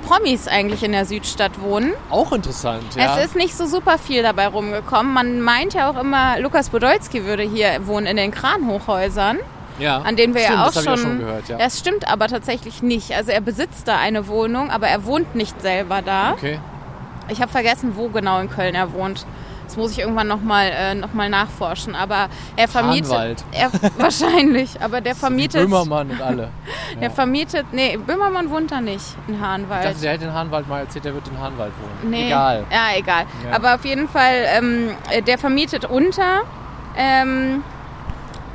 Promis 0.06 0.48
eigentlich 0.48 0.82
in 0.82 0.92
der 0.92 1.06
Südstadt 1.06 1.60
wohnen. 1.62 1.92
Auch 2.10 2.32
interessant, 2.32 2.94
ja. 2.96 3.16
Es 3.16 3.26
ist 3.26 3.36
nicht 3.36 3.54
so 3.54 3.66
super 3.66 3.98
viel 3.98 4.22
dabei 4.22 4.48
rumgekommen. 4.48 5.12
Man 5.12 5.40
meint 5.40 5.74
ja 5.74 5.90
auch 5.90 5.98
immer, 5.98 6.38
Lukas 6.40 6.68
Podolski 6.68 7.24
würde 7.24 7.42
hier 7.42 7.86
wohnen 7.86 8.06
in 8.06 8.16
den 8.18 8.32
Kranhochhäusern, 8.32 9.38
ja. 9.78 9.98
an 9.98 10.16
denen 10.16 10.34
wir 10.34 10.42
Stimmt, 10.42 10.58
ja 10.58 10.66
auch 10.66 10.72
das 10.72 10.84
schon. 10.84 10.92
Auch 10.92 10.98
schon 10.98 11.18
gehört, 11.20 11.48
ja. 11.48 11.56
Das 11.56 11.78
stimmt 11.78 12.06
aber 12.10 12.28
tatsächlich 12.28 12.82
nicht. 12.82 13.12
Also 13.12 13.30
er 13.30 13.40
besitzt 13.40 13.88
da 13.88 13.96
eine 13.96 14.28
Wohnung, 14.28 14.70
aber 14.70 14.88
er 14.88 15.06
wohnt 15.06 15.34
nicht 15.34 15.60
selber 15.62 16.02
da. 16.02 16.32
Okay. 16.32 16.58
Ich 17.28 17.40
habe 17.40 17.50
vergessen, 17.50 17.92
wo 17.96 18.08
genau 18.08 18.40
in 18.40 18.50
Köln 18.50 18.74
er 18.74 18.92
wohnt. 18.92 19.26
Das 19.64 19.76
muss 19.78 19.92
ich 19.92 20.00
irgendwann 20.00 20.28
nochmal 20.28 20.70
äh, 20.70 20.94
noch 20.94 21.14
mal 21.14 21.30
nachforschen. 21.30 21.94
Aber 21.94 22.28
er 22.56 22.68
vermietet. 22.68 23.10
Hahnwald. 23.10 23.44
Er, 23.52 23.70
wahrscheinlich, 23.98 24.80
aber 24.82 25.00
der 25.00 25.14
vermietet. 25.14 25.62
Böhmermann 25.62 26.10
und 26.10 26.20
alle. 26.20 26.50
Der 27.00 27.10
vermietet. 27.10 27.64
Nee, 27.72 27.96
Böhmermann 27.96 28.50
wohnt 28.50 28.70
da 28.70 28.80
nicht 28.82 29.16
in 29.26 29.34
Ich 29.34 29.40
Hahnwald. 29.40 29.84
dachte, 29.86 30.00
der 30.02 30.12
hätte 30.12 30.24
in 30.26 30.34
Hahnwald 30.34 30.68
mal 30.68 30.80
erzählt, 30.80 31.06
der 31.06 31.14
wird 31.14 31.26
in 31.28 31.38
Hahnwald 31.40 31.72
wohnen. 31.80 32.10
Nee. 32.10 32.26
Egal. 32.26 32.64
Ja, 32.70 32.98
egal. 32.98 33.24
Ja. 33.48 33.56
Aber 33.56 33.74
auf 33.76 33.84
jeden 33.86 34.08
Fall, 34.08 34.44
ähm, 34.58 34.90
äh, 35.10 35.22
der 35.22 35.38
vermietet 35.38 35.86
unter, 35.86 36.42
ähm, 36.96 37.64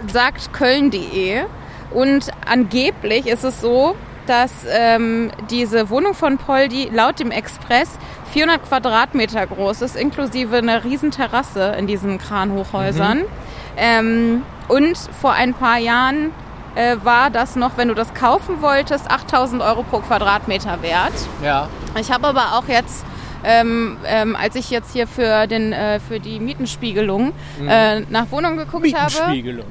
sagt 0.05 0.53
köln.de. 0.53 1.45
Und 1.91 2.29
angeblich 2.45 3.25
ist 3.25 3.43
es 3.43 3.59
so, 3.59 3.95
dass 4.27 4.51
ähm, 4.69 5.31
diese 5.49 5.89
Wohnung 5.89 6.13
von 6.13 6.37
Poldi 6.37 6.89
laut 6.93 7.19
dem 7.19 7.31
Express 7.31 7.89
400 8.31 8.63
Quadratmeter 8.67 9.47
groß 9.47 9.81
ist, 9.81 9.95
inklusive 9.95 10.57
einer 10.57 10.83
riesen 10.83 11.11
Terrasse 11.11 11.75
in 11.77 11.87
diesen 11.87 12.17
Kranhochhäusern. 12.17 13.23
Ähm, 13.77 14.43
und 14.67 14.97
vor 15.21 15.33
ein 15.33 15.53
paar 15.53 15.77
Jahren 15.77 16.31
äh, 16.75 16.97
war 17.03 17.29
das 17.29 17.55
noch, 17.55 17.77
wenn 17.77 17.87
du 17.87 17.93
das 17.93 18.13
kaufen 18.13 18.61
wolltest, 18.61 19.09
8000 19.09 19.61
Euro 19.61 19.83
pro 19.83 19.99
Quadratmeter 19.99 20.81
wert. 20.81 21.13
Ja. 21.43 21.67
Ich 21.99 22.11
habe 22.11 22.27
aber 22.27 22.57
auch 22.57 22.67
jetzt, 22.67 23.05
ähm, 23.43 23.97
ähm, 24.05 24.35
als 24.35 24.55
ich 24.55 24.69
jetzt 24.69 24.93
hier 24.93 25.07
für, 25.07 25.47
den, 25.47 25.73
äh, 25.73 25.99
für 25.99 26.19
die 26.19 26.39
Mietenspiegelung 26.39 27.33
äh, 27.67 28.01
nach 28.09 28.31
Wohnungen 28.31 28.57
geguckt 28.57 28.93
habe, 28.95 29.13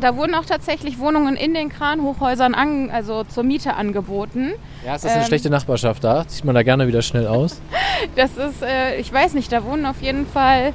da 0.00 0.16
wurden 0.16 0.34
auch 0.34 0.44
tatsächlich 0.44 0.98
Wohnungen 0.98 1.36
in 1.36 1.54
den 1.54 1.68
Kranhochhäusern 1.68 2.54
an, 2.54 2.90
also 2.90 3.24
zur 3.24 3.42
Miete 3.44 3.74
angeboten. 3.74 4.52
Ja, 4.84 4.94
ist 4.94 5.04
das 5.04 5.12
eine 5.12 5.22
Ähm. 5.22 5.26
schlechte 5.26 5.50
Nachbarschaft 5.50 6.04
da? 6.04 6.24
Sieht 6.28 6.44
man 6.44 6.54
da 6.54 6.62
gerne 6.62 6.86
wieder 6.88 7.02
schnell 7.02 7.26
aus? 7.26 7.60
Das 8.14 8.36
ist, 8.36 8.62
äh, 8.62 8.96
ich 8.98 9.12
weiß 9.12 9.34
nicht, 9.34 9.50
da 9.50 9.64
wohnen 9.64 9.86
auf 9.86 10.00
jeden 10.02 10.26
Fall 10.26 10.72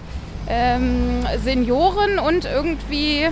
ähm, 0.50 1.24
Senioren 1.44 2.20
und 2.20 2.46
irgendwie, 2.46 3.28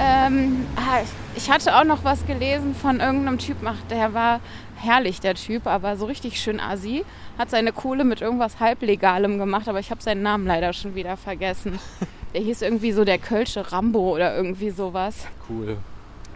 ähm, 0.00 0.66
ah, 0.76 1.00
ich 1.36 1.50
hatte 1.50 1.76
auch 1.76 1.84
noch 1.84 2.04
was 2.04 2.26
gelesen 2.26 2.74
von 2.74 3.00
irgendeinem 3.00 3.38
Typ, 3.38 3.56
der 3.90 4.12
war 4.12 4.40
herrlich, 4.82 5.20
der 5.20 5.34
Typ, 5.34 5.66
aber 5.66 5.96
so 5.96 6.06
richtig 6.06 6.40
schön 6.40 6.60
assi, 6.60 7.04
hat 7.38 7.50
seine 7.50 7.72
Kohle 7.72 8.04
mit 8.04 8.20
irgendwas 8.20 8.60
Halblegalem 8.60 9.38
gemacht, 9.38 9.68
aber 9.68 9.80
ich 9.80 9.90
habe 9.90 10.02
seinen 10.02 10.22
Namen 10.22 10.46
leider 10.46 10.72
schon 10.72 10.94
wieder 10.94 11.16
vergessen. 11.16 11.78
Der 12.34 12.40
hieß 12.40 12.62
irgendwie 12.62 12.92
so 12.92 13.04
der 13.04 13.18
Kölsche 13.18 13.72
Rambo 13.72 14.14
oder 14.14 14.34
irgendwie 14.34 14.70
sowas. 14.70 15.26
Cool. 15.50 15.76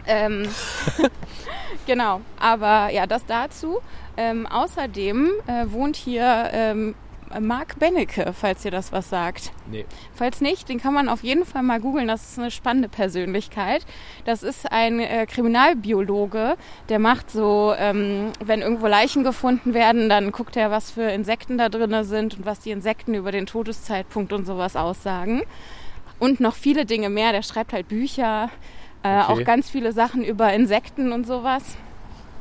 Ähm, 0.05 0.47
genau, 1.87 2.21
aber 2.39 2.91
ja, 2.91 3.07
das 3.07 3.25
dazu. 3.25 3.79
Ähm, 4.15 4.45
außerdem 4.45 5.31
äh, 5.47 5.65
wohnt 5.71 5.95
hier 5.95 6.51
ähm, 6.53 6.93
Marc 7.39 7.79
Bennecke, 7.79 8.33
falls 8.33 8.63
ihr 8.65 8.71
das 8.71 8.91
was 8.91 9.09
sagt. 9.09 9.51
Nee. 9.69 9.85
Falls 10.13 10.41
nicht, 10.41 10.69
den 10.69 10.79
kann 10.79 10.93
man 10.93 11.09
auf 11.09 11.23
jeden 11.23 11.45
Fall 11.45 11.63
mal 11.63 11.79
googeln. 11.79 12.07
Das 12.07 12.29
ist 12.31 12.39
eine 12.39 12.51
spannende 12.51 12.89
Persönlichkeit. 12.89 13.85
Das 14.25 14.43
ist 14.43 14.71
ein 14.71 14.99
äh, 14.99 15.25
Kriminalbiologe, 15.25 16.55
der 16.89 16.99
macht 16.99 17.29
so, 17.31 17.73
ähm, 17.77 18.31
wenn 18.43 18.61
irgendwo 18.61 18.87
Leichen 18.87 19.23
gefunden 19.23 19.73
werden, 19.73 20.09
dann 20.09 20.31
guckt 20.31 20.55
er, 20.55 20.71
was 20.71 20.91
für 20.91 21.03
Insekten 21.03 21.57
da 21.57 21.69
drin 21.69 22.03
sind 22.03 22.37
und 22.37 22.45
was 22.45 22.59
die 22.59 22.71
Insekten 22.71 23.13
über 23.13 23.31
den 23.31 23.45
Todeszeitpunkt 23.45 24.33
und 24.33 24.45
sowas 24.45 24.75
aussagen. 24.75 25.43
Und 26.19 26.39
noch 26.39 26.55
viele 26.55 26.85
Dinge 26.85 27.09
mehr. 27.09 27.31
Der 27.31 27.43
schreibt 27.43 27.73
halt 27.73 27.87
Bücher, 27.87 28.49
äh, 29.03 29.19
Okay. 29.21 29.25
auch 29.41 29.43
ganz 29.45 29.69
viele 29.69 29.91
Sachen 29.91 30.23
über 30.23 30.51
Insekten 30.53 31.11
und 31.11 31.27
sowas. 31.27 31.77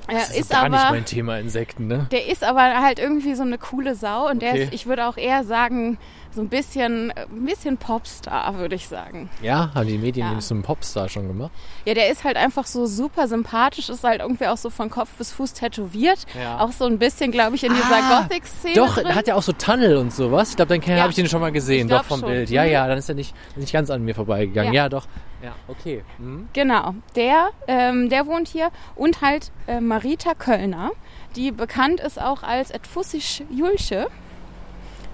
Er 0.08 0.14
Das 0.14 0.30
ist, 0.30 0.36
ist 0.40 0.50
gar 0.50 0.60
aber 0.60 0.68
nicht 0.70 0.90
mein 0.90 1.04
Thema 1.04 1.38
Insekten, 1.38 1.86
ne? 1.88 2.06
der 2.12 2.26
ist 2.28 2.44
aber 2.44 2.80
halt 2.80 2.98
irgendwie 2.98 3.34
so 3.34 3.42
eine 3.42 3.58
coole 3.58 3.94
Sau 3.94 4.28
und 4.28 4.40
der 4.42 4.52
Okay. 4.52 4.64
ist, 4.64 4.74
ich 4.74 4.86
würde 4.86 5.06
auch 5.06 5.16
eher 5.16 5.42
sagen, 5.44 5.98
so 6.36 6.42
ein 6.42 6.48
bisschen, 6.48 7.10
ein 7.12 7.44
bisschen 7.44 7.76
Popstar, 7.78 8.56
würde 8.58 8.74
ich 8.76 8.86
sagen. 8.86 9.28
Ja, 9.42 9.70
haben 9.74 9.88
die 9.88 9.98
Medien 9.98 10.24
Ja. 10.24 10.28
nämlich 10.28 10.44
so 10.46 10.54
einen 10.54 10.62
Popstar 10.62 11.08
schon 11.08 11.26
gemacht? 11.26 11.50
Ja, 11.84 11.94
der 11.94 12.10
ist 12.10 12.22
halt 12.24 12.36
einfach 12.36 12.66
so 12.66 12.86
super 12.86 13.26
sympathisch, 13.26 13.88
ist 13.88 14.04
halt 14.04 14.20
irgendwie 14.20 14.46
auch 14.46 14.56
so 14.56 14.70
von 14.70 14.90
Kopf 14.90 15.08
bis 15.18 15.32
Fuß 15.32 15.54
tätowiert. 15.54 16.26
Ja. 16.40 16.60
Auch 16.60 16.70
so 16.72 16.84
ein 16.84 16.98
bisschen, 16.98 17.32
glaube 17.32 17.56
ich, 17.56 17.64
in 17.64 17.72
dieser 17.74 17.96
Ah, 17.96 18.22
Gothic-Szene. 18.22 18.74
Doch, 18.74 18.94
drin. 18.94 19.14
hat 19.14 19.26
ja 19.26 19.34
auch 19.34 19.42
so 19.42 19.52
Tunnel 19.52 19.96
und 19.96 20.12
sowas. 20.12 20.50
Ich 20.50 20.56
glaube, 20.56 20.78
dann 20.78 20.88
Ja. 20.96 21.00
habe 21.02 21.10
ich 21.10 21.16
den 21.16 21.28
schon 21.28 21.40
mal 21.40 21.50
gesehen, 21.52 21.88
doch 21.88 22.04
vom 22.04 22.20
schon. 22.20 22.28
Bild. 22.28 22.50
Ja, 22.50 22.64
Mhm. 22.64 22.70
ja, 22.70 22.86
dann 22.86 22.98
ist 22.98 23.08
er 23.08 23.14
nicht, 23.16 23.34
nicht 23.56 23.72
ganz 23.72 23.90
an 23.90 24.04
mir 24.04 24.14
vorbeigegangen. 24.14 24.72
Ja. 24.72 24.84
Ja, 24.84 24.88
doch. 24.88 25.06
Ja, 25.42 25.52
okay. 25.68 26.04
Mhm. 26.18 26.48
Genau, 26.52 26.94
der, 27.14 27.48
ähm, 27.66 28.08
der 28.08 28.26
wohnt 28.26 28.48
hier 28.48 28.70
und 28.94 29.20
halt 29.22 29.50
äh, 29.66 29.80
Marita 29.80 30.34
Kölner, 30.34 30.90
die 31.34 31.50
bekannt 31.50 32.00
ist 32.00 32.20
auch 32.20 32.42
als 32.42 32.70
Etfussisch 32.70 33.42
Julche. 33.50 34.08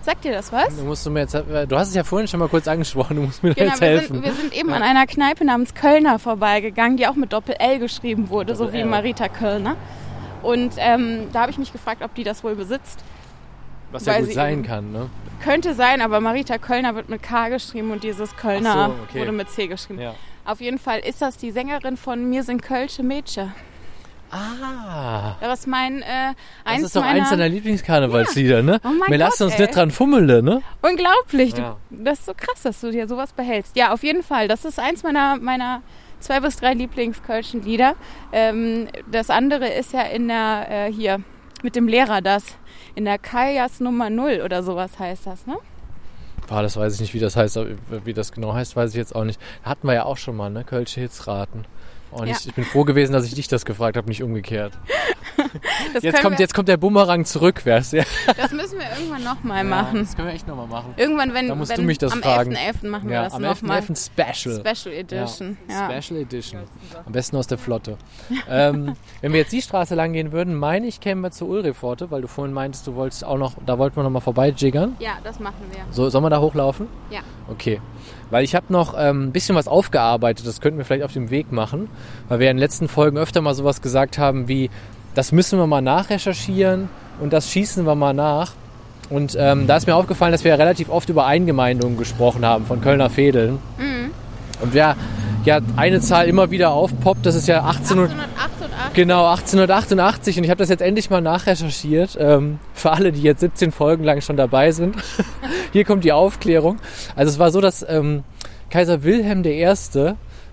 Sagt 0.03 0.25
dir 0.25 0.33
das 0.33 0.53
was? 0.53 0.77
Du 0.77 0.83
musst 0.83 1.07
du 1.07 1.11
mir 1.11 1.21
jetzt, 1.21 1.35
äh, 1.35 1.67
du 1.67 1.77
hast 1.79 1.89
es 1.89 1.95
ja 1.95 2.03
vorhin 2.03 2.27
schon 2.27 2.41
mal 2.41 2.49
kurz 2.49 2.67
angesprochen, 2.67 3.17
du 3.17 3.23
musst 3.23 3.43
mir 3.43 3.51
da 3.51 3.55
Genau, 3.55 3.71
jetzt 3.71 3.81
wir 3.81 3.89
helfen. 3.89 4.15
sind, 4.15 4.25
wir 4.25 4.33
sind 4.33 4.53
eben 4.53 4.73
an 4.73 4.83
einer 4.83 5.07
Kneipe 5.07 5.45
namens 5.45 5.75
Kölner 5.75 6.19
vorbeigegangen, 6.19 6.97
die 6.97 7.07
auch 7.07 7.15
mit 7.15 7.33
Doppel-L 7.33 7.79
geschrieben 7.79 8.29
wurde, 8.29 8.57
so 8.57 8.73
wie. 8.73 8.83
Marita 8.83 9.29
Kölner. 9.29 9.77
Und 10.43 10.75
ähm, 10.79 11.29
da 11.33 11.43
habe 11.43 11.53
ich 11.53 11.59
mich 11.59 11.73
gefragt, 11.73 12.03
ob 12.03 12.15
die 12.17 12.25
das 12.25 12.43
wohl 12.43 12.57
besitzt. 12.57 12.99
Was 13.93 14.07
ja 14.07 14.19
gut 14.19 14.33
sein 14.33 14.65
kann, 14.65 14.91
ne? 14.91 15.09
Könnte 15.45 15.75
sein, 15.75 16.01
aber 16.01 16.21
Marita 16.21 16.59
Kölner 16.59 16.95
wird 16.97 17.09
mit 17.09 17.23
K 17.23 17.49
geschrieben 17.49 17.93
und 17.93 18.03
dieses 18.03 18.35
Kölner 18.37 18.87
so, 18.89 18.95
okay. 19.05 19.21
wurde 19.21 19.33
mit 19.33 19.51
C 19.51 19.69
geschrieben. 19.69 20.01
Ja. 20.01 20.15
Auf 20.45 20.61
jeden 20.61 20.79
Fall 20.79 20.99
ist 20.99 21.23
das 21.23 21.37
die 21.37 21.53
Sängerin 21.53 21.97
von 21.97 22.29
Mir 22.29 22.43
sind 22.43 22.63
Kölsche 22.63 23.05
Mädchen. 23.05 23.53
Ah. 24.33 25.37
Das 25.41 25.61
ist 25.61 25.67
mein 25.67 26.01
äh, 26.01 26.33
Das 26.65 26.73
eins 26.75 26.83
ist 26.85 26.97
doch 26.97 27.03
meiner... 27.03 27.21
eins 27.21 27.31
deiner 27.31 27.49
Lieblingskarnevalslieder, 27.51 28.63
ne? 28.63 28.81
Oh 28.83 28.89
mein 28.89 29.11
Wir 29.11 29.19
lassen 29.19 29.45
Gott, 29.45 29.53
uns 29.53 29.55
ey. 29.55 29.61
nicht 29.67 29.77
dran 29.77 29.91
fummeln, 29.91 30.25
ne? 30.43 30.63
Unglaublich. 30.81 31.57
Ja. 31.57 31.77
Du, 31.91 32.03
das 32.03 32.21
ist 32.21 32.27
so 32.27 32.33
krass, 32.35 32.63
dass 32.63 32.81
du 32.81 32.91
dir 32.91 33.07
sowas 33.07 33.33
behältst. 33.35 33.77
Ja, 33.77 33.93
auf 33.93 34.03
jeden 34.03 34.23
Fall. 34.23 34.49
Das 34.49 34.65
ist 34.65 34.79
eins 34.81 35.03
meiner, 35.03 35.37
meiner 35.37 35.83
zwei 36.21 36.41
bis 36.41 36.57
drei 36.57 36.73
Lieblingskölschen 36.73 37.63
Lieder. 37.63 37.95
Ähm, 38.33 38.89
das 39.11 39.29
andere 39.29 39.69
ist 39.69 39.93
ja 39.93 40.03
in 40.03 40.29
der, 40.29 40.67
äh, 40.71 40.93
hier, 40.93 41.21
mit 41.63 41.77
dem 41.77 41.87
Lehrer 41.87 42.23
das. 42.23 42.57
In 42.95 43.05
der 43.05 43.19
Kajas 43.19 43.81
Nummer 43.81 44.09
Null 44.09 44.41
oder 44.43 44.63
sowas 44.63 44.99
heißt 44.99 45.27
das, 45.27 45.47
ne? 45.47 45.57
Boah, 46.49 46.63
das 46.63 46.77
weiß 46.77 46.95
ich 46.95 47.01
nicht, 47.01 47.15
wie 47.15 47.21
das 47.21 47.37
heißt, 47.37 47.57
aber 47.59 47.69
wie 48.05 48.15
das 48.15 48.33
genau 48.33 48.53
heißt, 48.55 48.77
weiß 48.77 48.91
ich 48.91 48.97
jetzt 48.97 49.15
auch 49.15 49.25
nicht. 49.25 49.41
Hatten 49.63 49.87
wir 49.87 49.95
ja 49.95 50.05
auch 50.05 50.17
schon 50.17 50.37
mal, 50.37 50.51
ne? 50.51 50.65
Kölsche 50.65 51.01
Hits 51.01 51.27
raten. 51.27 51.65
Und 52.13 52.27
Ja. 52.29 52.37
ich, 52.39 52.47
ich 52.49 52.55
bin 52.55 52.65
froh 52.65 52.85
gewesen, 52.85 53.13
dass 53.13 53.25
ich 53.25 53.35
dich 53.35 53.49
das 53.49 53.65
gefragt 53.65 53.97
habe, 53.97 54.09
nicht 54.09 54.23
umgekehrt. 54.23 54.73
Das, 55.95 56.03
Jetzt 56.03 56.21
kommt, 56.23 56.39
wir, 56.39 56.45
jetzt 56.45 56.55
kommt 56.55 56.69
der 56.69 56.77
Bumerang 56.77 57.25
zurück, 57.25 57.65
wär's 57.65 57.93
ja. 57.93 58.05
das 58.37 58.53
müssen 58.53 58.79
wir 58.79 58.87
irgendwann 58.99 59.25
nochmal 59.25 59.59
Ja, 59.59 59.65
machen. 59.65 60.01
Das 60.01 60.15
können 60.15 60.29
wir 60.29 60.35
echt 60.35 60.47
nochmal 60.47 60.67
machen. 60.67 60.93
Irgendwann, 60.97 61.33
wenn, 61.35 61.49
Da 61.49 61.55
musst 61.55 61.71
wenn 61.71 61.81
du 61.81 61.87
mich 61.87 61.99
das 61.99 62.13
am 62.13 62.23
fragen. 62.23 62.55
11.11. 62.55 62.89
machen 62.89 63.09
wir 63.09 63.15
Ja, 63.17 63.25
das 63.25 63.35
am 63.35 63.43
nochmal. 63.43 63.81
11.11. 63.81 64.07
Special. 64.35 64.61
Special 64.77 64.95
Edition. 64.95 65.57
Ja. 65.69 65.91
Special 66.01 66.21
Edition. 66.21 66.61
Am 67.07 67.13
besten 67.13 67.37
aus 67.37 67.47
der 67.47 67.59
Flotte. 67.59 67.97
ähm, 68.49 68.95
wenn 69.21 69.33
wir 69.33 69.41
jetzt 69.41 69.53
die 69.53 69.63
Straße 69.63 69.95
lang 69.95 70.13
gehen 70.13 70.33
würden, 70.33 70.55
meine 70.55 70.87
ich, 70.87 71.01
kämen 71.01 71.23
wir 71.23 71.31
zur 71.31 71.49
Ulripforte, 71.49 72.11
weil 72.11 72.21
du 72.23 72.29
vorhin 72.29 72.53
meintest, 72.55 72.87
du 72.87 72.95
wolltest 72.95 73.25
auch 73.25 73.39
noch, 73.39 73.55
da 73.65 73.79
wollten 73.79 73.97
wir 73.97 74.03
noch 74.03 74.11
mal 74.11 74.21
vorbeijiggern. 74.21 74.97
ja, 74.99 75.13
das 75.25 75.41
machen 75.41 75.65
wir. 75.71 75.81
So, 75.91 76.09
sollen 76.11 76.25
wir 76.25 76.31
da 76.31 76.41
hochlaufen? 76.41 76.89
Ja. 77.11 77.21
Okay. 77.49 77.81
Weil 78.33 78.45
ich 78.45 78.55
habe 78.55 78.73
noch 78.73 78.95
ähm, 78.99 79.25
ein 79.25 79.33
bisschen 79.33 79.55
was 79.55 79.69
aufgearbeitet, 79.69 80.47
das 80.47 80.63
könnten 80.63 80.79
wir 80.79 80.87
vielleicht 80.87 81.05
auf 81.05 81.13
dem 81.13 81.29
Weg 81.29 81.53
machen, 81.53 81.91
weil 82.31 82.41
wir 82.41 82.51
in 82.51 82.57
den 82.57 82.63
letzten 82.63 82.89
Folgen 82.89 83.19
öfter 83.19 83.43
mal 83.43 83.53
sowas 83.53 83.83
gesagt 83.83 84.17
haben 84.17 84.49
wie, 84.49 84.71
das 85.15 85.33
müssen 85.33 85.59
wir 85.59 85.67
mal 85.67 85.83
nachrecherchieren 85.83 86.89
und 87.21 87.35
das 87.35 87.51
schießen 87.51 87.85
wir 87.85 87.95
mal 87.95 88.15
nach. 88.15 88.53
Und 89.11 89.37
ähm, 89.39 89.67
da 89.67 89.77
ist 89.77 89.87
mir 89.87 89.95
aufgefallen, 89.95 90.33
dass 90.33 90.45
wir 90.45 90.49
ja 90.49 90.55
relativ 90.55 90.89
oft 90.89 91.11
über 91.11 91.27
Eingemeindungen 91.27 91.99
gesprochen 91.99 92.43
haben 92.47 92.65
von 92.65 92.81
Kölner 92.81 93.11
Fädeln. 93.11 93.59
Und 94.63 94.75
ja, 94.75 94.97
ja, 95.45 95.61
eine 95.77 96.01
Zahl 96.01 96.29
immer 96.29 96.51
wieder 96.51 96.71
aufpoppt, 96.71 97.27
das 97.27 97.35
ist 97.35 97.49
ja 97.49 97.63
18 97.63 97.99
und 97.99 98.11
1888. 98.11 98.95
Genau, 98.95 99.27
1888 99.31 100.39
und 100.39 100.45
ich 100.45 100.51
habe 100.51 100.59
das 100.59 100.69
jetzt 100.69 100.83
endlich 100.83 101.11
mal 101.11 101.21
nachrecherchiert. 101.21 102.17
Ähm, 102.21 102.59
für 102.75 102.93
alle, 102.93 103.13
die 103.13 103.23
jetzt 103.23 103.41
17 103.41 103.73
Folgen 103.73 104.05
lang 104.05 104.21
schon 104.21 104.37
dabei 104.37 104.73
sind. 104.73 104.97
Hier 105.73 105.85
kommt 105.85 106.05
die 106.05 106.13
Aufklärung. 106.13 106.79
Also 107.17 107.31
es 107.31 107.39
war 107.39 107.51
so, 107.51 107.61
dass 107.61 107.85
ähm, 107.89 108.23
Kaiser 108.71 109.03
Wilhelm 109.03 109.45
I., 109.45 109.67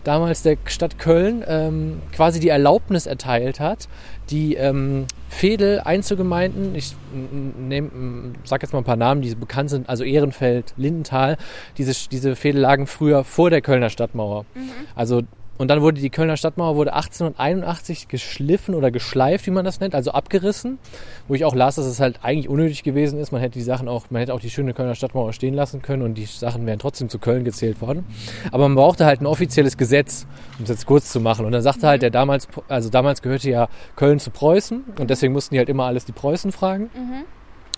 damals 0.04 0.42
der 0.44 0.58
Stadt 0.66 0.98
Köln, 0.98 1.44
ähm, 1.48 2.02
quasi 2.14 2.40
die 2.40 2.50
Erlaubnis 2.50 3.06
erteilt 3.06 3.60
hat, 3.60 3.88
die 4.30 4.56
ähm, 4.56 5.06
Fädel 5.30 5.80
Einzelgemeinden, 5.80 6.76
ich 6.76 6.96
nehm, 7.58 8.34
sag 8.44 8.62
jetzt 8.62 8.74
mal 8.74 8.80
ein 8.80 8.86
paar 8.86 8.96
Namen, 8.96 9.22
die 9.22 9.34
bekannt 9.36 9.70
sind, 9.70 9.90
also 9.90 10.04
Ehrenfeld, 10.04 10.74
Lindenthal, 10.78 11.38
diese, 11.78 12.10
diese 12.10 12.36
Fädel 12.36 12.62
lagen 12.62 12.88
früher 12.88 13.24
vor 13.24 13.50
der 13.50 13.62
Kölner 13.62 13.90
Stadtmauer. 13.90 14.46
Also 14.96 15.22
und 15.60 15.68
dann 15.68 15.82
wurde 15.82 16.00
die 16.00 16.10
Kölner 16.10 16.38
Stadtmauer 16.38 16.78
wurde 16.78 16.94
1881 16.94 18.08
geschliffen 18.08 18.76
oder 18.76 18.92
geschleift, 18.92 19.46
wie 19.46 19.52
man 19.52 19.66
das 19.66 19.82
nennt, 19.82 19.94
also 19.94 20.12
abgerissen. 20.12 20.80
Wo 21.28 21.36
ich 21.36 21.44
auch 21.44 21.54
las, 21.54 21.76
dass 21.76 21.86
es 21.86 22.00
halt 22.00 22.20
eigentlich 22.24 22.48
unnötig 22.48 22.82
gewesen 22.82 23.20
ist. 23.20 23.34
Man 23.34 23.42
hätte 23.42 23.60
die 23.60 23.62
Sachen 23.62 23.90
auch, 23.90 24.06
man 24.10 24.22
hätte 24.22 24.34
auch 24.34 24.40
die 24.40 24.50
schöne 24.50 24.74
Kölner 24.74 24.96
Stadtmauer 24.96 25.34
stehen 25.34 25.54
lassen 25.54 25.82
können 25.82 26.04
und 26.04 26.14
die 26.14 26.24
Sachen 26.28 26.66
wären 26.66 26.80
trotzdem 26.80 27.10
zu 27.10 27.20
Köln 27.20 27.44
gezählt 27.44 27.82
worden. 27.82 28.06
Aber 28.54 28.70
man 28.70 28.76
brauchte 28.76 29.06
halt 29.06 29.20
ein 29.20 29.26
offizielles 29.26 29.76
Gesetz, 29.76 30.26
um 30.60 30.64
es 30.64 30.70
jetzt 30.70 30.86
kurz 30.86 31.12
zu 31.12 31.20
machen. 31.20 31.46
Und 31.46 31.52
dann 31.52 31.62
sagte 31.62 31.88
halt 31.88 32.04
der 32.04 32.10
damals, 32.10 32.48
also 32.70 32.90
damals 32.90 33.22
gehörte 33.22 33.50
ja 33.50 33.68
Köln 33.98 34.20
zu 34.20 34.32
Preußen 34.32 34.86
und 34.98 35.10
deswegen 35.10 35.34
mussten 35.34 35.56
die 35.56 35.60
halt 35.60 35.68
immer 35.68 35.84
alles 35.84 36.06
die 36.06 36.14
Preußen 36.14 36.54
fragen. 36.54 36.90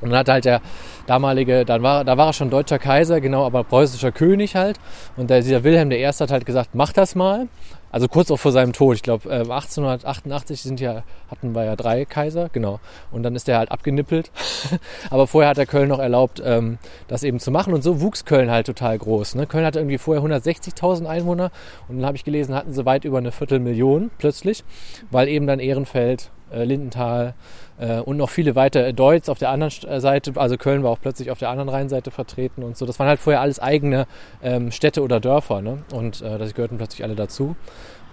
Und 0.02 0.10
dann 0.10 0.20
hat 0.20 0.30
halt 0.30 0.46
der 0.46 0.62
damalige, 1.06 1.64
dann 1.64 1.84
war, 1.84 2.04
da 2.04 2.18
war 2.18 2.28
er 2.28 2.34
schon 2.34 2.50
deutscher 2.50 2.80
Kaiser, 2.80 3.22
genau, 3.22 3.46
aber 3.46 3.64
preußischer 3.64 4.12
König 4.12 4.56
halt. 4.56 4.80
Und 5.16 5.30
der, 5.30 5.42
dieser 5.42 5.64
Wilhelm 5.64 5.92
I. 5.92 6.04
hat 6.04 6.32
halt 6.32 6.46
gesagt, 6.46 6.72
mach 6.74 6.92
das 6.92 7.16
mal. 7.16 7.48
Also 7.92 8.08
kurz 8.08 8.32
auch 8.32 8.38
vor 8.38 8.52
seinem 8.52 8.74
Tod. 8.74 8.96
Ich 8.96 9.04
glaube, 9.04 9.30
äh, 9.30 9.42
1888 9.42 10.62
sind 10.62 10.80
ja, 10.80 11.04
hatten 11.30 11.54
wir 11.54 11.66
ja 11.66 11.76
drei 11.76 12.06
Kaiser, 12.06 12.50
genau. 12.52 12.80
Und 13.12 13.24
dann 13.24 13.36
ist 13.36 13.48
der 13.48 13.58
halt 13.58 13.72
abgenippelt. 13.72 14.32
aber 15.10 15.28
vorher 15.28 15.50
hat 15.50 15.58
der 15.58 15.66
Köln 15.66 15.90
noch 15.90 16.00
erlaubt, 16.00 16.42
ähm, 16.44 16.78
das 17.08 17.24
eben 17.24 17.40
zu 17.40 17.52
machen. 17.52 17.74
Und 17.74 17.84
so 17.84 18.02
wuchs 18.02 18.26
Köln 18.26 18.50
halt 18.50 18.66
total 18.66 18.98
groß. 18.98 19.36
Ne? 19.36 19.48
Köln 19.48 19.66
hatte 19.66 19.80
irgendwie 19.80 19.98
vorher 19.98 20.24
160.000 20.24 21.06
Einwohner. 21.06 21.52
Und 21.88 21.98
dann 21.98 22.06
habe 22.06 22.18
ich 22.18 22.24
gelesen, 22.24 22.56
hatten 22.56 22.74
sie 22.74 22.86
weit 22.86 23.06
über 23.06 23.18
eine 23.18 23.32
Viertelmillion 23.32 24.12
plötzlich, 24.18 24.64
weil 25.10 25.28
eben 25.28 25.48
dann 25.48 25.60
Ehrenfeld, 25.60 26.32
äh, 26.52 26.64
Lindenthal 26.64 27.34
äh, 27.80 28.00
und 28.00 28.18
noch 28.18 28.30
viele 28.30 28.56
weitere 28.56 28.94
Deutz 28.94 29.30
auf 29.30 29.40
der 29.40 29.50
anderen 29.50 29.74
äh, 29.88 30.00
Seite, 30.00 30.34
also 30.36 30.58
Köln 30.58 30.84
war 30.84 30.92
auch 30.92 31.02
plötzlich 31.02 31.32
auf 31.32 31.40
der 31.40 31.50
anderen 31.50 31.70
Rheinseite 31.70 32.12
vertreten 32.12 32.64
und 32.64 32.78
so. 32.78 32.86
Das 32.86 33.00
waren 33.00 33.08
halt 33.08 33.20
vorher 33.20 33.42
alles 33.42 33.60
eigene 33.60 34.08
ähm, 34.44 34.72
Städte 34.72 35.02
oder 35.02 35.20
Dörfer 35.20 35.62
ne? 35.62 35.84
und 35.94 36.22
äh, 36.22 36.38
das 36.38 36.54
gehörten 36.54 36.78
plötzlich 36.78 37.04
alle 37.04 37.16
dazu. 37.16 37.56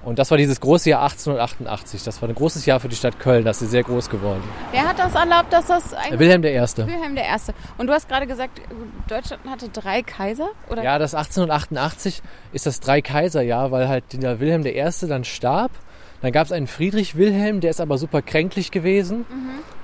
Und 0.05 0.18
das 0.18 0.30
war 0.30 0.39
dieses 0.39 0.61
große 0.61 0.91
Jahr 0.91 1.03
1888. 1.03 2.05
Das 2.05 2.22
war 2.22 2.28
ein 2.28 2.34
großes 2.34 2.64
Jahr 2.66 2.80
für 2.80 2.89
die 2.89 2.97
Stadt 2.97 3.18
Köln. 3.18 3.45
Das 3.45 3.61
ist 3.61 3.70
sehr 3.70 3.82
groß 3.82 4.09
geworden. 4.09 4.43
Wer 4.70 4.89
hat 4.89 4.99
das 4.99 5.14
erlaubt, 5.14 5.53
dass 5.53 5.66
das 5.66 5.93
eigentlich 5.93 6.20
Wilhelm 6.20 6.43
I. 6.45 6.55
Wilhelm 6.86 7.14
der 7.14 7.24
Erste. 7.24 7.55
Und 7.78 7.89
du 7.89 7.93
hast 7.93 8.09
gerade 8.09 8.26
gesagt, 8.26 8.61
Deutschland 9.09 9.43
hatte 9.49 9.68
drei 9.68 10.03
Kaiser? 10.03 10.49
Oder? 10.70 10.82
Ja, 10.82 10.99
das 10.99 11.14
1888 11.14 12.22
ist 12.53 12.66
das 12.66 12.80
Drei-Kaiser-Jahr, 12.80 13.70
weil 13.70 13.89
halt 13.89 14.05
der 14.12 14.41
Wilhelm 14.41 14.64
I. 14.64 15.09
dann 15.09 15.24
starb. 15.24 15.72
Dann 16.20 16.32
gab 16.32 16.46
es 16.46 16.52
einen 16.52 16.66
Friedrich 16.66 17.16
Wilhelm, 17.16 17.60
der 17.60 17.70
ist 17.70 17.80
aber 17.80 17.96
super 17.98 18.22
kränklich 18.22 18.70
gewesen 18.70 19.24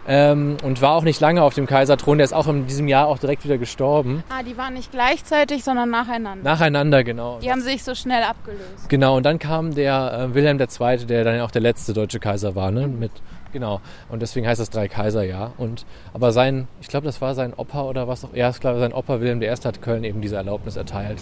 ähm, 0.07 0.57
und 0.63 0.83
war 0.83 0.93
auch 0.93 1.03
nicht 1.05 1.21
lange 1.21 1.43
auf 1.43 1.55
dem 1.55 1.67
Kaiserthron. 1.67 2.19
Der 2.19 2.25
ist 2.25 2.33
auch 2.33 2.49
in 2.49 2.67
diesem 2.67 2.89
Jahr 2.89 3.07
auch 3.07 3.19
direkt 3.19 3.45
wieder 3.45 3.59
gestorben. 3.59 4.23
Ah, 4.29 4.43
die 4.43 4.57
waren 4.57 4.75
nicht 4.75 4.91
gleichzeitig, 4.91 5.65
sondern 5.65 5.91
nacheinander. 5.91 6.43
Nacheinander, 6.43 7.05
genau. 7.05 7.39
die 7.41 7.51
haben 7.51 7.61
sich 7.61 7.85
so 7.85 7.95
schnell 7.95 8.23
abgelöst. 8.23 8.89
Genau, 8.89 9.17
und 9.17 9.25
dann 9.25 9.39
kam 9.39 9.75
der 9.75 10.29
äh, 10.31 10.35
Wilhelm 10.35 10.61
II., 10.61 11.07
der 11.07 11.25
dann 11.25 11.41
auch 11.41 11.51
der 11.51 11.63
letzte 11.63 11.93
deutsche 11.93 12.19
Kaiser 12.19 12.55
war, 12.55 12.71
ne? 12.71 12.89
Mit, 12.89 13.13
genau. 13.53 13.81
Und 14.09 14.21
deswegen 14.21 14.47
heißt 14.47 14.61
das 14.61 14.71
Drei-Kaiser-Jahr. 14.71 15.53
Und 15.57 15.87
aber 16.13 16.33
sein, 16.33 16.69
ich 16.81 16.89
glaube, 16.89 17.07
das 17.07 17.21
war 17.21 17.35
sein 17.35 17.55
Opa 17.55 17.83
oder 17.83 18.09
was 18.09 18.25
auch. 18.25 18.35
Ja, 18.35 18.51
ich 18.51 18.61
glaube, 18.61 18.81
sein 18.81 18.93
Opa 18.93 19.21
Wilhelm 19.21 19.41
I. 19.41 19.49
hat 19.49 19.83
Köln 19.83 20.05
eben 20.05 20.21
diese 20.21 20.37
Erlaubnis 20.37 20.77
erteilt. 20.77 21.19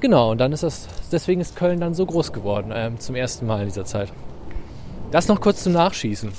Genau, 0.00 0.30
und 0.30 0.38
dann 0.38 0.52
ist 0.52 0.62
das, 0.62 0.88
deswegen 1.10 1.40
ist 1.40 1.56
Köln 1.56 1.80
dann 1.80 1.94
so 1.94 2.06
groß 2.06 2.32
geworden, 2.32 2.70
ähm, 2.74 3.00
zum 3.00 3.14
ersten 3.14 3.46
Mal 3.46 3.60
in 3.60 3.66
dieser 3.66 3.84
Zeit. 3.84 4.12
Das 5.10 5.28
noch 5.28 5.40
kurz 5.40 5.62
zum 5.62 5.72
Nachschießen. 5.72 6.30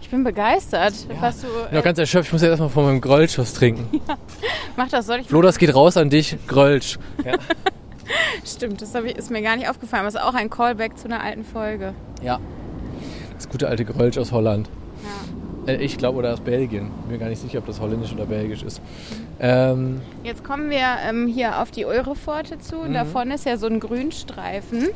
Ich 0.00 0.10
bin 0.10 0.24
begeistert, 0.24 0.94
was 1.20 1.40
du. 1.40 1.46
Ich 1.46 1.68
bin 1.68 1.76
noch 1.78 1.84
ganz 1.84 1.98
erschöpft, 1.98 2.28
ich 2.28 2.32
muss 2.32 2.42
jetzt 2.42 2.50
erstmal 2.50 2.68
von 2.68 2.84
meinem 2.84 3.00
Grölsch 3.00 3.34
trinken. 3.54 4.00
mach 4.76 4.88
das, 4.88 5.06
soll 5.06 5.20
ich 5.20 5.28
Flo, 5.28 5.40
das 5.42 5.58
geht 5.58 5.74
raus 5.74 5.96
an 5.96 6.10
dich, 6.10 6.36
Grölsch. 6.46 6.98
Ja. 7.24 7.34
Stimmt, 8.44 8.82
das 8.82 8.94
ich, 8.94 9.16
ist 9.16 9.30
mir 9.30 9.42
gar 9.42 9.56
nicht 9.56 9.68
aufgefallen. 9.68 10.04
Das 10.04 10.14
ist 10.14 10.20
auch 10.20 10.34
ein 10.34 10.50
Callback 10.50 10.98
zu 10.98 11.06
einer 11.06 11.22
alten 11.22 11.44
Folge. 11.44 11.94
ja. 12.22 12.38
Das 13.36 13.48
gute 13.48 13.66
alte 13.68 13.84
Grölsch 13.84 14.16
aus 14.16 14.30
Holland. 14.30 14.68
Ja. 15.66 15.72
Äh, 15.72 15.76
Ich 15.84 15.98
glaube, 15.98 16.18
oder 16.18 16.32
aus 16.32 16.40
Belgien. 16.40 16.90
Bin 17.02 17.12
mir 17.12 17.18
gar 17.18 17.28
nicht 17.28 17.40
sicher, 17.42 17.58
ob 17.58 17.66
das 17.66 17.80
holländisch 17.80 18.12
oder 18.12 18.26
belgisch 18.26 18.62
ist. 18.62 18.80
Ähm, 19.40 20.00
Jetzt 20.22 20.44
kommen 20.44 20.70
wir 20.70 20.86
ähm, 21.08 21.26
hier 21.26 21.60
auf 21.60 21.70
die 21.72 21.84
Eurepforte 21.84 22.58
zu. 22.60 22.76
Und 22.76 22.94
da 22.94 23.04
vorne 23.04 23.34
ist 23.34 23.44
ja 23.44 23.56
so 23.56 23.66
ein 23.66 23.80
Grünstreifen. 23.80 24.90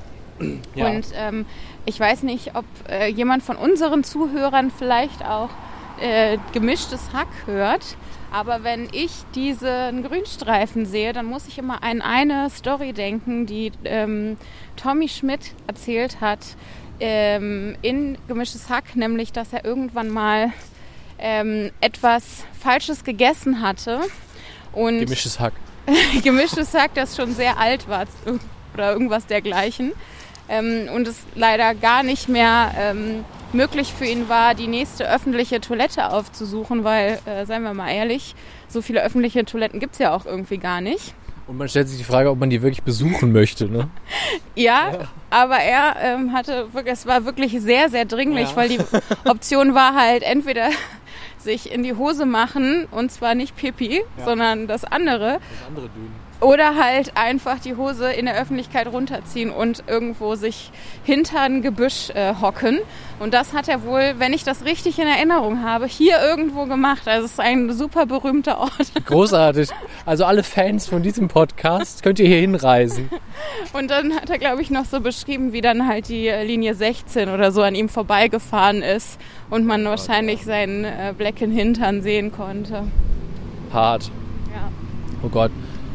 ja. 0.77 0.87
Und 0.87 1.07
ähm, 1.17 1.47
ich 1.89 1.99
weiß 1.99 2.23
nicht, 2.23 2.55
ob 2.55 2.67
äh, 2.89 3.09
jemand 3.09 3.43
von 3.43 3.57
unseren 3.57 4.05
Zuhörern 4.05 4.71
vielleicht 4.71 5.25
auch 5.25 5.49
äh, 6.01 6.37
gemischtes 6.53 7.13
Hack 7.15 7.29
hört. 7.47 7.97
Aber 8.31 8.63
wenn 8.63 8.89
ich 8.93 9.11
diesen 9.35 10.03
Grünstreifen 10.03 10.85
sehe, 10.85 11.15
dann 11.15 11.25
muss 11.25 11.49
ich 11.49 11.57
immer 11.57 11.83
an 11.83 12.03
eine 12.03 12.51
Story 12.51 12.93
denken, 12.93 13.47
die 13.47 13.73
ähm, 13.85 14.37
Tommy 14.77 15.09
Schmidt 15.09 15.55
erzählt 15.67 16.21
hat 16.21 16.41
ähm, 17.01 17.77
in 17.81 18.19
Gemischtes 18.29 18.69
Hack, 18.69 18.95
nämlich, 18.95 19.33
dass 19.33 19.55
er 19.55 19.65
irgendwann 19.65 20.11
mal 20.11 20.53
ähm, 21.19 21.71
etwas 21.81 22.45
Falsches 22.61 23.03
gegessen 23.03 23.63
hatte. 23.63 24.01
Und 24.73 25.01
gemischtes 25.01 25.41
Hack. 25.41 25.55
gemischtes 26.23 26.75
Hack, 26.75 26.93
das 26.95 27.17
schon 27.17 27.35
sehr 27.35 27.59
alt 27.59 27.89
war 27.89 28.05
oder 28.75 28.93
irgendwas 28.93 29.25
dergleichen. 29.25 29.93
Ähm, 30.49 30.89
und 30.95 31.07
es 31.07 31.21
leider 31.35 31.75
gar 31.75 32.03
nicht 32.03 32.29
mehr 32.29 32.73
ähm, 32.79 33.25
möglich 33.53 33.93
für 33.93 34.05
ihn 34.07 34.29
war, 34.29 34.55
die 34.55 34.67
nächste 34.67 35.11
öffentliche 35.11 35.61
Toilette 35.61 36.11
aufzusuchen, 36.11 36.85
weil, 36.85 37.19
äh, 37.27 37.45
seien 37.47 37.63
wir 37.63 37.75
mal 37.75 37.91
ehrlich, 37.91 38.35
so 38.69 38.83
viele 38.83 39.03
öffentliche 39.03 39.45
Toiletten 39.45 39.81
gibt 39.81 39.95
es 39.95 39.99
ja 39.99 40.15
auch 40.15 40.27
irgendwie 40.27 40.59
gar 40.59 40.81
nicht. 40.81 41.15
Und 41.47 41.57
man 41.57 41.67
stellt 41.69 41.89
sich 41.89 41.97
die 41.97 42.05
Frage, 42.05 42.31
ob 42.31 42.39
man 42.39 42.51
die 42.51 42.61
wirklich 42.61 42.83
besuchen 42.83 43.33
möchte. 43.33 43.67
Ne? 43.69 43.89
Ja, 44.55 45.09
aber 45.31 45.57
er 45.59 45.97
ähm, 46.03 46.33
hatte 46.33 46.73
wirklich, 46.75 46.93
es 46.95 47.07
war 47.07 47.25
wirklich 47.25 47.61
sehr, 47.61 47.89
sehr 47.91 48.05
dringlich, 48.05 48.51
Ja. 48.51 48.57
weil 48.57 48.69
die 48.71 48.79
Option 49.25 49.75
war 49.75 49.95
halt 49.95 50.23
entweder 50.25 50.69
sich 51.39 51.71
in 51.73 51.83
die 51.83 51.95
Hose 51.95 52.27
machen 52.27 52.87
und 52.91 53.13
zwar 53.13 53.35
nicht 53.35 53.57
Pipi, 53.57 54.03
sondern 54.25 54.67
das 54.67 54.85
andere. 54.85 55.39
Das 55.61 55.69
andere 55.69 55.89
Dünen. 55.91 56.28
Oder 56.41 56.77
halt 56.77 57.17
einfach 57.17 57.59
die 57.59 57.75
Hose 57.75 58.13
in 58.13 58.27
der 58.27 58.41
Öffentlichkeit 58.41 58.87
runterziehen 58.87 59.51
und 59.51 59.83
irgendwo 59.89 60.37
sich 60.37 60.71
hinter 61.03 61.41
ein 61.41 61.63
Gebüsch 61.63 62.11
äh, 62.11 62.35
hocken. 62.41 62.79
Und 63.19 63.35
das 63.35 63.53
hat 63.53 63.69
er 63.69 63.83
wohl, 63.83 64.15
wenn 64.19 64.33
ich 64.33 64.45
das 64.45 64.65
richtig 64.65 65.01
in 65.01 65.09
Erinnerung 65.09 65.65
habe, 65.65 65.87
hier 65.87 66.21
irgendwo 66.23 66.67
gemacht. 66.67 67.09
Also 67.09 67.25
es 67.25 67.33
ist 67.33 67.41
ein 67.41 67.73
super 67.73 68.07
berühmter 68.07 68.59
Ort. 68.59 68.93
Großartig. 69.05 69.71
Also 70.07 70.27
alle 70.27 70.45
Fans 70.45 70.87
von 70.87 71.03
diesem 71.03 71.27
Podcast 71.27 72.05
könnt 72.05 72.21
ihr 72.21 72.29
hier 72.29 72.41
hinreisen. 72.41 73.11
Und 73.73 73.91
dann 73.91 74.15
hat 74.15 74.31
er, 74.31 74.39
glaube 74.39 74.63
ich, 74.63 74.71
noch 74.71 74.85
so 74.85 75.01
beschrieben, 75.01 75.53
wie 75.53 75.61
dann 75.61 75.89
halt 75.89 76.09
die 76.09 76.29
äh, 76.29 76.45
Linie 76.45 76.77
16 76.77 77.31
oder 77.31 77.51
so 77.51 77.63
an 77.63 77.75
ihm 77.75 77.89
vorbeigefahren 77.89 78.83
ist 78.83 79.19
und 79.51 79.67
man 79.67 79.85
wahrscheinlich 79.85 80.45
seinen 80.45 80.85
äh, 80.85 81.13
blecken 81.19 81.51
Hintern 81.51 82.01
sehen 82.01 82.31
konnte. 82.31 82.85
Hart. 83.73 84.13
Ja. 84.55 84.71
Oh 85.25 85.29
Gott. 85.29 85.51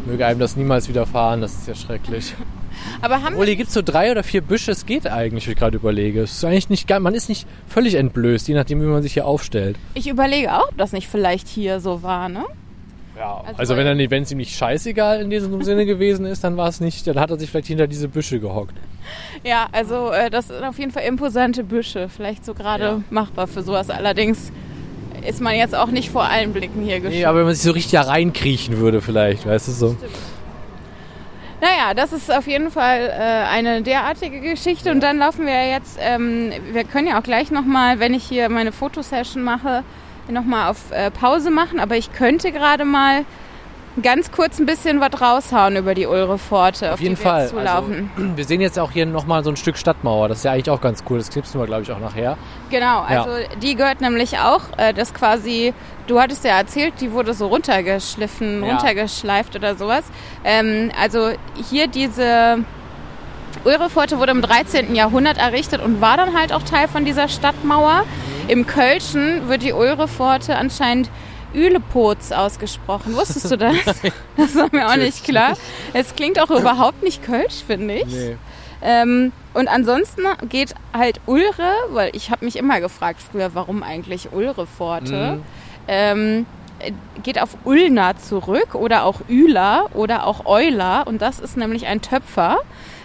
Möge 0.05 0.25
einem 0.25 0.39
das 0.39 0.55
niemals 0.55 0.89
widerfahren, 0.89 1.41
das 1.41 1.53
ist 1.53 1.67
ja 1.67 1.75
schrecklich. 1.75 2.33
Aber 3.01 3.21
haben 3.21 3.33
Obwohl, 3.33 3.45
hier 3.45 3.55
gibt 3.55 3.69
es 3.69 3.73
so 3.73 3.81
drei 3.81 4.11
oder 4.11 4.23
vier 4.23 4.41
Büsche, 4.41 4.71
es 4.71 4.85
geht 4.85 5.07
eigentlich, 5.07 5.47
wie 5.47 5.51
ich 5.51 5.57
gerade 5.57 5.77
überlege. 5.77 6.21
Es 6.23 6.33
ist 6.33 6.43
eigentlich 6.45 6.69
nicht, 6.69 6.89
man 6.99 7.13
ist 7.13 7.29
nicht 7.29 7.47
völlig 7.67 7.95
entblößt, 7.95 8.47
je 8.47 8.55
nachdem, 8.55 8.81
wie 8.81 8.85
man 8.85 9.01
sich 9.01 9.13
hier 9.13 9.25
aufstellt. 9.25 9.77
ich 9.93 10.07
überlege 10.09 10.51
auch, 10.53 10.69
ob 10.69 10.77
das 10.77 10.91
nicht 10.91 11.07
vielleicht 11.07 11.47
hier 11.47 11.79
so 11.79 12.03
war, 12.03 12.29
ne? 12.29 12.43
Ja, 13.15 13.41
Also 13.45 13.59
also, 13.59 13.73
er, 13.75 14.09
wenn 14.09 14.23
es 14.23 14.31
ihm 14.31 14.39
nicht 14.39 14.55
scheißegal 14.55 15.21
in 15.21 15.29
diesem 15.29 15.61
Sinne 15.63 15.85
gewesen 15.85 16.25
ist, 16.25 16.43
dann 16.43 16.57
war 16.57 16.67
es 16.67 16.79
nicht, 16.81 17.05
dann 17.05 17.19
hat 17.19 17.29
er 17.29 17.37
sich 17.39 17.49
vielleicht 17.51 17.67
hinter 17.67 17.85
diese 17.87 18.07
Büsche 18.07 18.39
gehockt. 18.39 18.73
Ja, 19.43 19.67
also 19.71 20.09
äh, 20.11 20.29
das 20.31 20.47
sind 20.47 20.63
auf 20.63 20.79
jeden 20.79 20.91
Fall 20.91 21.03
imposante 21.03 21.63
Büsche. 21.63 22.09
Vielleicht 22.09 22.43
so 22.43 22.53
gerade 22.55 22.83
Ja. 22.83 23.01
machbar 23.11 23.45
für 23.47 23.61
sowas. 23.61 23.89
Allerdings 23.91 24.51
ist 25.27 25.41
man 25.41 25.55
jetzt 25.55 25.75
auch 25.75 25.87
nicht 25.87 26.09
vor 26.09 26.23
allen 26.23 26.53
Blicken 26.53 26.81
hier 26.81 26.99
geschützt. 26.99 27.17
Nee, 27.17 27.25
aber 27.25 27.39
wenn 27.39 27.45
man 27.45 27.55
sich 27.55 27.63
so 27.63 27.71
richtig 27.71 27.91
da 27.91 28.01
reinkriechen 28.01 28.77
würde 28.77 29.01
vielleicht, 29.01 29.45
weißt 29.45 29.67
du 29.67 29.71
so. 29.71 29.97
Naja, 31.61 31.93
das 31.93 32.11
ist 32.11 32.29
auf 32.29 32.45
jeden 32.45 32.71
Fall 32.71 33.09
äh, 33.09 33.47
eine 33.49 33.81
derartige 33.81 34.41
Geschichte. 34.41 34.91
Und 34.91 35.01
dann 35.01 35.17
laufen 35.17 35.45
wir 35.45 35.69
jetzt, 35.69 35.97
ähm, 36.01 36.51
wir 36.73 36.83
können 36.83 37.07
ja 37.07 37.17
auch 37.17 37.23
gleich 37.23 37.51
nochmal, 37.51 37.99
wenn 37.99 38.13
ich 38.13 38.25
hier 38.25 38.49
meine 38.49 38.73
Fotosession 38.73 39.43
mache, 39.43 39.83
nochmal 40.27 40.69
auf 40.69 40.91
äh, 40.91 41.09
Pause 41.09 41.51
machen. 41.51 41.79
Aber 41.79 41.95
ich 41.95 42.11
könnte 42.11 42.51
gerade 42.51 42.83
mal 42.83 43.23
ganz 44.01 44.31
kurz 44.31 44.59
ein 44.59 44.65
bisschen 44.65 44.99
was 44.99 45.21
raushauen 45.21 45.75
über 45.75 45.93
die 45.93 46.07
Ulrepforte, 46.07 46.87
auf, 46.87 46.93
Auf 46.95 46.99
jeden 46.99 47.15
die 47.15 47.21
wir 47.21 47.29
Fall. 47.29 47.41
jetzt 47.41 47.51
zulaufen. 47.51 48.09
Also, 48.17 48.29
wir 48.37 48.45
sehen 48.45 48.61
jetzt 48.61 48.79
auch 48.79 48.91
hier 48.91 49.05
nochmal 49.05 49.43
so 49.43 49.51
ein 49.51 49.55
Stück 49.55 49.77
Stadtmauer. 49.77 50.29
Das 50.29 50.39
ist 50.39 50.43
ja 50.45 50.51
eigentlich 50.53 50.69
auch 50.69 50.81
ganz 50.81 51.03
cool. 51.09 51.19
Das 51.19 51.29
knipsen 51.29 51.59
wir, 51.59 51.67
glaube 51.67 51.83
ich, 51.83 51.91
auch 51.91 51.99
nachher. 51.99 52.37
Genau, 52.69 53.05
Ja. 53.09 53.23
also 53.23 53.31
die 53.61 53.75
gehört 53.75 54.01
nämlich 54.01 54.39
auch, 54.39 54.61
äh, 54.77 54.93
das 54.93 55.13
quasi, 55.13 55.73
du 56.07 56.19
hattest 56.19 56.43
ja 56.43 56.57
erzählt, 56.57 56.95
die 57.01 57.11
wurde 57.11 57.33
so 57.33 57.47
runtergeschliffen, 57.47 58.63
Ja. 58.63 58.69
runtergeschleift 58.73 59.55
oder 59.55 59.75
sowas. 59.75 60.03
Ähm, 60.43 60.91
also 60.99 61.29
hier 61.69 61.87
diese 61.87 62.59
Ulrepforte 63.65 64.17
wurde 64.17 64.31
im 64.31 64.41
13. 64.41 64.95
Jahrhundert 64.95 65.37
errichtet 65.37 65.81
und 65.81 66.01
war 66.01 66.17
dann 66.17 66.35
halt 66.37 66.51
auch 66.51 66.63
Teil 66.63 66.87
von 66.87 67.05
dieser 67.05 67.27
Stadtmauer. 67.27 68.03
Im 68.47 68.65
Kölschen 68.67 69.47
wird 69.47 69.61
die 69.61 69.71
Ulrepforte 69.73 70.55
anscheinend 70.57 71.09
Ülepots 71.53 72.31
ausgesprochen. 72.31 73.15
Wusstest 73.15 73.51
du 73.51 73.57
das? 73.57 73.75
Das 74.37 74.55
war 74.55 74.67
mir 74.71 74.87
auch 74.89 74.95
nicht 74.95 75.23
klar. 75.23 75.55
Es 75.93 76.15
klingt 76.15 76.39
auch 76.39 76.49
überhaupt 76.49 77.03
nicht 77.03 77.23
Kölsch, 77.23 77.63
finde 77.65 77.95
ich. 77.95 78.05
Nee. 78.07 78.35
Ähm, 78.81 79.31
und 79.53 79.67
ansonsten 79.67 80.23
geht 80.49 80.73
halt 80.91 81.21
Ulre, 81.27 81.71
weil 81.91 82.15
ich 82.15 82.31
habe 82.31 82.43
mich 82.43 82.55
immer 82.57 82.81
gefragt 82.81 83.21
früher, 83.21 83.51
warum 83.53 83.83
eigentlich 83.83 84.33
Ulre-Pforte, 84.33 85.35
Mhm. 85.37 85.43
ähm, 85.87 86.45
äh, 86.79 86.91
geht 87.21 87.39
auf 87.41 87.55
Ulna 87.63 88.17
zurück 88.17 88.73
oder 88.75 89.05
auch 89.05 89.21
Üla 89.29 89.85
oder 89.93 90.25
auch 90.25 90.45
Euler 90.45 91.05
und 91.07 91.21
das 91.21 91.39
ist 91.39 91.55
nämlich 91.55 91.85
ein 91.85 92.01
Töpfer. 92.01 92.57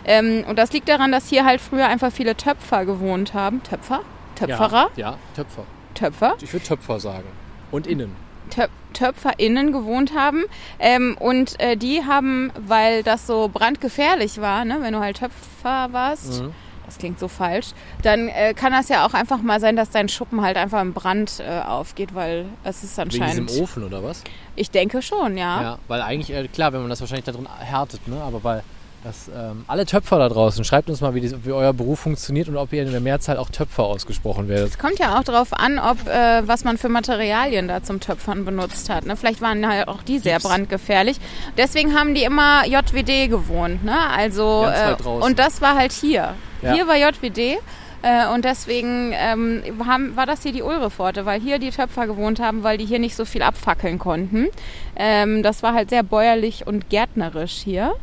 Ähm, 0.05 0.45
und 0.49 0.59
das 0.59 0.73
liegt 0.73 0.89
daran, 0.89 1.13
dass 1.13 1.29
hier 1.29 1.45
halt 1.45 1.61
früher 1.61 1.87
einfach 1.87 2.11
viele 2.11 2.35
Töpfer 2.37 2.85
gewohnt 2.87 3.35
haben. 3.35 3.63
Töpfer? 3.63 4.01
Töpferer? 4.35 4.89
Ja, 4.97 5.11
ja, 5.11 5.19
Töpfer. 5.37 5.65
Töpfer? 5.95 6.35
Ich 6.41 6.53
würde 6.53 6.65
Töpfer 6.67 6.99
sagen. 6.99 7.27
Und 7.71 7.87
innen. 7.87 8.17
Töp 8.49 8.71
TöpferInnen 8.95 9.71
gewohnt 9.73 10.13
haben. 10.17 10.45
Ähm, 10.79 11.17
und 11.21 11.61
äh, 11.61 11.77
die 11.77 12.05
haben, 12.05 12.51
weil 12.59 13.03
das 13.03 13.27
so 13.27 13.49
brandgefährlich 13.53 14.41
war, 14.41 14.65
ne, 14.65 14.79
wenn 14.81 14.93
du 14.95 15.01
halt 15.01 15.19
Töpfer 15.19 15.89
warst, 15.93 16.43
Mhm. 16.43 16.53
das 16.87 16.99
klingt 16.99 17.19
so 17.21 17.29
falsch, 17.29 17.69
dann 18.03 18.29
äh, 18.29 18.55
kann 18.55 18.73
das 18.73 18.89
ja 18.89 19.07
auch 19.07 19.15
einfach 19.15 19.41
mal 19.43 19.61
sein, 19.61 19.77
dass 19.77 19.91
dein 19.91 20.09
Schuppen 20.09 20.41
halt 20.43 20.57
einfach 20.57 20.81
im 20.81 20.95
Brand 20.95 21.39
äh, 21.41 21.61
aufgeht, 21.61 22.15
weil 22.15 22.47
es 22.65 22.83
ist 22.83 22.97
Wegen 22.97 23.03
anscheinend. 23.11 23.51
diesem 23.51 23.63
Ofen 23.63 23.85
oder 23.85 24.03
was? 24.03 24.25
Ich 24.57 24.71
denke 24.71 25.01
schon, 25.03 25.37
ja. 25.37 25.63
Ja, 25.63 25.79
weil 25.87 26.01
eigentlich, 26.03 26.31
äh, 26.37 26.49
klar, 26.49 26.73
wenn 26.73 26.81
man 26.81 26.91
das 26.91 27.01
wahrscheinlich 27.01 27.27
da 27.27 27.33
drin 27.33 27.47
härtet, 27.61 28.09
ne? 28.09 28.21
aber 28.23 28.43
weil 28.43 28.63
das, 29.05 29.29
ähm, 29.29 29.65
alle 29.69 29.87
Töpfer 29.87 30.19
da 30.19 30.29
draußen, 30.29 30.65
schreibt 30.65 30.91
uns 30.91 31.01
mal, 31.01 31.15
wie, 31.15 31.21
die, 31.21 31.45
wie 31.45 31.53
euer 31.53 31.73
Beruf 31.73 32.01
funktioniert 32.01 32.49
und 32.49 32.57
ob 32.57 32.73
ihr 32.73 32.83
in 32.83 32.91
der 32.91 33.01
Mehrzahl 33.01 33.37
auch 33.37 33.51
Töpfer 33.51 33.85
ausgesprochen 33.85 34.49
werdet. 34.49 34.71
Es 34.71 34.79
kommt 34.79 34.99
ja 34.99 35.19
auch 35.19 35.25
darauf 35.25 35.53
an, 35.53 35.79
ob 35.79 36.07
äh, 36.09 36.47
was 36.47 36.65
man 36.65 36.79
für 36.79 36.89
Materialien 36.89 37.69
da 37.69 37.83
zum 37.83 38.01
Töpfern 38.01 38.45
benutzt 38.45 38.91
hat. 38.91 39.07
Ne? 39.07 39.17
Vielleicht 39.17 39.41
waren 39.41 39.67
halt 39.67 39.89
auch 39.89 40.03
die 40.03 40.19
sehr 40.19 40.39
Gips. 40.39 40.49
brandgefährlich. 40.49 41.19
Deswegen 41.57 41.95
haben 41.95 42.15
die 42.15 42.25
immer 42.25 42.67
JWD 42.67 43.31
gewohnt. 43.31 43.85
Ne? 43.85 43.97
Also 44.11 44.67
äh, 44.67 44.95
und 45.03 45.39
das 45.39 45.61
war 45.61 45.77
halt 45.77 45.93
hier. 45.93 46.35
Ja. 46.63 46.73
Hier 46.73 46.89
war 46.89 46.97
JWD. 46.97 47.59
Äh, 48.09 48.33
und 48.33 48.45
deswegen 48.45 49.13
ähm, 49.13 49.63
haben, 49.87 50.17
war 50.17 50.25
das 50.25 50.43
hier 50.43 50.53
die 50.53 50.63
Ulrepforte, 50.63 51.27
weil 51.27 51.41
hier 51.41 51.59
die 51.59 51.71
Töpfer 51.71 52.07
gewohnt 52.07 52.41
haben, 52.41 52.63
weil 52.63 52.79
die 52.79 52.87
hier 52.87 52.99
nicht 52.99 53.15
so 53.15 53.25
viel 53.25 53.43
abfackeln 53.43 53.99
konnten. 53.99 54.49
Ähm, 54.97 55.43
das 55.43 55.63
war 55.63 55.75
halt 55.75 55.91
sehr 55.91 56.03
bäuerlich 56.03 56.67
und 56.67 56.89
gärtnerisch 56.89 57.53
hier. 57.53 57.95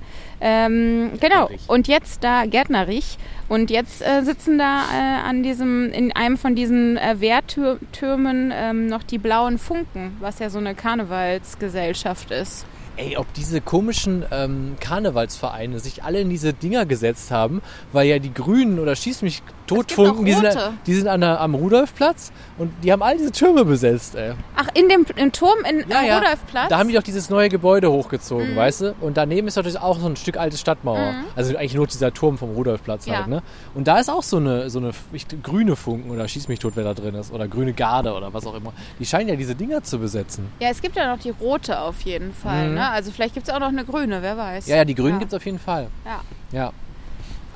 Ähm, 0.41 1.13
genau. 1.19 1.49
Und 1.67 1.87
jetzt 1.87 2.23
da 2.23 2.45
Gärtnerich. 2.45 3.17
Und 3.47 3.71
jetzt 3.71 4.01
äh, 4.01 4.21
sitzen 4.23 4.59
da 4.59 4.83
äh, 4.93 5.27
an 5.27 5.41
diesem, 5.41 5.91
in 5.91 6.11
einem 6.11 6.37
von 6.37 6.55
diesen 6.55 6.97
äh, 6.97 7.19
Wehrtürmen 7.19 8.53
ähm, 8.55 8.87
noch 8.87 9.03
die 9.03 9.17
blauen 9.17 9.57
Funken, 9.57 10.17
was 10.19 10.39
ja 10.39 10.49
so 10.49 10.59
eine 10.59 10.75
Karnevalsgesellschaft 10.75 12.31
ist. 12.31 12.65
Ey, 12.97 13.17
ob 13.17 13.33
diese 13.33 13.59
komischen 13.59 14.23
ähm, 14.31 14.77
Karnevalsvereine 14.79 15.79
sich 15.79 16.03
alle 16.03 16.21
in 16.21 16.29
diese 16.29 16.53
Dinger 16.53 16.85
gesetzt 16.85 17.29
haben, 17.29 17.61
weil 17.91 18.07
ja 18.07 18.19
die 18.19 18.33
Grünen 18.33 18.79
oder 18.79 18.95
Schieß 18.95 19.21
mich 19.21 19.43
Totfunken, 19.67 20.19
auch 20.21 20.25
die 20.25 20.33
sind, 20.33 20.57
die 20.85 20.93
sind 20.93 21.07
an 21.07 21.21
der, 21.21 21.39
am 21.41 21.55
Rudolfplatz 21.55 22.31
und 22.57 22.71
die 22.83 22.91
haben 22.91 23.01
all 23.01 23.17
diese 23.17 23.31
Türme 23.31 23.65
besetzt, 23.65 24.15
ey. 24.15 24.33
Ach, 24.55 24.67
in 24.73 24.89
dem 24.89 25.05
im 25.15 25.31
Turm 25.31 25.57
in 25.69 25.89
Ja, 25.89 25.99
am 25.99 26.05
ja. 26.05 26.17
Rudolfplatz? 26.19 26.69
Da 26.69 26.77
haben 26.77 26.87
die 26.89 26.95
doch 26.95 27.03
dieses 27.03 27.29
neue 27.29 27.49
Gebäude 27.49 27.91
hochgezogen, 27.91 28.51
Mhm. 28.53 28.55
weißt 28.55 28.81
du? 28.81 28.95
Und 29.01 29.17
daneben 29.17 29.47
ist 29.47 29.55
natürlich 29.55 29.79
auch 29.79 29.99
so 29.99 30.07
ein 30.07 30.15
Stück 30.15 30.37
alte 30.37 30.57
Stadtmauer. 30.57 31.13
Also 31.35 31.55
eigentlich 31.57 31.73
nur 31.75 31.87
dieser 31.87 32.13
Turm 32.13 32.37
vom 32.37 32.51
Rudolfplatz 32.51 33.05
Ja. 33.05 33.15
halt, 33.17 33.27
ne? 33.27 33.41
Und 33.73 33.87
da 33.87 33.97
ist 33.99 34.09
auch 34.09 34.23
so 34.23 34.37
eine, 34.37 34.69
so 34.69 34.79
eine 34.79 34.91
ich, 35.13 35.25
grüne 35.43 35.75
Funken 35.75 36.11
oder 36.11 36.27
Schieß 36.27 36.47
mich 36.47 36.59
tot, 36.59 36.73
wer 36.75 36.83
da 36.83 36.93
drin 36.93 37.15
ist. 37.15 37.33
Oder 37.33 37.47
grüne 37.47 37.73
Garde 37.73 38.13
oder 38.13 38.33
was 38.33 38.45
auch 38.45 38.55
immer. 38.55 38.73
Die 38.99 39.05
scheinen 39.05 39.29
ja 39.29 39.35
diese 39.35 39.55
Dinger 39.55 39.83
zu 39.83 39.99
besetzen. 39.99 40.47
ja, 40.59 40.69
es 40.69 40.81
gibt 40.81 40.95
ja 40.95 41.13
noch 41.13 41.21
die 41.21 41.31
rote 41.31 41.79
auf 41.79 42.01
jeden 42.01 42.33
Fall. 42.33 42.69
Mhm. 42.69 42.75
Ne? 42.75 42.89
Also 42.89 43.11
vielleicht 43.11 43.33
gibt 43.33 43.47
es 43.47 43.53
auch 43.53 43.59
noch 43.59 43.67
eine 43.69 43.83
grüne, 43.85 44.21
wer 44.21 44.37
weiß. 44.37 44.67
Ja, 44.67 44.77
ja, 44.77 44.85
die 44.85 44.95
Grünen 44.95 45.13
Ja. 45.13 45.19
gibt's 45.19 45.33
auf 45.33 45.45
jeden 45.45 45.59
Fall. 45.59 45.87
Ja. 46.05 46.21
Ja. 46.51 46.71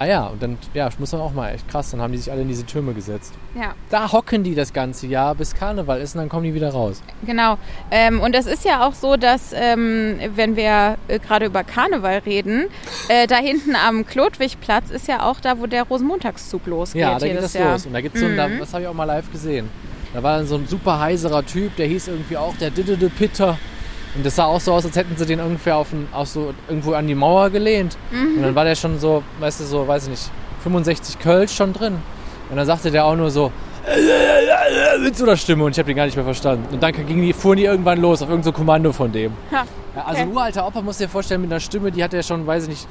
Ah 0.01 0.05
ja, 0.05 0.27
und 0.27 0.41
dann, 0.41 0.57
ja, 0.73 0.87
muss 0.97 1.11
man 1.11 1.19
auch 1.19 1.33
mal, 1.33 1.53
echt 1.53 1.67
krass, 1.67 1.91
dann 1.91 1.99
haben 2.01 2.13
die 2.13 2.19
sich 2.19 2.31
alle 2.31 2.41
in 2.43 2.47
diese 2.47 2.65
Türme 2.65 2.93
gesetzt. 2.93 3.33
Ja, 3.53 3.73
Da 3.89 4.09
hocken 4.09 4.45
die 4.45 4.55
das 4.55 4.71
ganze 4.71 5.07
Jahr, 5.07 5.35
bis 5.35 5.53
Karneval 5.53 5.99
ist 5.99 6.15
und 6.15 6.21
dann 6.21 6.29
kommen 6.29 6.45
die 6.45 6.53
wieder 6.53 6.69
raus. 6.71 7.01
genau. 7.25 7.57
Ähm, 7.91 8.21
und 8.21 8.33
es 8.33 8.45
ist 8.45 8.63
ja 8.63 8.87
auch 8.87 8.93
so, 8.93 9.17
dass 9.17 9.51
ähm, 9.53 10.17
wenn 10.35 10.55
wir 10.55 10.95
äh, 11.09 11.19
gerade 11.19 11.47
über 11.47 11.65
Karneval 11.65 12.19
reden, 12.19 12.67
äh, 13.09 13.27
da 13.27 13.35
hinten 13.35 13.75
am 13.75 14.05
Klotwigplatz 14.05 14.89
ist 14.89 15.09
ja 15.09 15.23
auch 15.29 15.41
da, 15.41 15.59
wo 15.59 15.65
der 15.67 15.83
Rosenmontagszug 15.83 16.65
losgeht. 16.65 17.01
Ja, 17.01 17.19
da 17.19 17.27
geht 17.27 17.37
das 17.43 17.53
Jahr. 17.53 17.73
los. 17.73 17.85
Und 17.85 17.91
da 17.91 17.99
gibt's 17.99 18.21
so 18.21 18.25
ein, 18.25 18.37
da, 18.37 18.47
Mhm. 18.47 18.59
das 18.59 18.71
habe 18.73 18.83
ich 18.83 18.87
auch 18.87 18.93
mal 18.93 19.03
live 19.03 19.29
gesehen. 19.31 19.69
Da 20.13 20.23
war 20.23 20.37
dann 20.37 20.47
so 20.47 20.55
ein 20.55 20.65
super 20.65 20.99
heiserer 21.01 21.45
Typ, 21.45 21.75
der 21.75 21.87
hieß 21.87 22.07
irgendwie 22.07 22.37
auch 22.37 22.55
der 22.55 22.71
Didede 22.71 23.09
Pitter. 23.09 23.57
Und 24.15 24.25
das 24.25 24.35
sah 24.35 24.45
auch 24.45 24.59
so 24.59 24.73
aus, 24.73 24.85
als 24.85 24.95
hätten 24.95 25.15
sie 25.15 25.25
den 25.25 25.39
ungefähr 25.39 25.77
auf, 25.77 25.93
ein, 25.93 26.07
auf 26.11 26.27
so 26.27 26.53
irgendwo 26.67 26.93
an 26.93 27.07
die 27.07 27.15
Mauer 27.15 27.49
gelehnt. 27.49 27.97
Mhm. 28.11 28.37
Und 28.37 28.43
dann 28.43 28.55
war 28.55 28.65
der 28.65 28.75
schon 28.75 28.99
so, 28.99 29.23
weißt 29.39 29.59
du, 29.61 29.63
so, 29.65 29.87
weiß 29.87 30.03
ich 30.03 30.09
nicht, 30.09 30.31
65 30.63 31.19
Kölsch 31.19 31.55
schon 31.55 31.73
drin. 31.73 31.95
Und 32.49 32.57
dann 32.57 32.65
sagte 32.65 32.89
der 32.89 33.05
auch 33.05 33.15
nur 33.15 33.29
so, 33.29 33.51
mit 35.01 35.15
so 35.15 35.25
einer 35.25 35.37
Stimme 35.37 35.63
und 35.63 35.71
ich 35.71 35.79
habe 35.79 35.87
den 35.87 35.95
gar 35.95 36.05
nicht 36.05 36.15
mehr 36.15 36.25
verstanden. 36.25 36.73
Und 36.73 36.81
dann 36.83 36.93
ging 36.93 37.21
die, 37.21 37.33
fuhren 37.33 37.57
die 37.57 37.65
irgendwann 37.65 37.99
los 38.01 38.21
auf 38.21 38.29
irgendein 38.29 38.51
so 38.51 38.51
Kommando 38.51 38.91
von 38.91 39.11
dem. 39.11 39.33
Ja, 39.51 39.65
Ja, 39.95 40.03
also 40.05 40.21
okay. 40.21 40.29
ein 40.29 40.35
uralter 40.35 40.67
Opa, 40.67 40.81
musst 40.81 40.99
du 40.99 41.05
dir 41.05 41.09
vorstellen, 41.09 41.41
mit 41.41 41.51
einer 41.51 41.59
Stimme, 41.59 41.91
die 41.91 42.03
hat 42.03 42.13
er 42.13 42.23
schon, 42.23 42.45
weiß 42.45 42.63
ich 42.63 42.69
nicht, 42.69 42.87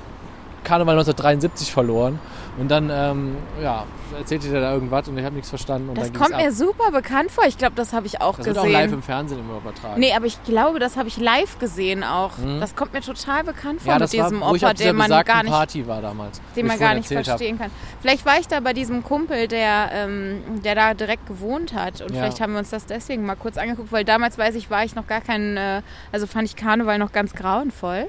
Karneval 0.64 0.94
1973 0.94 1.72
verloren. 1.72 2.18
Und 2.58 2.68
dann, 2.72 2.90
ähm, 2.92 3.36
ja, 3.62 3.84
erzählte 4.18 4.48
der 4.50 4.60
da 4.60 4.72
irgendwas 4.74 5.06
und 5.06 5.16
ich 5.16 5.24
habe 5.24 5.34
nichts 5.36 5.48
verstanden. 5.48 5.90
Und 5.90 5.98
Das 5.98 6.12
kommt 6.12 6.30
mir 6.36 6.48
ab. 6.48 6.52
super 6.52 6.90
bekannt 6.90 7.30
vor. 7.30 7.44
Ich 7.46 7.56
glaube, 7.56 7.74
das 7.76 7.92
habe 7.92 8.06
ich 8.08 8.20
auch 8.20 8.36
Das 8.36 8.46
wird 8.46 8.56
gesehen. 8.56 8.74
auch 8.74 8.80
live 8.80 8.92
im 8.92 9.02
Fernsehen 9.02 9.38
immer 9.38 9.58
übertragen. 9.58 10.00
Nee, 10.00 10.12
aber 10.12 10.26
ich 10.26 10.42
glaube, 10.42 10.80
das 10.80 10.96
habe 10.96 11.06
ich 11.06 11.18
live 11.18 11.60
gesehen 11.60 12.02
auch. 12.02 12.32
Das 12.58 12.74
kommt 12.74 12.94
mir 12.94 13.00
total 13.00 13.44
bekannt 13.44 13.80
vor 13.80 13.84
Mhm. 13.84 13.88
ja, 13.90 13.94
mit 13.94 14.02
das 14.02 14.18
war, 14.18 14.24
diesem 14.30 14.42
auf 14.42 14.52
dieser 14.54 14.74
den 14.74 14.96
man 14.96 15.08
gar 15.24 15.42
nicht, 15.44 15.52
Party 15.52 15.86
war 15.86 16.02
damals. 16.02 16.40
den 16.56 16.66
man 16.66 16.78
gar 16.80 16.94
nicht 16.94 17.04
erzählt 17.04 17.28
hab. 17.28 17.38
verstehen 17.38 17.58
kann. 17.60 17.70
Vielleicht 18.00 18.26
war 18.26 18.40
ich 18.40 18.48
da 18.48 18.58
bei 18.58 18.72
diesem 18.72 19.04
Kumpel, 19.04 19.46
der, 19.46 19.90
ähm, 19.92 20.42
der 20.64 20.74
da 20.74 20.94
direkt 20.94 21.26
gewohnt 21.28 21.74
hat. 21.74 22.00
Und 22.00 22.10
Ja. 22.12 22.22
vielleicht 22.22 22.40
haben 22.40 22.54
wir 22.54 22.58
uns 22.58 22.70
das 22.70 22.86
deswegen 22.86 23.24
mal 23.24 23.36
kurz 23.36 23.56
angeguckt, 23.56 23.92
weil 23.92 24.04
damals 24.04 24.36
weiß 24.36 24.56
ich, 24.56 24.68
war 24.68 24.82
ich 24.84 24.96
noch 24.96 25.06
gar 25.06 25.20
kein, 25.20 25.56
äh, 25.56 25.82
also 26.10 26.26
fand 26.26 26.48
ich 26.48 26.56
Karneval 26.56 26.98
noch 26.98 27.12
ganz 27.12 27.34
grauenvoll. 27.34 28.08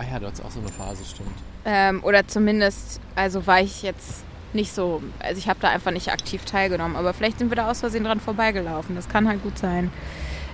Ah 0.00 0.04
ja, 0.10 0.18
du 0.18 0.26
hattest 0.26 0.42
auch 0.44 0.50
so 0.50 0.60
eine 0.60 0.70
Phase, 0.70 1.04
stimmt. 1.04 1.28
Ähm, 1.66 2.02
oder 2.02 2.26
zumindest, 2.26 3.00
also 3.14 3.46
war 3.46 3.60
ich 3.60 3.82
jetzt 3.82 4.24
nicht 4.54 4.72
so, 4.72 5.02
also 5.18 5.38
ich 5.38 5.48
habe 5.48 5.58
da 5.60 5.68
einfach 5.68 5.90
nicht 5.90 6.10
aktiv 6.10 6.44
teilgenommen, 6.46 6.96
aber 6.96 7.12
vielleicht 7.12 7.38
sind 7.38 7.50
wir 7.50 7.56
da 7.56 7.70
aus 7.70 7.80
Versehen 7.80 8.04
dran 8.04 8.18
vorbeigelaufen. 8.18 8.96
Das 8.96 9.08
kann 9.10 9.28
halt 9.28 9.42
gut 9.42 9.58
sein. 9.58 9.92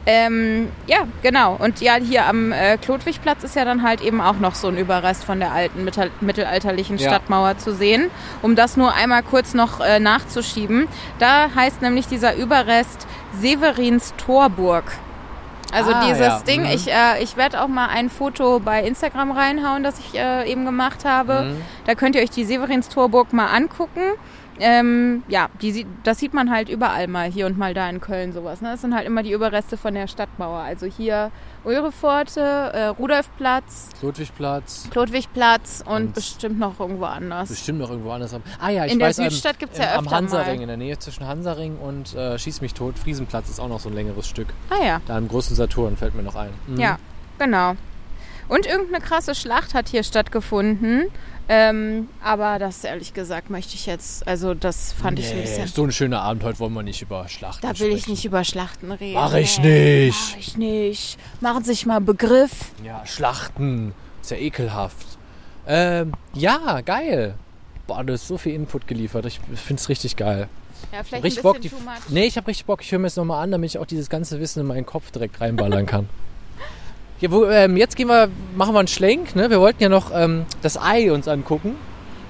Ähm, 0.09 0.69
ja, 0.87 0.99
genau. 1.23 1.57
Und 1.57 1.81
ja, 1.81 1.95
hier 1.97 2.27
am 2.27 2.53
äh, 2.53 2.77
Klotwigplatz 2.77 3.43
ist 3.43 3.57
ja 3.57 3.65
dann 3.65 3.83
halt 3.83 4.01
eben 4.01 4.21
auch 4.21 4.39
noch 4.39 4.55
so 4.55 4.69
ein 4.69 4.77
Überrest 4.77 5.25
von 5.25 5.41
der 5.41 5.53
alten 5.53 5.85
mittel 5.85 6.11
mittelalterlichen 6.21 6.99
Ja. 6.99 7.09
Stadtmauer 7.09 7.59
zu 7.59 7.75
sehen. 7.75 8.11
Um 8.43 8.55
das 8.55 8.77
nur 8.77 8.95
einmal 8.95 9.23
kurz 9.25 9.55
noch 9.55 9.81
äh, 9.81 9.99
nachzuschieben. 9.99 10.87
Da 11.19 11.51
heißt 11.55 11.83
nämlich 11.83 12.07
dieser 12.07 12.37
Überrest 12.37 13.07
Severins 13.41 14.15
Torburg. 14.17 14.85
Also 15.77 15.93
Ah, 15.93 16.05
dieses 16.07 16.19
ja. 16.27 16.41
Ding, 16.47 16.63
Mhm. 16.63 16.67
ich, 16.73 16.89
äh, 16.91 17.23
ich 17.23 17.37
werde 17.37 17.61
auch 17.63 17.69
mal 17.69 17.87
ein 17.89 18.09
Foto 18.11 18.59
bei 18.61 18.83
Instagram 18.83 19.31
reinhauen, 19.31 19.83
das 19.83 19.99
ich 19.99 20.19
äh, 20.19 20.51
eben 20.51 20.65
gemacht 20.65 21.05
habe. 21.05 21.43
Mhm. 21.53 21.63
Da 21.87 21.95
könnt 21.95 22.17
ihr 22.17 22.23
euch 22.23 22.31
die 22.31 22.45
Severinstorburg 22.45 23.33
mal 23.33 23.47
angucken. 23.47 24.01
Ähm, 24.59 25.23
ja, 25.29 25.49
die, 25.61 25.71
sieht- 25.71 25.87
das 26.03 26.19
sieht 26.19 26.33
man 26.33 26.51
halt 26.51 26.71
überall 26.71 27.09
mal, 27.09 27.31
hier 27.31 27.45
und 27.45 27.59
mal 27.59 27.75
da 27.75 27.89
in 27.91 28.01
Köln 28.01 28.33
sowas. 28.33 28.63
Ne? 28.63 28.71
Das 28.71 28.81
sind 28.81 28.95
halt 28.95 29.07
immer 29.07 29.23
die 29.23 29.33
Überreste 29.33 29.77
von 29.77 29.93
der 29.93 30.07
Stadtmauer. 30.07 30.61
Also 30.61 30.87
hier 30.87 31.31
Ulrepforte, 31.67 32.41
äh, 32.41 32.85
Rudolfplatz, 32.87 33.89
Ludwigplatz, 34.01 34.87
Klotwigplatz 34.91 35.83
und, 35.85 35.93
Und 35.95 36.15
bestimmt 36.15 36.59
noch 36.61 36.79
irgendwo 36.79 37.05
anders. 37.07 37.49
bestimmt 37.49 37.81
noch 37.81 37.91
irgendwo 37.91 38.13
anders. 38.13 38.35
Ah 38.61 38.71
ja, 38.71 38.87
ich 38.87 38.93
In 38.93 38.99
der 39.01 39.09
weiß, 39.09 39.19
am- 39.19 39.31
Südstadt 39.31 39.59
gibt's 39.59 39.77
im- 39.79 39.85
ja 39.85 39.95
Am 39.97 40.05
öfter 40.05 40.17
Hansaring, 40.17 40.57
mal. 40.57 40.63
in 40.63 40.69
der 40.69 40.77
Nähe 40.77 40.99
zwischen 40.99 41.27
Hansaring 41.27 41.77
und 41.79 42.15
äh, 42.15 42.39
Schieß 42.39 42.61
mich 42.61 42.73
tot, 42.75 42.99
Friesenplatz 42.99 43.49
ist 43.51 43.59
auch 43.61 43.69
noch 43.69 43.81
so 43.81 43.89
ein 43.89 43.95
längeres 43.95 44.29
Stück. 44.29 44.49
Ah 44.71 44.85
ja, 44.85 45.01
Da 45.07 45.19
im 45.19 45.27
großen 45.29 45.57
Saturn 45.57 45.97
fällt 45.97 46.15
mir 46.15 46.23
noch 46.23 46.37
ein. 46.37 46.51
Mhm. 46.69 46.79
ja, 46.81 46.99
genau. 47.39 47.75
Und 48.49 48.65
irgendeine 48.67 49.05
krasse 49.05 49.35
Schlacht 49.35 49.75
hat 49.75 49.89
hier 49.89 50.05
stattgefunden. 50.05 51.07
Ähm, 51.49 52.09
aber 52.25 52.59
das 52.59 52.83
ehrlich 52.83 53.15
gesagt 53.15 53.51
möchte 53.51 53.75
ich 53.75 53.87
jetzt, 53.87 54.27
also 54.27 54.53
das 54.55 54.93
fand 54.93 55.19
ich 55.21 55.31
ein 55.31 55.37
Nee, 55.37 55.43
bisschen. 55.43 55.69
so 55.69 55.85
ein 55.85 55.93
schöner 55.93 56.21
Abend, 56.23 56.43
heute 56.43 56.59
wollen 56.59 56.73
wir 56.75 56.83
nicht 56.83 57.03
über 57.03 57.29
Schlachten 57.29 57.63
Da 57.65 57.79
will 57.79 57.89
ich 57.91 57.99
sprechen. 58.01 58.11
nicht 58.11 58.25
über 58.25 58.43
Schlachten 58.43 58.91
reden. 58.91 59.15
Mach 59.15 59.33
ich 59.35 59.59
Nee, 59.61 60.07
nicht. 60.07 60.19
Mach 60.33 60.39
ich 60.39 60.57
nicht. 60.57 61.19
Machen 61.41 61.63
Sie 61.63 61.73
sich 61.73 61.87
mal 61.87 62.01
Begriff. 62.01 62.73
Ja, 62.85 63.07
Schlachten. 63.07 63.95
Ist 64.23 64.33
ja 64.33 64.39
ekelhaft. 64.39 65.07
Ähm, 65.69 66.13
ja, 66.35 66.81
geil. 66.81 67.35
Boah, 67.87 68.03
du 68.03 68.13
hast 68.15 68.27
so 68.27 68.39
viel 68.39 68.55
Input 68.55 68.89
geliefert. 68.89 69.27
Ich 69.27 69.39
find's 69.55 69.89
richtig 69.89 70.17
geil. 70.17 70.49
Ja, 70.93 71.03
vielleicht 71.05 71.25
Richtig 71.25 71.41
ein 71.41 71.43
Bock. 71.45 71.61
bisschen 71.61 71.79
Die, 71.79 71.85
too 71.85 71.91
much. 71.91 72.01
nee, 72.09 72.25
ich 72.27 72.37
hab 72.37 72.47
richtig 72.49 72.67
Bock. 72.67 72.81
Ich 72.83 72.91
höre 72.93 72.99
mir 72.99 73.07
das 73.07 73.17
nochmal 73.17 73.43
an, 73.45 73.51
damit 73.53 73.71
ich 73.71 73.79
auch 73.79 73.87
dieses 73.87 74.09
ganze 74.11 74.41
Wissen 74.41 74.61
in 74.61 74.67
meinen 74.67 74.85
Kopf 74.87 75.11
direkt 75.13 75.41
reinballern 75.41 75.87
kann. 75.87 76.09
Ja, 77.21 77.31
wo, 77.31 77.47
ähm, 77.47 77.77
jetzt 77.77 77.97
gehen 77.97 78.09
wir, 78.09 78.29
machen 78.57 78.75
wir 78.75 78.79
einen 78.81 78.89
Schlenk. 78.89 79.35
Ne? 79.37 79.49
Wir 79.51 79.61
wollten 79.61 79.83
ja 79.83 79.89
noch 79.89 80.11
ähm, 80.15 80.45
das 80.63 80.81
Ei 80.81 81.11
uns 81.13 81.29
angucken. 81.29 81.77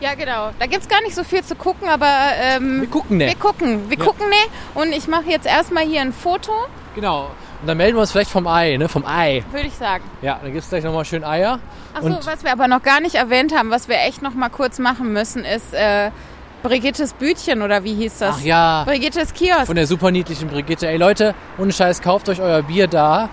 Ja, 0.01 0.15
genau. 0.15 0.51
Da 0.59 0.67
gibt's 0.67 0.89
gar 0.89 1.01
nicht 1.03 1.15
so 1.15 1.25
viel 1.25 1.43
zu 1.43 1.55
gucken, 1.57 1.89
aber 1.89 2.07
ähm, 2.41 2.83
Wir 2.83 2.89
gucken, 2.89 3.17
ne? 3.17 3.27
wir 3.29 3.35
gucken. 3.35 3.91
Wir 3.91 3.99
Ja. 3.99 4.05
gucken, 4.05 4.29
ne? 4.29 4.81
Und 4.81 4.93
ich 4.93 5.09
mache 5.09 5.25
jetzt 5.31 5.47
erstmal 5.47 5.85
hier 5.85 6.03
ein 6.03 6.13
Foto, 6.13 6.53
Genau. 6.95 7.31
Und 7.61 7.69
dann 7.69 7.77
melden 7.79 7.97
wir 7.97 8.01
uns 8.03 8.13
vielleicht 8.13 8.31
vom 8.31 8.47
Ei, 8.47 8.77
ne? 8.77 8.89
Vom 8.89 9.05
Ei. 9.07 9.43
würde 9.51 9.67
ich 9.67 9.75
sagen. 9.75 10.05
Ja, 10.23 10.39
dann 10.43 10.53
gibt's 10.53 10.69
gleich 10.69 10.85
nochmal 10.85 11.05
schön 11.07 11.25
Eier. 11.25 11.59
Achso, 11.95 12.19
was 12.27 12.45
wir 12.45 12.53
aber 12.53 12.69
noch 12.69 12.83
gar 12.83 13.01
nicht 13.01 13.15
erwähnt 13.17 13.55
haben, 13.57 13.71
was 13.71 13.89
wir 13.89 13.97
echt 14.01 14.21
noch 14.23 14.35
mal 14.35 14.51
kurz 14.51 14.79
machen 14.79 15.13
müssen, 15.13 15.45
ist 15.45 15.73
äh, 15.75 16.11
Brigittes 16.63 17.13
Bütchen 17.15 17.63
oder 17.63 17.83
wie 17.85 17.95
hieß 17.95 18.19
das? 18.19 18.37
Ach 18.39 18.43
ja. 18.45 18.85
Brigittes 18.85 19.33
Kiosk. 19.33 19.67
Von 19.67 19.77
der 19.77 19.87
super 19.87 20.11
niedlichen 20.11 20.49
Brigitte. 20.49 20.87
Ey 20.89 20.97
Leute, 20.97 21.35
ohne 21.59 21.73
Scheiß, 21.73 22.01
kauft 22.03 22.29
euch 22.29 22.41
euer 22.41 22.63
Bier 22.63 22.89
da. 22.89 23.29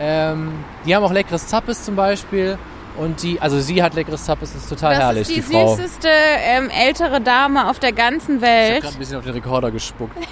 Ähm, 0.00 0.64
die 0.86 0.96
haben 0.96 1.04
auch 1.04 1.12
leckeres 1.12 1.46
Zappes 1.46 1.84
zum 1.84 1.94
Beispiel. 1.94 2.58
Und 2.96 3.22
die, 3.22 3.40
also 3.40 3.60
sie 3.60 3.82
hat 3.82 3.94
leckeres 3.94 4.24
Zappes, 4.24 4.54
ist 4.54 4.68
total 4.68 4.94
das 4.94 5.02
herrlich, 5.02 5.28
ist 5.28 5.36
die, 5.36 5.42
Frau. 5.42 5.76
süßeste 5.76 6.08
ähm, 6.08 6.68
ältere 6.70 7.20
Dame 7.20 7.68
auf 7.70 7.78
der 7.78 7.92
ganzen 7.92 8.36
Ich 8.36 8.42
Welt. 8.42 8.70
habe 8.72 8.80
gerade 8.80 8.96
ein 8.96 8.98
bisschen 8.98 9.16
auf 9.18 9.24
den 9.24 9.32
Rekorder 9.34 9.70
gespuckt. 9.70 10.16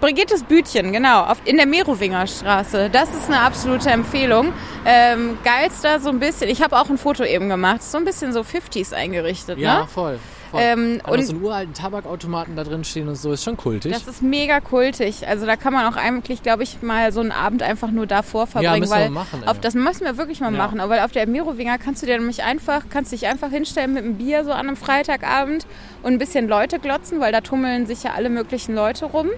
Brigittes 0.00 0.44
Bütchen, 0.44 0.92
genau, 0.92 1.24
auf, 1.24 1.38
in 1.44 1.56
der 1.56 1.66
Merowinger 1.66 2.26
Straße. 2.26 2.88
Das 2.90 3.08
ist 3.10 3.26
eine 3.26 3.40
absolute 3.40 3.90
Empfehlung. 3.90 4.52
Ähm, 4.86 5.36
geilster 5.42 5.98
so 5.98 6.10
ein 6.10 6.20
bisschen, 6.20 6.48
ich 6.48 6.62
habe 6.62 6.78
auch 6.78 6.88
ein 6.88 6.98
Foto 6.98 7.24
eben 7.24 7.48
gemacht, 7.48 7.82
so 7.82 7.98
ein 7.98 8.04
bisschen 8.04 8.32
so 8.32 8.40
50s 8.40 8.92
eingerichtet, 8.94 9.58
Ja, 9.58 9.80
ne? 9.80 9.86
voll. 9.92 10.18
Ähm, 10.54 11.00
und- 11.06 11.22
so 11.24 11.32
einen 11.34 11.42
uralten 11.42 11.74
Tabakautomaten 11.74 12.56
da 12.56 12.64
drin 12.64 12.84
stehen 12.84 13.08
und 13.08 13.16
so, 13.16 13.32
ist 13.32 13.44
schon 13.44 13.56
kultig. 13.56 13.92
Das 13.92 14.06
ist 14.06 14.22
mega 14.22 14.60
kultig. 14.60 15.26
Also 15.28 15.46
da 15.46 15.56
kann 15.56 15.72
man 15.72 15.92
auch 15.92 15.96
eigentlich, 15.96 16.42
glaube 16.42 16.62
ich, 16.62 16.80
mal 16.82 17.12
so 17.12 17.20
einen 17.20 17.32
Abend 17.32 17.62
einfach 17.62 17.90
nur 17.90 18.06
davor 18.06 18.46
verbringen. 18.46 18.80
müssen 18.80 18.90
wir 18.92 18.96
weil 18.96 19.10
mal 19.10 19.20
machen, 19.24 19.42
ey. 19.42 19.48
auf 19.48 19.60
das 19.60 19.74
müssen 19.74 20.04
wir 20.04 20.16
wirklich 20.16 20.40
mal 20.40 20.52
Ja. 20.52 20.58
machen. 20.58 20.80
Aber 20.80 21.04
auf 21.04 21.12
der 21.12 21.26
Merowinger 21.26 21.78
kannst 21.78 22.02
du 22.02 22.06
dir 22.06 22.18
nämlich 22.18 22.42
einfach, 22.42 22.82
kannst 22.90 23.12
dich 23.12 23.26
einfach 23.26 23.50
hinstellen 23.50 23.92
mit 23.92 24.04
einem 24.04 24.14
Bier 24.16 24.44
so 24.44 24.52
an 24.52 24.68
einem 24.68 24.76
Freitagabend 24.76 25.66
und 26.02 26.12
ein 26.12 26.18
bisschen 26.18 26.48
Leute 26.48 26.78
glotzen, 26.78 27.20
weil 27.20 27.32
da 27.32 27.40
tummeln 27.40 27.86
sich 27.86 28.02
ja 28.04 28.12
alle 28.14 28.30
möglichen 28.30 28.74
Leute 28.74 29.04
rum 29.06 29.28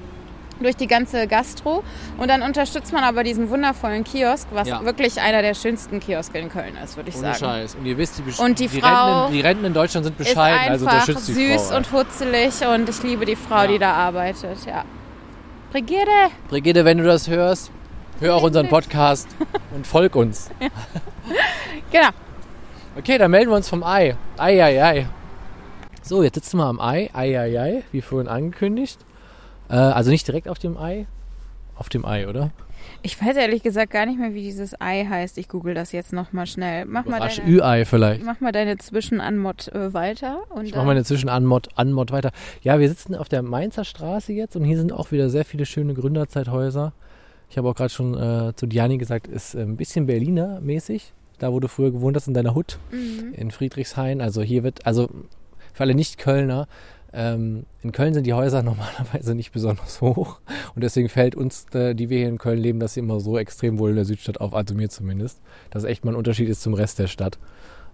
durch 0.63 0.77
die 0.77 0.87
ganze 0.87 1.27
Gastro 1.27 1.83
und 2.19 2.29
dann 2.29 2.43
unterstützt 2.43 2.93
man 2.93 3.03
aber 3.05 3.25
diesen 3.25 3.49
wundervollen 3.51 4.05
Kiosk, 4.05 4.47
was 4.53 4.69
Ja. 4.69 4.85
wirklich 4.85 5.21
einer 5.21 5.43
der 5.43 5.55
schönsten 5.55 6.01
Kioske 6.01 6.39
in 6.39 6.49
Köln 6.51 6.77
ist, 6.85 6.97
würde 6.97 7.09
ich 7.11 7.17
Ohne 7.17 7.27
sagen. 7.35 7.39
Scheiß. 7.39 7.75
Und 7.77 7.87
ihr 7.87 7.97
wisst, 7.99 8.19
die, 8.19 8.23
Besch- 8.23 8.41
Und 8.45 8.59
die 8.59 8.69
die, 8.69 8.81
Frau 8.81 9.21
Renten, 9.23 9.33
die 9.35 9.41
Renten 9.41 9.65
in 9.65 9.75
Deutschland 9.75 10.05
sind 10.07 10.21
Ist 10.21 10.29
bescheiden, 10.29 10.71
also 10.73 10.87
einfach 10.87 11.01
unterstützt 11.09 11.29
die 11.29 11.53
süß 11.53 11.69
Frau. 11.69 11.77
und 11.77 11.93
hutzelig 11.93 12.55
und 12.67 12.89
ich 12.89 13.03
liebe 13.03 13.25
die 13.25 13.37
Frau, 13.37 13.63
Ja. 13.63 13.67
die 13.67 13.79
da 13.79 13.93
arbeitet. 13.95 14.65
Ja. 14.67 14.85
Brigitte! 15.73 16.11
Brigitte, 16.49 16.85
wenn 16.85 16.99
du 16.99 17.05
das 17.05 17.29
hörst, 17.29 17.71
hör 18.21 18.35
auch 18.37 18.43
unseren 18.43 18.69
Podcast 18.69 19.29
und 19.75 19.87
folg 19.87 20.15
uns. 20.17 20.51
Genau. 21.93 22.09
Okay, 22.97 23.19
dann 23.19 23.31
melden 23.31 23.51
wir 23.51 23.57
uns 23.57 23.69
vom 23.69 23.83
Ei. 23.83 24.17
Ei, 24.37 24.63
ei, 24.63 24.83
ei. 24.85 25.07
So, 26.03 26.23
jetzt 26.23 26.35
sitzen 26.35 26.59
wir 26.59 26.67
am 26.67 26.81
Ei. 26.81 27.11
Ei, 27.13 27.39
ei, 27.39 27.61
ei, 27.61 27.85
wie 27.93 28.01
vorhin 28.01 28.29
angekündigt. 28.29 28.99
Äh, 29.71 29.75
also 29.77 30.11
nicht 30.11 30.27
direkt 30.27 30.49
auf 30.49 30.59
dem 30.59 30.77
Ei. 30.77 31.07
Auf 31.77 31.89
dem 31.89 32.05
Ei, 32.05 32.29
oder? 32.29 32.51
Ich 33.03 33.21
weiß 33.23 33.37
ehrlich 33.37 33.63
gesagt 33.63 33.93
gar 33.93 34.05
nicht 34.07 34.19
mehr, 34.19 34.35
wie 34.35 34.43
dieses 34.43 34.79
Ei 34.81 35.05
heißt. 35.09 35.39
Ich 35.39 35.49
google 35.49 35.75
das 35.75 35.93
jetzt 35.93 36.13
nochmal 36.13 36.47
schnell. 36.47 36.85
Mach 36.87 37.05
mal 37.07 37.21
deine, 37.21 37.49
Ü-Ei 37.49 37.85
vielleicht. 37.85 38.25
mach 38.25 38.41
mal 38.41 38.53
deine 38.53 38.77
Zwischenanmod 38.79 39.69
äh, 39.69 39.93
weiter. 39.95 40.41
Und 40.51 40.65
Ich 40.67 40.73
dann- 40.73 40.81
mache 40.81 40.87
mal 40.89 40.97
inzwischen 40.97 41.29
Anmod, 41.29 41.69
Anmod 41.77 42.11
weiter. 42.11 42.33
Ja, 42.63 42.79
wir 42.79 42.89
sitzen 42.89 43.15
auf 43.15 43.29
der 43.29 43.43
Mainzer 43.43 43.85
Straße 43.85 44.33
jetzt 44.33 44.57
und 44.57 44.65
hier 44.65 44.77
sind 44.79 44.93
auch 44.93 45.13
wieder 45.13 45.31
sehr 45.31 45.45
viele 45.45 45.65
schöne 45.67 45.95
Gründerzeithäuser. 45.95 46.93
Ich 47.49 47.59
habe 47.59 47.69
auch 47.69 47.75
gerade 47.75 47.91
schon 47.91 48.15
äh, 48.15 48.55
zu 48.55 48.67
Diani 48.67 48.97
gesagt, 48.99 49.27
ist 49.27 49.55
äh, 49.55 49.61
ein 49.63 49.77
bisschen 49.77 50.07
Berliner 50.07 50.61
mäßig. 50.61 51.13
Da, 51.39 51.53
wo 51.53 51.61
du 51.61 51.69
früher 51.69 51.91
gewohnt 51.91 52.17
hast, 52.17 52.29
in 52.29 52.35
deiner 52.35 52.55
Hut 52.55 52.79
Mhm. 52.93 53.33
in 53.35 53.51
Friedrichshain. 53.51 54.21
Also 54.21 54.43
hier 54.43 54.63
wird, 54.63 54.85
also 54.87 55.09
für 55.73 55.83
alle 55.85 55.95
Nicht-Kölner, 55.95 56.67
ähm, 57.13 57.65
in 57.83 57.93
Köln 57.93 58.15
sind 58.15 58.27
die 58.27 58.35
Häuser 58.35 58.63
normalerweise 58.65 59.35
nicht 59.35 59.53
besonders 59.53 60.01
hoch. 60.01 60.41
Und 60.75 60.83
deswegen 60.85 61.09
fällt 61.09 61.35
uns, 61.35 61.67
äh, 61.75 61.95
die 61.95 62.09
wir 62.11 62.19
hier 62.19 62.29
in 62.29 62.39
Köln 62.39 62.59
leben, 62.59 62.81
das 62.81 62.97
immer 62.97 63.21
so 63.21 63.39
extrem 63.39 63.79
wohl 63.79 63.91
in 63.91 63.97
der 63.97 64.05
Südstadt 64.05 64.41
auf, 64.41 64.55
also 64.55 64.75
mir 64.75 64.89
zumindest. 64.91 65.41
Dass 65.71 65.85
echt 65.85 66.05
mal 66.05 66.13
ein 66.13 66.17
Unterschied 66.17 66.49
ist 66.49 66.63
zum 66.63 66.75
Rest 66.75 66.99
der 66.99 67.07
Stadt. 67.09 67.39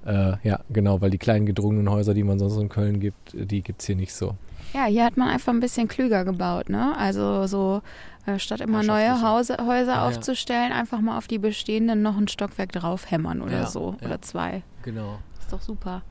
Äh, 0.04 0.34
ja, 0.44 0.60
genau, 0.70 1.00
weil 1.00 1.10
die 1.10 1.18
kleinen 1.18 1.46
gedrungenen 1.46 1.90
Häuser, 1.90 2.14
die 2.14 2.22
man 2.22 2.38
sonst 2.38 2.56
in 2.58 2.68
Köln 2.68 3.00
gibt, 3.00 3.32
die 3.32 3.62
gibt 3.62 3.80
es 3.80 3.86
hier 3.86 3.96
nicht 3.96 4.14
so. 4.14 4.34
Ja, 4.72 4.84
hier 4.84 5.04
hat 5.04 5.16
man 5.16 5.28
einfach 5.28 5.52
ein 5.52 5.60
bisschen 5.60 5.88
klüger 5.88 6.24
gebaut, 6.24 6.68
ne? 6.68 6.96
Also 6.96 7.46
so 7.46 7.82
äh, 8.26 8.38
statt 8.38 8.60
immer 8.60 8.82
neue. 8.82 9.22
Hause, 9.22 9.56
Häuser 9.60 9.92
Ja, 9.92 10.02
ja. 10.02 10.06
aufzustellen, 10.08 10.72
einfach 10.72 11.00
mal 11.00 11.16
auf 11.18 11.26
die 11.28 11.38
bestehenden 11.38 12.02
noch 12.02 12.16
ein 12.16 12.28
Stockwerk 12.28 12.72
draufhämmern 12.72 13.40
oder 13.42 13.60
Ja, 13.60 13.66
so. 13.66 13.96
ja. 14.00 14.06
Oder 14.06 14.20
zwei. 14.22 14.62
Genau. 14.82 15.18
Ist 15.40 15.52
doch 15.52 15.62
super. 15.62 16.02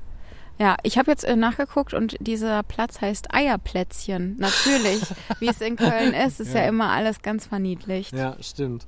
Ja, 0.57 0.77
ich 0.83 0.97
habe 0.97 1.11
jetzt 1.11 1.23
äh, 1.25 1.35
nachgeguckt 1.35 1.93
und 1.93 2.15
dieser 2.19 2.63
Platz 2.63 3.01
heißt 3.01 3.33
Eierplätzchen. 3.33 4.37
Natürlich, 4.37 5.01
wie 5.39 5.47
es 5.49 5.59
in 5.61 5.75
Köln 5.75 6.13
ist, 6.13 6.39
ist 6.39 6.53
ja. 6.53 6.61
Ja. 6.61 6.67
immer 6.69 6.91
alles 6.91 7.21
ganz 7.21 7.45
verniedlicht. 7.45 8.13
Ja, 8.13 8.37
stimmt. 8.41 8.87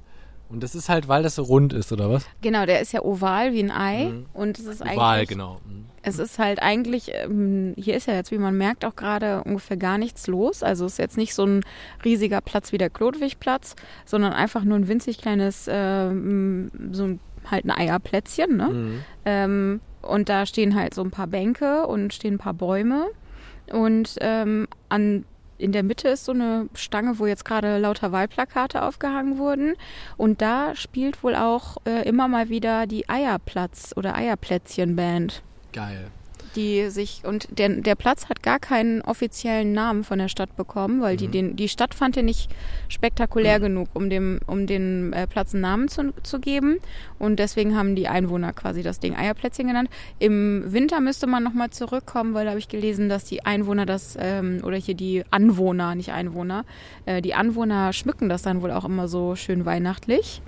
Und 0.50 0.64
das 0.64 0.76
ist 0.76 0.88
halt, 0.88 1.10
weil 1.10 1.24
das 1.24 1.36
so 1.36 1.44
rund 1.44 1.74
ist, 1.74 1.92
oder 1.92 2.10
was? 2.10 2.26
Genau, 2.42 2.66
der 2.66 2.80
ist 2.80 2.94
ja 2.94 3.02
oval 3.04 3.52
wie 3.52 3.60
ein 3.62 3.70
Ei 3.72 4.06
Mhm. 4.06 4.26
und 4.34 4.58
es 4.58 4.66
ist 4.66 4.82
eigentlich 4.82 4.98
Wahl, 4.98 5.26
genau. 5.26 5.60
Mhm. 5.68 5.88
Es 6.04 6.20
ist 6.20 6.40
halt 6.40 6.62
eigentlich, 6.62 7.12
ähm, 7.14 7.74
hier 7.78 7.98
ist 7.98 8.08
ja 8.08 8.14
jetzt, 8.14 8.32
wie 8.32 8.38
man 8.38 8.58
merkt, 8.58 8.86
auch 8.86 8.96
gerade 8.96 9.44
ungefähr 9.44 9.76
gar 9.76 9.98
nichts 9.98 10.26
los. 10.28 10.64
Also 10.64 10.86
es 10.86 10.94
ist 10.94 11.00
jetzt 11.00 11.18
nicht 11.18 11.34
so 11.34 11.44
ein 11.46 11.66
riesiger 12.06 12.40
Platz 12.40 12.72
wie 12.72 12.78
der 12.78 12.90
Klodwigplatz, 12.90 13.76
sondern 14.06 14.32
einfach 14.32 14.64
nur 14.64 14.78
ein 14.78 14.88
winzig 14.88 15.18
kleines, 15.18 15.66
ähm, 15.70 16.72
so 16.94 17.04
ein, 17.04 17.20
halt 17.52 17.66
ein 17.66 17.72
Eierplätzchen. 17.72 18.56
Ne? 18.56 18.70
Mhm. 18.70 19.00
Ähm, 19.26 19.82
und 20.08 20.30
da 20.30 20.46
stehen 20.46 20.76
halt 20.76 20.94
so 20.94 21.04
ein 21.04 21.12
paar 21.12 21.28
Bänke 21.28 21.88
und 21.88 22.14
stehen 22.14 22.36
ein 22.36 22.40
paar 22.40 22.54
Bäume. 22.54 23.08
Und 23.72 24.16
ähm, 24.22 24.68
an, 24.90 25.26
in 25.58 25.72
der 25.72 25.84
Mitte 25.84 26.10
ist 26.10 26.26
so 26.26 26.32
eine 26.32 26.70
Stange, 26.74 27.20
wo 27.20 27.26
jetzt 27.26 27.46
gerade 27.46 27.78
lauter 27.78 28.12
Wahlplakate 28.12 28.82
aufgehangen 28.82 29.38
wurden. 29.38 29.76
Und 30.16 30.42
da 30.42 30.76
spielt 30.76 31.24
wohl 31.24 31.36
auch 31.36 31.78
äh, 31.86 32.08
immer 32.08 32.28
mal 32.28 32.50
wieder 32.50 32.88
die 32.88 33.10
Eierplatz- 33.10 33.96
oder 33.96 34.16
Eierplätzchen-Band 34.16 35.44
Geil. 35.74 36.08
Die 36.58 36.90
sich 36.90 37.22
und 37.24 37.48
der, 37.58 37.70
der 37.70 37.96
Platz 37.96 38.28
hat 38.28 38.44
gar 38.44 38.60
keinen 38.60 39.02
offiziellen 39.02 39.72
Namen 39.72 40.04
von 40.04 40.20
der 40.20 40.28
Stadt 40.28 40.56
bekommen, 40.58 41.02
weil 41.02 41.16
die 41.16 41.28
den 41.28 41.56
die 41.56 41.70
Stadt 41.70 41.94
fand 41.94 42.16
den 42.16 42.26
nicht 42.26 42.50
spektakulär 42.90 43.60
genug, 43.60 43.90
um 43.94 44.10
dem 44.10 44.40
um 44.48 44.68
den 44.68 45.14
äh, 45.14 45.28
Platz 45.28 45.54
einen 45.54 45.62
Namen 45.62 45.88
zu, 45.88 46.14
zu 46.24 46.40
geben 46.40 46.80
und 47.20 47.38
deswegen 47.38 47.78
haben 47.78 47.96
die 47.96 48.08
Einwohner 48.08 48.52
quasi 48.54 48.84
das 48.84 49.00
Ding 49.00 49.16
Eierplätzchen 49.16 49.68
genannt. 49.68 49.90
Im 50.20 50.64
Winter 50.68 51.00
müsste 51.00 51.28
man 51.28 51.44
noch 51.44 51.54
mal 51.54 51.70
zurückkommen, 51.70 52.34
weil 52.34 52.46
da 52.46 52.52
habe 52.52 52.60
ich 52.60 52.70
gelesen, 52.70 53.08
dass 53.08 53.24
die 53.24 53.46
Einwohner 53.46 53.86
das 53.86 54.18
ähm, 54.20 54.62
oder 54.64 54.78
hier 54.78 54.96
die 54.96 55.24
Anwohner, 55.30 55.96
nicht 55.96 56.12
Einwohner, 56.12 56.66
äh, 57.06 57.22
die 57.22 57.36
Anwohner 57.36 57.94
schmücken 57.94 58.30
das 58.30 58.42
dann 58.42 58.62
wohl 58.62 58.72
auch 58.72 58.86
immer 58.86 59.08
so 59.08 59.36
schön 59.36 59.66
weihnachtlich. 59.66 60.42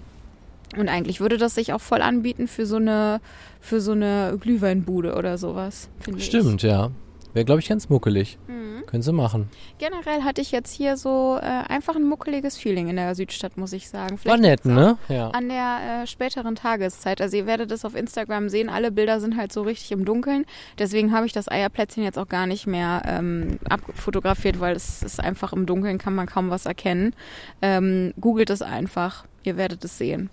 Und 0.78 0.89
eigentlich 0.89 1.20
würde 1.20 1.38
das 1.38 1.55
sich 1.55 1.74
auch 1.74 1.82
voll 1.82 2.01
anbieten 2.01 2.47
für 2.47 2.65
so 2.65 2.76
eine, 2.76 3.22
für 3.59 3.82
so 3.82 3.93
eine 3.93 4.38
Glühweinbude 4.39 5.15
oder 5.15 5.38
sowas, 5.38 5.89
finde 5.99 6.20
ich. 6.20 6.26
Stimmt, 6.26 6.61
ja. 6.61 6.91
Wäre, 7.34 7.45
glaube 7.45 7.59
ich, 7.59 7.70
ganz 7.70 7.89
muckelig. 7.89 8.38
Mhm. 8.47 8.86
Können 8.88 9.03
sie 9.03 9.13
machen. 9.13 9.49
Generell 9.78 10.24
hatte 10.24 10.41
ich 10.41 10.51
jetzt 10.51 10.74
hier 10.74 10.97
so 10.97 11.38
äh, 11.39 11.45
einfach 11.45 11.95
ein 11.95 12.03
muckeliges 12.03 12.57
Feeling 12.57 12.89
in 12.89 12.95
der 12.95 13.13
Südstadt, 13.13 13.55
muss 13.55 13.72
ich 13.72 13.88
sagen. 13.88 14.11
War 14.11 14.17
Vielleicht 14.17 14.41
nett, 14.41 14.65
liegt's 14.65 14.70
auch 14.70 14.74
ne? 14.74 14.97
Ja. 15.09 15.30
An 15.30 15.47
der 15.47 16.01
äh, 16.03 16.07
späteren 16.07 16.55
Tageszeit. 16.55 17.22
Also 17.22 17.38
ihr 17.38 17.45
werdet 17.45 17.72
es 17.72 17.86
auf 17.86 17.95
Instagram 17.95 18.49
sehen, 18.49 18.67
alle 18.67 18.91
Bilder 18.91 19.20
sind 19.20 19.38
halt 19.38 19.53
so 19.53 19.61
richtig 19.61 19.91
im 19.91 20.05
Dunkeln. 20.05 20.45
Deswegen 20.80 21.11
habe 21.13 21.28
ich 21.28 21.34
das 21.34 21.47
Eierplätzchen 21.49 22.03
jetzt 22.03 22.17
auch 22.17 22.28
gar 22.28 22.47
nicht 22.47 22.65
mehr 22.65 23.03
ähm, 23.05 23.59
abfotografiert, 23.70 24.59
weil 24.59 24.76
es 24.76 25.03
ist 25.03 25.20
einfach 25.20 25.53
im 25.53 25.67
Dunkeln, 25.67 25.99
kann 25.99 26.15
man 26.15 26.26
kaum 26.26 26.49
was 26.49 26.65
erkennen. 26.65 27.13
Ähm, 27.61 28.13
googelt 28.20 28.49
es 28.49 28.63
einfach, 28.63 29.26
ihr 29.43 29.55
werdet 29.55 29.86
es 29.86 29.99
sehen. 29.99 30.32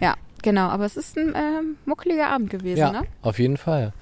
Ja, 0.00 0.14
genau. 0.42 0.68
Aber 0.68 0.84
es 0.84 0.96
ist 0.96 1.16
ein 1.16 1.34
ähm, 1.36 1.76
muckeliger 1.86 2.28
Abend 2.28 2.50
gewesen, 2.50 2.78
Ja, 2.78 2.92
ne? 2.92 3.02
auf 3.22 3.38
jeden 3.38 3.56
Fall. 3.56 3.92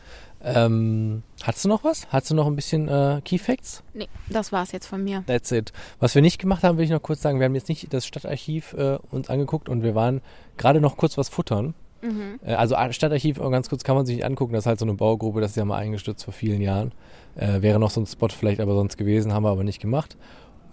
Ähm, 0.44 1.22
hast 1.44 1.64
du 1.64 1.68
noch 1.68 1.84
was? 1.84 2.08
Hast 2.08 2.30
du 2.30 2.34
noch 2.34 2.46
ein 2.48 2.56
bisschen 2.56 2.88
äh, 2.88 3.20
Key 3.24 3.38
Facts? 3.38 3.82
Nee, 3.94 4.08
das 4.28 4.50
war's 4.50 4.72
jetzt 4.72 4.86
von 4.86 5.04
mir. 5.04 5.22
That's 5.26 5.52
it. 5.52 5.72
Was 6.00 6.14
wir 6.16 6.22
nicht 6.22 6.40
gemacht 6.40 6.64
haben, 6.64 6.78
will 6.78 6.84
ich 6.84 6.90
noch 6.90 7.02
kurz 7.02 7.22
sagen. 7.22 7.38
Wir 7.38 7.44
haben 7.44 7.54
jetzt 7.54 7.68
nicht 7.68 7.92
das 7.94 8.06
Stadtarchiv 8.06 8.72
äh, 8.74 8.98
uns 9.10 9.30
angeguckt 9.30 9.68
und 9.68 9.82
wir 9.84 9.94
waren 9.94 10.20
gerade 10.56 10.80
noch 10.80 10.96
kurz 10.96 11.16
was 11.16 11.28
futtern. 11.28 11.74
Mhm. 12.02 12.40
Äh, 12.44 12.54
also 12.54 12.74
äh, 12.74 12.92
Stadtarchiv, 12.92 13.38
äh, 13.38 13.50
ganz 13.50 13.68
kurz, 13.68 13.84
kann 13.84 13.94
man 13.94 14.04
sich 14.04 14.16
nicht 14.16 14.24
angucken. 14.24 14.52
Das 14.52 14.64
ist 14.64 14.66
halt 14.66 14.80
so 14.80 14.84
eine 14.84 14.94
Baugruppe, 14.94 15.40
das 15.40 15.52
ist 15.52 15.56
ja 15.56 15.64
mal 15.64 15.76
eingestürzt 15.78 16.24
vor 16.24 16.34
vielen 16.34 16.60
Jahren. 16.60 16.90
Äh, 17.36 17.62
wäre 17.62 17.78
noch 17.78 17.90
so 17.90 18.00
ein 18.00 18.06
Spot 18.06 18.28
vielleicht 18.28 18.60
aber 18.60 18.74
sonst 18.74 18.96
gewesen, 18.98 19.32
haben 19.32 19.44
wir 19.44 19.50
aber 19.50 19.64
nicht 19.64 19.80
gemacht. 19.80 20.16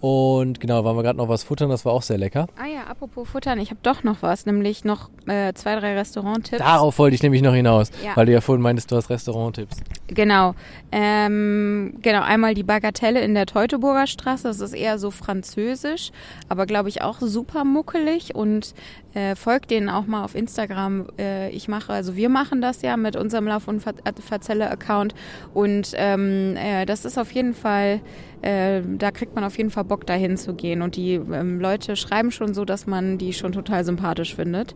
Und 0.00 0.60
genau, 0.60 0.82
waren 0.84 0.96
wir 0.96 1.02
gerade 1.02 1.18
noch 1.18 1.28
was 1.28 1.42
futtern, 1.44 1.68
das 1.68 1.84
war 1.84 1.92
auch 1.92 2.00
sehr 2.02 2.16
lecker. 2.16 2.46
Ah 2.56 2.66
ja, 2.66 2.84
apropos 2.88 3.28
Futtern, 3.28 3.58
ich 3.58 3.70
habe 3.70 3.80
doch 3.82 4.02
noch 4.02 4.22
was, 4.22 4.46
nämlich 4.46 4.82
noch 4.84 5.10
äh, 5.26 5.52
zwei, 5.52 5.78
drei 5.78 5.94
Restauranttipps. 5.94 6.58
Darauf 6.62 6.98
wollte 6.98 7.14
ich 7.14 7.22
nämlich 7.22 7.42
noch 7.42 7.52
hinaus, 7.54 7.90
Ja. 8.02 8.16
weil 8.16 8.24
du 8.24 8.32
ja 8.32 8.40
vorhin 8.40 8.62
meintest, 8.62 8.90
du 8.90 8.96
hast 8.96 9.10
Restauranttipps. 9.10 9.76
Genau. 10.06 10.54
Ähm, 10.90 11.94
genau, 12.00 12.22
einmal 12.22 12.54
die 12.54 12.62
Bagatelle 12.62 13.20
in 13.20 13.34
der 13.34 13.44
Teutoburger 13.46 14.06
Straße. 14.06 14.44
Das 14.48 14.60
ist 14.60 14.72
eher 14.72 14.98
so 14.98 15.10
französisch, 15.10 16.12
aber 16.48 16.64
glaube 16.66 16.88
ich 16.88 17.02
auch 17.02 17.18
super 17.20 17.64
muckelig 17.64 18.34
und 18.34 18.74
äh, 19.14 19.34
folgt 19.34 19.70
denen 19.70 19.88
auch 19.88 20.06
mal 20.06 20.24
auf 20.24 20.34
Instagram. 20.34 21.06
Äh, 21.18 21.50
ich 21.50 21.68
mache, 21.68 21.92
also 21.92 22.16
wir 22.16 22.28
machen 22.28 22.60
das 22.60 22.82
ja 22.82 22.96
mit 22.96 23.16
unserem 23.16 23.46
Lauf- 23.46 23.68
und 23.68 23.80
Ver 23.80 23.94
Verzelle-Account 24.20 25.14
und 25.54 25.92
ähm, 25.96 26.56
äh, 26.56 26.86
das 26.86 27.04
ist 27.04 27.18
auf 27.18 27.32
jeden 27.32 27.54
Fall, 27.54 28.00
äh, 28.42 28.82
da 28.98 29.10
kriegt 29.10 29.34
man 29.34 29.44
auf 29.44 29.56
jeden 29.58 29.70
Fall 29.70 29.84
Bock 29.84 30.06
dahin 30.06 30.36
zu 30.36 30.54
gehen 30.54 30.82
und 30.82 30.96
die 30.96 31.14
ähm, 31.14 31.60
Leute 31.60 31.96
schreiben 31.96 32.30
schon 32.30 32.54
so, 32.54 32.64
dass 32.64 32.86
man 32.86 33.18
die 33.18 33.32
schon 33.32 33.52
total 33.52 33.84
sympathisch 33.84 34.34
findet. 34.34 34.74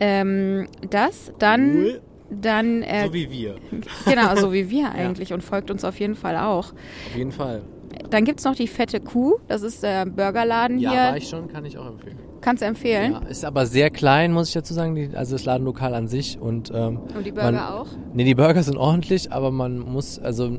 Ähm, 0.00 0.68
das, 0.90 1.32
dann, 1.38 1.98
dann, 2.30 2.82
äh, 2.82 3.08
wie 3.12 3.30
wir. 3.30 3.56
Genau, 4.04 4.36
so 4.36 4.52
wie 4.52 4.70
wir 4.70 4.92
eigentlich 4.92 5.32
und 5.32 5.42
folgt 5.42 5.70
uns 5.70 5.84
auf 5.84 5.98
jeden 6.00 6.14
Fall 6.14 6.36
auch. 6.36 6.72
Auf 6.72 7.16
jeden 7.16 7.32
Fall. 7.32 7.62
Dann 8.10 8.24
gibt's 8.24 8.44
noch 8.44 8.54
die 8.54 8.68
Fette 8.68 9.00
Kuh, 9.00 9.36
das 9.48 9.62
ist 9.62 9.82
der 9.82 10.06
Burgerladen 10.06 10.78
Ja, 10.78 10.90
hier. 10.90 11.00
war 11.00 11.16
ich 11.16 11.28
schon, 11.28 11.48
kann 11.48 11.64
ich 11.64 11.76
auch 11.76 11.86
empfehlen. 11.86 12.18
Kannst 12.42 12.60
du 12.60 12.66
empfehlen. 12.66 13.12
Ja, 13.12 13.18
ist 13.20 13.44
aber 13.44 13.66
sehr 13.66 13.88
klein, 13.88 14.32
muss 14.32 14.48
ich 14.48 14.54
dazu 14.54 14.74
sagen, 14.74 14.96
die, 14.96 15.10
also 15.14 15.36
das 15.36 15.44
Ladenlokal 15.44 15.94
an 15.94 16.08
sich. 16.08 16.38
Und, 16.40 16.72
ähm, 16.74 16.98
Und 17.16 17.24
die 17.24 17.30
Burger 17.30 17.52
man, 17.52 17.60
auch? 17.60 17.86
Nee, 18.12 18.24
die 18.24 18.34
Burger 18.34 18.62
sind 18.64 18.76
ordentlich, 18.76 19.32
aber 19.32 19.52
man 19.52 19.78
muss, 19.78 20.18
also 20.18 20.46
äh, 20.46 20.58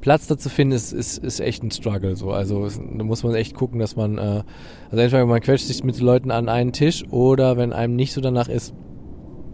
Platz 0.00 0.26
dazu 0.26 0.48
finden, 0.48 0.74
ist, 0.74 0.92
ist, 0.92 1.18
ist 1.18 1.38
echt 1.38 1.62
ein 1.62 1.70
Struggle. 1.70 2.16
So. 2.16 2.32
Also 2.32 2.66
es, 2.66 2.78
da 2.78 3.04
muss 3.04 3.22
man 3.22 3.36
echt 3.36 3.54
gucken, 3.54 3.78
dass 3.78 3.94
man, 3.94 4.18
äh, 4.18 4.42
also 4.90 4.96
entweder 5.02 5.24
man 5.26 5.40
quetscht 5.40 5.66
sich 5.66 5.84
mit 5.84 5.96
den 5.96 6.04
Leuten 6.04 6.32
an 6.32 6.48
einen 6.48 6.72
Tisch 6.72 7.04
oder 7.10 7.56
wenn 7.56 7.72
einem 7.72 7.94
nicht 7.94 8.12
so 8.12 8.20
danach 8.20 8.48
ist, 8.48 8.74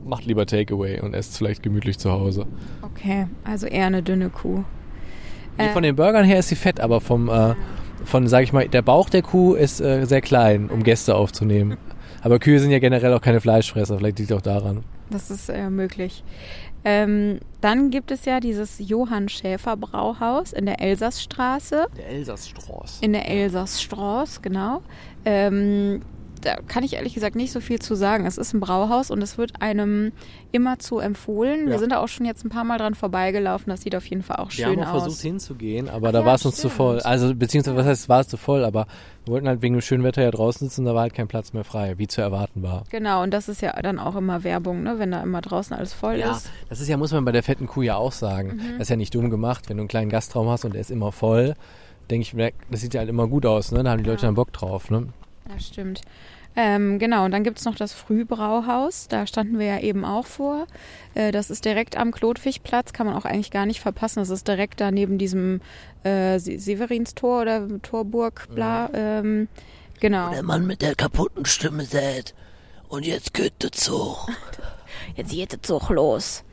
macht 0.04 0.24
lieber 0.24 0.46
Takeaway 0.46 1.00
und 1.00 1.14
esst 1.14 1.36
vielleicht 1.36 1.62
gemütlich 1.62 1.98
zu 1.98 2.10
Hause. 2.12 2.46
Okay, 2.80 3.26
also 3.44 3.66
eher 3.66 3.86
eine 3.86 4.02
dünne 4.02 4.30
Kuh. 4.30 4.64
Äh, 5.58 5.68
von 5.68 5.82
den 5.82 5.96
Burgern 5.96 6.24
her 6.24 6.38
ist 6.38 6.48
sie 6.48 6.56
fett, 6.56 6.80
aber 6.80 7.02
vom, 7.02 7.28
äh, 7.28 7.54
von, 8.04 8.26
sag 8.28 8.42
ich 8.42 8.52
mal, 8.52 8.68
der 8.68 8.82
Bauch 8.82 9.08
der 9.10 9.22
Kuh 9.22 9.54
ist 9.54 9.80
äh, 9.80 10.04
sehr 10.04 10.20
klein, 10.20 10.70
um 10.70 10.82
Gäste 10.82 11.14
aufzunehmen. 11.14 11.76
Aber 12.22 12.38
Kühe 12.38 12.60
sind 12.60 12.70
ja 12.70 12.78
generell 12.78 13.12
auch 13.14 13.20
keine 13.20 13.40
Fleischfresser, 13.40 13.98
vielleicht 13.98 14.18
liegt 14.18 14.30
es 14.30 14.36
auch 14.36 14.42
daran. 14.42 14.84
Das 15.10 15.30
ist 15.30 15.48
äh, 15.48 15.68
möglich. 15.68 16.22
Ähm, 16.84 17.38
dann 17.60 17.90
gibt 17.90 18.10
es 18.10 18.24
ja 18.24 18.40
dieses 18.40 18.78
Johann 18.78 19.28
Schäfer 19.28 19.76
Brauhaus 19.76 20.52
in 20.52 20.66
der 20.66 20.80
Elsassstraße. 20.80 21.86
Der 21.96 22.08
Elsassstraß. 22.08 22.98
In 23.02 23.12
der 23.12 23.28
Elsassstraße, 23.28 24.40
genau. 24.40 24.82
Ähm, 25.24 26.02
da 26.42 26.56
kann 26.56 26.84
ich 26.84 26.94
ehrlich 26.94 27.14
gesagt 27.14 27.36
nicht 27.36 27.52
so 27.52 27.60
viel 27.60 27.78
zu 27.80 27.94
sagen. 27.94 28.26
Es 28.26 28.36
ist 28.38 28.52
ein 28.52 28.60
Brauhaus 28.60 29.10
und 29.10 29.22
es 29.22 29.38
wird 29.38 29.60
einem 29.62 30.12
immerzu 30.52 30.98
empfohlen. 30.98 31.66
Wir 31.66 31.74
Ja. 31.74 31.78
sind 31.78 31.92
da 31.92 31.98
auch 32.00 32.08
schon 32.08 32.26
jetzt 32.26 32.44
ein 32.44 32.50
paar 32.50 32.64
Mal 32.64 32.78
dran 32.78 32.94
vorbeigelaufen. 32.94 33.70
Das 33.70 33.82
sieht 33.82 33.96
auf 33.96 34.04
jeden 34.06 34.22
Fall 34.22 34.36
auch 34.36 34.50
Wir 34.52 34.66
haben 34.66 34.74
schön 34.74 34.84
auch 34.84 34.90
versucht 34.90 35.10
aus. 35.12 35.20
hinzugehen, 35.22 35.88
aber 35.88 36.08
Ach 36.08 36.12
da 36.12 36.20
ja, 36.20 36.26
war 36.26 36.34
es 36.34 36.44
uns 36.44 36.56
zu 36.56 36.68
voll. 36.68 37.00
Also 37.00 37.34
beziehungsweise 37.34 37.76
was 37.76 37.86
heißt, 37.86 38.08
war 38.08 38.20
es 38.20 38.28
zu 38.28 38.36
voll, 38.36 38.64
aber 38.64 38.86
wir 39.24 39.32
wollten 39.34 39.48
halt 39.48 39.62
wegen 39.62 39.74
dem 39.74 39.80
schönen 39.80 40.04
Wetter 40.04 40.22
ja 40.22 40.30
draußen 40.30 40.68
sitzen, 40.68 40.84
da 40.84 40.94
war 40.94 41.02
halt 41.02 41.14
kein 41.14 41.28
Platz 41.28 41.52
mehr 41.52 41.64
frei, 41.64 41.94
wie 41.98 42.08
zu 42.08 42.20
erwarten 42.20 42.62
war. 42.62 42.84
Genau, 42.90 43.22
und 43.22 43.32
das 43.32 43.48
ist 43.48 43.62
ja 43.62 43.72
dann 43.80 43.98
auch 43.98 44.16
immer 44.16 44.42
Werbung, 44.44 44.82
ne? 44.82 44.98
wenn 44.98 45.12
da 45.12 45.22
immer 45.22 45.40
draußen 45.40 45.76
alles 45.76 45.92
voll 45.92 46.16
Ja, 46.18 46.32
ist. 46.32 46.50
das 46.68 46.80
ist 46.80 46.88
ja, 46.88 46.96
muss 46.96 47.12
man 47.12 47.24
bei 47.24 47.32
der 47.32 47.42
fetten 47.42 47.66
Kuh 47.66 47.82
ja 47.82 47.96
auch 47.96 48.12
sagen. 48.12 48.60
Das 48.72 48.82
ist 48.82 48.88
ja 48.90 48.96
nicht 48.96 49.14
dumm 49.14 49.30
gemacht, 49.30 49.68
wenn 49.68 49.76
du 49.76 49.82
einen 49.82 49.88
kleinen 49.88 50.10
Gastraum 50.10 50.48
hast 50.48 50.64
und 50.64 50.74
der 50.74 50.80
ist 50.80 50.90
immer 50.90 51.12
voll, 51.12 51.54
denke 52.10 52.22
ich, 52.42 52.52
das 52.70 52.80
sieht 52.80 52.94
ja 52.94 52.98
halt 53.00 53.08
immer 53.08 53.28
gut 53.28 53.46
aus, 53.46 53.70
ne? 53.70 53.82
Da 53.84 53.92
haben 53.92 54.02
die 54.02 54.08
Leute 54.10 54.26
dann 54.26 54.34
Bock 54.34 54.52
drauf, 54.52 54.90
ne? 54.90 55.06
Das 55.48 55.66
stimmt. 55.66 56.00
Ähm, 56.54 56.98
genau, 56.98 57.24
und 57.24 57.30
dann 57.30 57.44
gibt's 57.44 57.64
noch 57.64 57.76
das 57.76 57.92
Frühbrauhaus. 57.92 59.08
Da 59.08 59.26
standen 59.26 59.58
wir 59.58 59.66
ja 59.66 59.78
eben 59.80 60.04
auch 60.04 60.26
vor. 60.26 60.66
Äh, 61.14 61.32
das 61.32 61.50
ist 61.50 61.64
direkt 61.64 61.96
am 61.96 62.12
Klotwigplatz, 62.12 62.92
kann 62.92 63.06
man 63.06 63.16
auch 63.16 63.24
eigentlich 63.24 63.50
gar 63.50 63.64
nicht 63.64 63.80
verpassen. 63.80 64.20
Das 64.20 64.28
ist 64.28 64.46
direkt 64.46 64.80
da 64.80 64.90
neben 64.90 65.16
diesem 65.16 65.60
äh, 66.04 66.38
Se- 66.38 66.58
Severinstor 66.58 67.42
oder 67.42 67.80
Torburg, 67.80 68.48
bla. 68.54 68.90
Ähm, 68.92 69.48
genau. 70.00 70.30
Der 70.30 70.42
Mann 70.42 70.66
mit 70.66 70.82
der 70.82 70.94
kaputten 70.94 71.46
Stimme 71.46 71.84
sät. 71.84 72.34
Und 72.88 73.06
jetzt 73.06 73.32
geht 73.32 73.62
der 73.62 73.72
Zug. 73.72 74.28
Jetzt 75.16 75.30
geht 75.30 75.52
der 75.52 75.62
Zug 75.62 75.88
los. 75.88 76.44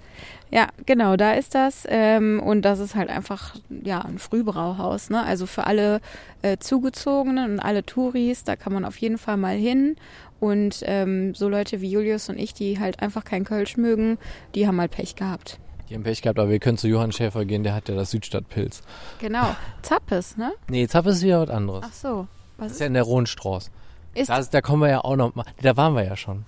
Ja, 0.51 0.67
genau, 0.85 1.15
da 1.15 1.33
ist 1.33 1.53
das. 1.53 1.83
Ähm, 1.87 2.41
und 2.43 2.63
das 2.63 2.79
ist 2.79 2.95
halt 2.95 3.09
einfach 3.09 3.55
ja 3.69 4.01
ein 4.01 4.17
Frühbrauhaus. 4.17 5.09
Ne? 5.09 5.23
Also 5.23 5.45
für 5.45 5.67
alle 5.67 6.01
äh, 6.41 6.57
Zugezogenen 6.57 7.53
und 7.53 7.59
alle 7.59 7.85
Touris, 7.85 8.43
da 8.43 8.55
kann 8.55 8.73
man 8.73 8.85
auf 8.85 8.97
jeden 8.97 9.17
Fall 9.17 9.37
mal 9.37 9.55
hin. 9.55 9.95
Und 10.39 10.81
ähm, 10.85 11.35
so 11.35 11.49
Leute 11.49 11.81
wie 11.81 11.91
Julius 11.91 12.29
und 12.29 12.39
ich, 12.39 12.53
die 12.53 12.79
halt 12.79 13.01
einfach 13.01 13.23
kein 13.25 13.43
Kölsch 13.43 13.77
mögen, 13.77 14.17
die 14.55 14.67
haben 14.67 14.79
halt 14.79 14.91
Pech 14.91 15.15
gehabt. 15.15 15.59
Die 15.89 15.95
haben 15.95 16.03
Pech 16.03 16.21
gehabt, 16.21 16.39
aber 16.39 16.49
wir 16.49 16.59
können 16.59 16.77
zu 16.77 16.87
Johann 16.87 17.11
Schäfer 17.11 17.45
gehen, 17.45 17.63
der 17.63 17.73
hat 17.73 17.89
ja 17.89 17.95
das 17.95 18.11
Südstadtpilz. 18.11 18.81
Genau. 19.19 19.55
Zappes, 19.81 20.37
ne? 20.37 20.53
Nee, 20.69 20.87
Zappes 20.87 21.17
ist 21.17 21.23
wieder 21.23 21.41
was 21.41 21.49
anderes. 21.49 21.83
Ach 21.87 21.93
so. 21.93 22.27
Was 22.57 22.67
Das 22.67 22.67
ist 22.67 22.73
ist, 22.73 22.79
ja 22.81 22.87
in 22.87 22.93
der 22.93 23.03
Rohnstraße. 23.03 23.69
ist 24.13 24.29
Da, 24.29 24.41
da 24.41 24.61
kommen 24.61 24.81
wir 24.83 24.89
ja 24.89 25.03
auch 25.03 25.15
noch 25.15 25.35
mal. 25.35 25.45
Da 25.61 25.75
waren 25.77 25.93
wir 25.95 26.03
ja 26.03 26.15
schon. 26.15 26.45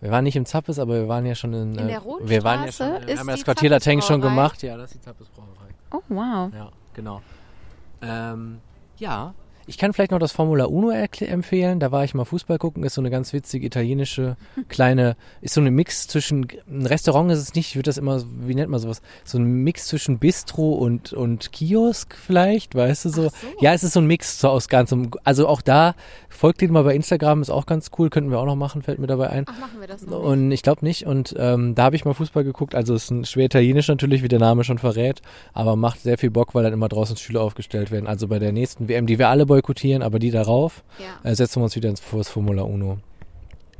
Wir 0.00 0.10
waren 0.10 0.24
nicht 0.24 0.36
im 0.36 0.46
Zappes, 0.46 0.78
aber 0.78 0.94
wir 0.94 1.08
waren 1.08 1.26
ja 1.26 1.34
schon 1.34 1.52
in. 1.54 1.74
In 1.74 1.88
äh, 1.88 1.88
der 1.88 2.02
Wir 2.04 2.44
waren 2.44 2.64
ja 2.64 2.72
schon. 2.72 3.02
Ist 3.02 3.18
haben 3.18 3.28
ja 3.28 3.34
das 3.34 3.44
Quartier 3.44 3.70
Lateng 3.70 4.00
schon 4.00 4.20
gemacht. 4.20 4.62
Ja, 4.62 4.76
das 4.76 4.92
ist 4.92 4.94
die 4.94 5.00
Zappes 5.00 5.28
Brauerei. 5.28 5.74
Oh, 5.90 6.02
wow. 6.08 6.52
Ja, 6.54 6.70
genau. 6.94 7.22
Ähm, 8.00 8.60
ja, 8.98 9.34
ich 9.68 9.76
kann 9.76 9.92
vielleicht 9.92 10.10
noch 10.10 10.18
das 10.18 10.32
Formula 10.32 10.64
Uno 10.64 10.90
empfehlen. 10.90 11.78
Da 11.78 11.92
war 11.92 12.02
ich 12.02 12.14
mal 12.14 12.24
Fußball 12.24 12.58
gucken. 12.58 12.82
Ist 12.84 12.94
so 12.94 13.02
eine 13.02 13.10
ganz 13.10 13.32
witzige 13.32 13.66
italienische 13.66 14.36
kleine, 14.68 15.16
ist 15.42 15.54
so 15.54 15.60
eine 15.60 15.70
Mix 15.70 16.08
zwischen, 16.08 16.48
ein 16.68 16.86
Restaurant 16.86 17.30
ist 17.30 17.38
es 17.38 17.54
nicht, 17.54 17.68
ich 17.68 17.76
würde 17.76 17.88
das 17.88 17.98
immer, 17.98 18.22
wie 18.40 18.54
nennt 18.54 18.70
man 18.70 18.80
sowas? 18.80 19.02
So 19.24 19.38
ein 19.38 19.44
Mix 19.44 19.86
zwischen 19.86 20.18
Bistro 20.18 20.72
und, 20.72 21.12
und 21.12 21.52
Kiosk 21.52 22.16
vielleicht, 22.16 22.74
weißt 22.74 23.04
du 23.04 23.08
so? 23.10 23.22
So. 23.24 23.30
Ja, 23.60 23.74
es 23.74 23.84
ist 23.84 23.92
so 23.92 24.00
ein 24.00 24.06
Mix 24.06 24.40
so 24.40 24.48
aus 24.48 24.68
ganzem, 24.68 25.10
also 25.24 25.46
auch 25.46 25.60
da, 25.60 25.94
folgt 26.28 26.60
den 26.60 26.72
mal 26.72 26.84
bei 26.84 26.94
Instagram, 26.94 27.42
ist 27.42 27.50
auch 27.50 27.66
ganz 27.66 27.90
cool, 27.98 28.10
könnten 28.10 28.30
wir 28.30 28.38
auch 28.38 28.46
noch 28.46 28.56
machen, 28.56 28.82
fällt 28.82 28.98
mir 28.98 29.06
dabei 29.06 29.30
ein. 29.30 29.44
Ach, 29.48 29.58
machen 29.58 29.80
wir 29.80 29.86
das 29.86 30.06
noch. 30.06 30.22
Und 30.22 30.50
ich 30.52 30.62
glaube 30.62 30.84
nicht. 30.84 31.06
Und 31.06 31.34
ähm, 31.38 31.74
da 31.74 31.84
habe 31.84 31.96
ich 31.96 32.04
mal 32.04 32.14
Fußball 32.14 32.44
geguckt. 32.44 32.74
Also 32.74 32.94
es 32.94 33.04
ist 33.04 33.10
ein 33.10 33.24
schwer 33.24 33.46
italienisch 33.46 33.88
natürlich, 33.88 34.22
wie 34.22 34.28
der 34.28 34.38
Name 34.38 34.64
schon 34.64 34.78
verrät, 34.78 35.20
aber 35.52 35.76
macht 35.76 36.00
sehr 36.00 36.16
viel 36.16 36.30
Bock, 36.30 36.54
weil 36.54 36.62
dann 36.62 36.72
immer 36.72 36.88
draußen 36.88 37.16
Stühle 37.16 37.40
aufgestellt 37.40 37.90
werden. 37.90 38.06
Also 38.06 38.28
bei 38.28 38.38
der 38.38 38.52
nächsten 38.52 38.88
WM, 38.88 39.06
die 39.06 39.18
wir 39.18 39.28
alle 39.28 39.46
boykottieren, 39.62 40.02
aber 40.02 40.18
die 40.18 40.30
darauf, 40.30 40.84
Ja. 40.98 41.28
äh, 41.30 41.34
setzen 41.34 41.60
wir 41.60 41.64
uns 41.64 41.76
wieder 41.76 41.88
ins 41.88 42.02
das 42.12 42.28
Formula 42.28 42.62
Uno. 42.62 42.98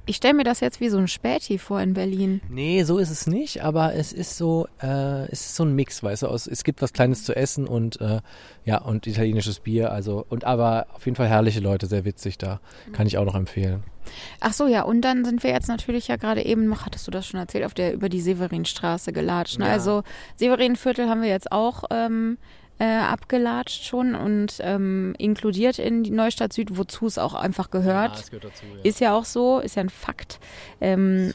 Ich 0.06 0.16
stelle 0.16 0.32
mir 0.32 0.44
das 0.44 0.60
jetzt 0.60 0.80
wie 0.80 0.88
so 0.88 0.96
ein 0.96 1.06
Späti 1.06 1.58
vor 1.58 1.82
in 1.82 1.92
Berlin. 1.92 2.40
Nee, 2.48 2.82
so 2.84 2.96
ist 2.96 3.10
es 3.10 3.26
nicht, 3.26 3.62
aber 3.62 3.94
es 3.94 4.14
ist 4.14 4.38
so, 4.38 4.66
äh, 4.82 5.24
es 5.30 5.40
ist 5.42 5.54
so 5.56 5.64
ein 5.64 5.74
Mix, 5.74 6.02
weißt 6.02 6.22
du, 6.22 6.28
aus, 6.28 6.46
es 6.46 6.64
gibt 6.64 6.80
was 6.80 6.94
Kleines 6.94 7.24
zu 7.24 7.36
essen 7.36 7.66
und 7.68 8.00
äh, 8.00 8.20
ja, 8.64 8.78
und 8.80 9.06
italienisches 9.06 9.60
Bier, 9.60 9.92
also 9.92 10.24
und 10.30 10.44
aber 10.44 10.86
auf 10.94 11.04
jeden 11.04 11.16
Fall 11.16 11.28
herrliche 11.28 11.60
Leute, 11.60 11.86
sehr 11.86 12.06
witzig 12.06 12.38
da. 12.38 12.60
Kann 12.92 13.06
ich 13.06 13.18
auch 13.18 13.26
noch 13.26 13.34
empfehlen. 13.34 13.82
Ach 14.40 14.54
so, 14.54 14.66
ja, 14.66 14.80
und 14.82 15.02
dann 15.02 15.26
sind 15.26 15.42
wir 15.42 15.50
jetzt 15.50 15.68
natürlich 15.68 16.08
ja 16.08 16.16
gerade 16.16 16.42
eben, 16.42 16.72
ach, 16.72 16.86
hattest 16.86 17.06
du 17.06 17.10
das 17.10 17.26
schon 17.26 17.38
erzählt, 17.38 17.66
auf 17.66 17.74
der 17.74 17.92
über 17.92 18.08
die 18.08 18.22
Severinstraße 18.22 19.12
gelatscht. 19.12 19.58
Ne? 19.58 19.66
Ja. 19.66 19.72
Also 19.72 20.04
Severinviertel 20.36 21.10
haben 21.10 21.20
wir 21.20 21.28
jetzt 21.28 21.52
auch 21.52 21.84
ähm, 21.90 22.38
äh, 22.78 22.84
abgelatscht 22.84 23.84
schon 23.84 24.14
und 24.14 24.58
ähm, 24.60 25.14
inkludiert 25.18 25.78
in 25.78 26.02
die 26.04 26.10
Neustadt 26.10 26.52
Süd, 26.52 26.76
wozu 26.78 27.06
es 27.06 27.18
auch 27.18 27.34
einfach 27.34 27.70
gehört. 27.70 28.30
gehört 28.30 28.44
dazu, 28.44 28.64
ja. 28.66 28.82
Ist 28.84 29.00
ja 29.00 29.14
auch 29.14 29.24
so, 29.24 29.58
ist 29.58 29.76
ja 29.76 29.82
ein 29.82 29.90
Fakt. 29.90 30.38
Ähm, 30.80 31.32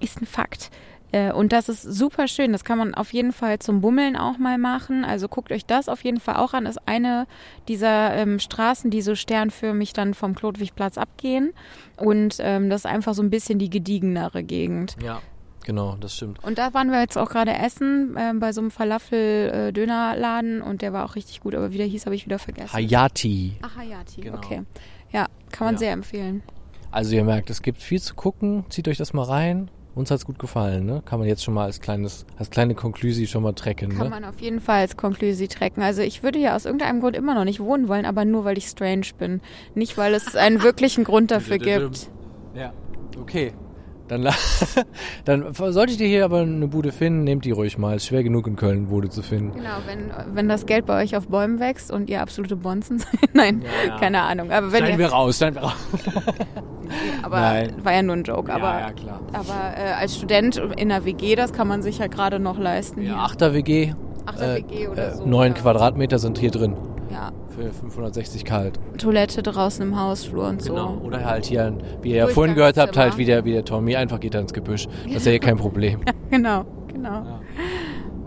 ist 0.00 0.20
ein 0.20 0.26
Fakt. 0.26 0.70
Äh, 1.12 1.30
Und 1.30 1.52
das 1.52 1.68
ist 1.68 1.82
super 1.82 2.26
schön. 2.26 2.52
Das 2.52 2.64
kann 2.64 2.78
man 2.78 2.94
auf 2.94 3.12
jeden 3.12 3.32
Fall 3.32 3.58
zum 3.58 3.80
Bummeln 3.80 4.16
auch 4.16 4.38
mal 4.38 4.58
machen. 4.58 5.04
Also 5.04 5.28
guckt 5.28 5.52
euch 5.52 5.66
das 5.66 5.88
auf 5.88 6.02
jeden 6.04 6.20
Fall 6.20 6.36
auch 6.36 6.54
an. 6.54 6.66
Ist 6.66 6.80
eine 6.88 7.26
dieser 7.68 8.14
ähm, 8.14 8.38
Straßen, 8.38 8.90
die 8.90 9.02
so 9.02 9.14
sternförmig 9.14 9.92
dann 9.92 10.14
vom 10.14 10.34
Klotwigplatz 10.34 10.98
abgehen. 10.98 11.52
Und 11.96 12.36
ähm, 12.40 12.70
das 12.70 12.80
ist 12.80 12.90
einfach 12.90 13.14
so 13.14 13.22
ein 13.22 13.30
bisschen 13.30 13.58
die 13.58 13.70
gediegenere 13.70 14.42
Gegend. 14.42 14.96
ja, 15.02 15.20
genau, 15.64 15.96
das 16.00 16.16
stimmt. 16.16 16.42
Und 16.44 16.58
da 16.58 16.74
waren 16.74 16.90
wir 16.90 17.00
jetzt 17.00 17.16
auch 17.18 17.28
gerade 17.30 17.52
essen 17.52 18.16
ähm, 18.18 18.40
bei 18.40 18.52
so 18.52 18.60
einem 18.60 18.70
Falafel-Dönerladen 18.70 20.62
und 20.62 20.82
der 20.82 20.92
war 20.92 21.04
auch 21.04 21.14
richtig 21.16 21.40
gut. 21.40 21.54
Aber 21.54 21.72
wie 21.72 21.78
der 21.78 21.86
hieß, 21.86 22.06
habe 22.06 22.14
ich 22.14 22.24
wieder 22.24 22.38
vergessen. 22.38 22.72
Hayati. 22.72 23.56
Ach, 23.62 23.76
Hayati, 23.76 24.20
Genau. 24.22 24.36
okay. 24.38 24.62
Ja, 25.12 25.26
kann 25.50 25.66
man 25.66 25.74
Ja. 25.74 25.78
sehr 25.78 25.92
empfehlen. 25.92 26.42
Also 26.90 27.14
ihr 27.14 27.24
merkt, 27.24 27.50
es 27.50 27.62
gibt 27.62 27.80
viel 27.80 28.00
zu 28.00 28.14
gucken. 28.14 28.64
Zieht 28.68 28.88
euch 28.88 28.98
das 28.98 29.12
mal 29.12 29.22
rein. 29.24 29.70
Uns 29.94 30.10
hat's 30.10 30.24
gut 30.24 30.38
gefallen, 30.38 30.86
ne? 30.86 31.02
Kann 31.04 31.18
man 31.18 31.28
jetzt 31.28 31.44
schon 31.44 31.52
mal 31.52 31.64
als 31.64 31.80
kleines, 31.82 32.24
als 32.38 32.48
kleine 32.48 32.74
Konklusi 32.74 33.26
schon 33.26 33.42
mal 33.42 33.52
trecken, 33.52 33.90
Kann 33.90 34.04
ne? 34.04 34.08
man 34.10 34.24
auf 34.24 34.40
jeden 34.40 34.60
Fall 34.60 34.80
als 34.80 34.96
Konklusi 34.96 35.48
trecken. 35.48 35.82
Also 35.82 36.00
ich 36.00 36.22
würde 36.22 36.38
ja 36.38 36.56
aus 36.56 36.64
irgendeinem 36.64 37.00
Grund 37.00 37.14
immer 37.14 37.34
noch 37.34 37.44
nicht 37.44 37.60
wohnen 37.60 37.88
wollen, 37.88 38.06
aber 38.06 38.24
nur 38.24 38.46
weil 38.46 38.56
ich 38.56 38.66
strange 38.68 39.06
bin. 39.18 39.42
Nicht, 39.74 39.98
weil 39.98 40.14
es 40.14 40.34
einen 40.34 40.62
wirklichen 40.62 41.04
Grund 41.04 41.30
dafür 41.30 41.58
gibt. 41.58 42.10
Ja, 42.54 42.72
okay. 43.20 43.52
Dann, 44.08 44.28
dann 45.24 45.52
solltet 45.52 46.00
ihr 46.00 46.06
hier 46.08 46.24
aber 46.24 46.40
eine 46.40 46.68
Bude 46.68 46.92
finden, 46.92 47.24
nehmt 47.24 47.44
die 47.44 47.50
ruhig 47.50 47.78
mal. 47.78 47.96
Ist 47.96 48.06
schwer 48.06 48.22
genug 48.22 48.46
in 48.46 48.56
Köln 48.56 48.86
Bude 48.86 49.08
zu 49.08 49.22
finden. 49.22 49.54
Genau, 49.54 49.76
wenn, 49.86 50.10
wenn 50.34 50.48
das 50.48 50.66
Geld 50.66 50.86
bei 50.86 51.02
euch 51.02 51.16
auf 51.16 51.28
Bäumen 51.28 51.60
wächst 51.60 51.90
und 51.90 52.10
ihr 52.10 52.20
absolute 52.20 52.56
Bonzen 52.56 52.98
seid. 52.98 53.10
Nein, 53.32 53.62
Ja, 53.62 53.88
ja. 53.88 53.98
keine 53.98 54.22
Ahnung. 54.22 54.50
Aber 54.50 54.72
wenn 54.72 54.86
ihr, 54.86 54.98
wir 54.98 55.08
raus, 55.08 55.38
schneiden 55.38 55.56
wir 55.56 55.62
raus. 55.62 55.76
aber 57.22 57.40
Nein. 57.40 57.74
war 57.82 57.92
ja 57.92 58.02
nur 58.02 58.16
ein 58.16 58.24
Joke. 58.24 58.52
Aber, 58.52 58.72
ja, 58.72 58.80
ja, 58.80 58.92
klar. 58.92 59.20
aber 59.32 59.76
äh, 59.76 59.92
als 59.92 60.16
Student 60.16 60.56
in 60.56 60.92
einer 60.92 61.04
WG, 61.04 61.34
das 61.36 61.52
kann 61.52 61.68
man 61.68 61.82
sich 61.82 61.98
ja 61.98 62.08
gerade 62.08 62.38
noch 62.38 62.58
leisten. 62.58 63.02
Ja, 63.02 63.14
hier. 63.14 63.16
Achter 63.16 63.54
WG. 63.54 63.94
Achter 64.26 64.56
WG 64.56 64.88
oder 64.88 65.14
so, 65.16 65.26
Neun 65.26 65.54
ja. 65.54 65.58
Quadratmeter 65.60 66.18
sind 66.18 66.38
hier 66.38 66.50
drin. 66.50 66.76
Ja, 67.10 67.32
Für 67.54 67.72
560 67.72 68.44
kalt. 68.44 68.78
Toilette 68.98 69.42
draußen 69.42 69.82
im 69.86 69.98
Hausflur 70.00 70.48
und 70.48 70.62
so. 70.62 70.72
Genau. 70.74 70.98
Oder 71.04 71.24
halt 71.24 71.44
hier, 71.44 71.76
wie 72.00 72.10
ihr 72.10 72.16
ja 72.16 72.26
vorhin 72.28 72.54
gehört 72.54 72.78
habt, 72.78 72.96
halt 72.96 73.18
wie 73.18 73.24
der, 73.26 73.44
wie 73.44 73.52
der 73.52 73.64
Tommy. 73.64 73.94
Einfach 73.96 74.20
geht 74.20 74.34
er 74.34 74.40
ins 74.40 74.52
Gebüsch. 74.52 74.86
Das 75.04 75.16
ist 75.16 75.26
ja 75.26 75.32
hier 75.32 75.40
kein 75.40 75.56
Problem. 75.56 76.00
Genau, 76.30 76.64
genau. 76.90 77.40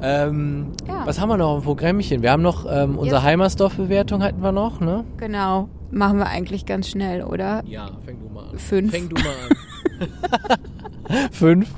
Ähm, 0.01 0.73
Ja. 0.87 1.07
Was 1.07 1.19
haben 1.19 1.29
wir 1.29 1.37
noch 1.37 1.55
dem 1.57 1.63
Programmchen? 1.63 2.21
Wir 2.21 2.31
haben 2.31 2.43
noch 2.43 2.67
ähm, 2.69 2.99
unsere 2.99 3.23
Heimersdorf-Bewertung 3.23 4.21
hatten 4.21 4.41
wir 4.43 4.51
noch, 4.51 4.79
ne? 4.79 5.05
Genau. 5.17 5.69
Machen 5.89 6.19
wir 6.19 6.27
eigentlich 6.27 6.67
ganz 6.67 6.89
schnell, 6.89 7.23
oder? 7.23 7.63
Ja, 7.65 7.89
fäng 8.05 8.19
du 8.19 8.29
mal 8.31 8.49
an. 8.49 8.59
Fünf. 8.59 8.91
Fäng 8.91 9.09
du 9.09 9.15
mal 9.15 9.33
an. 9.49 10.57
Fünf. 11.31 11.71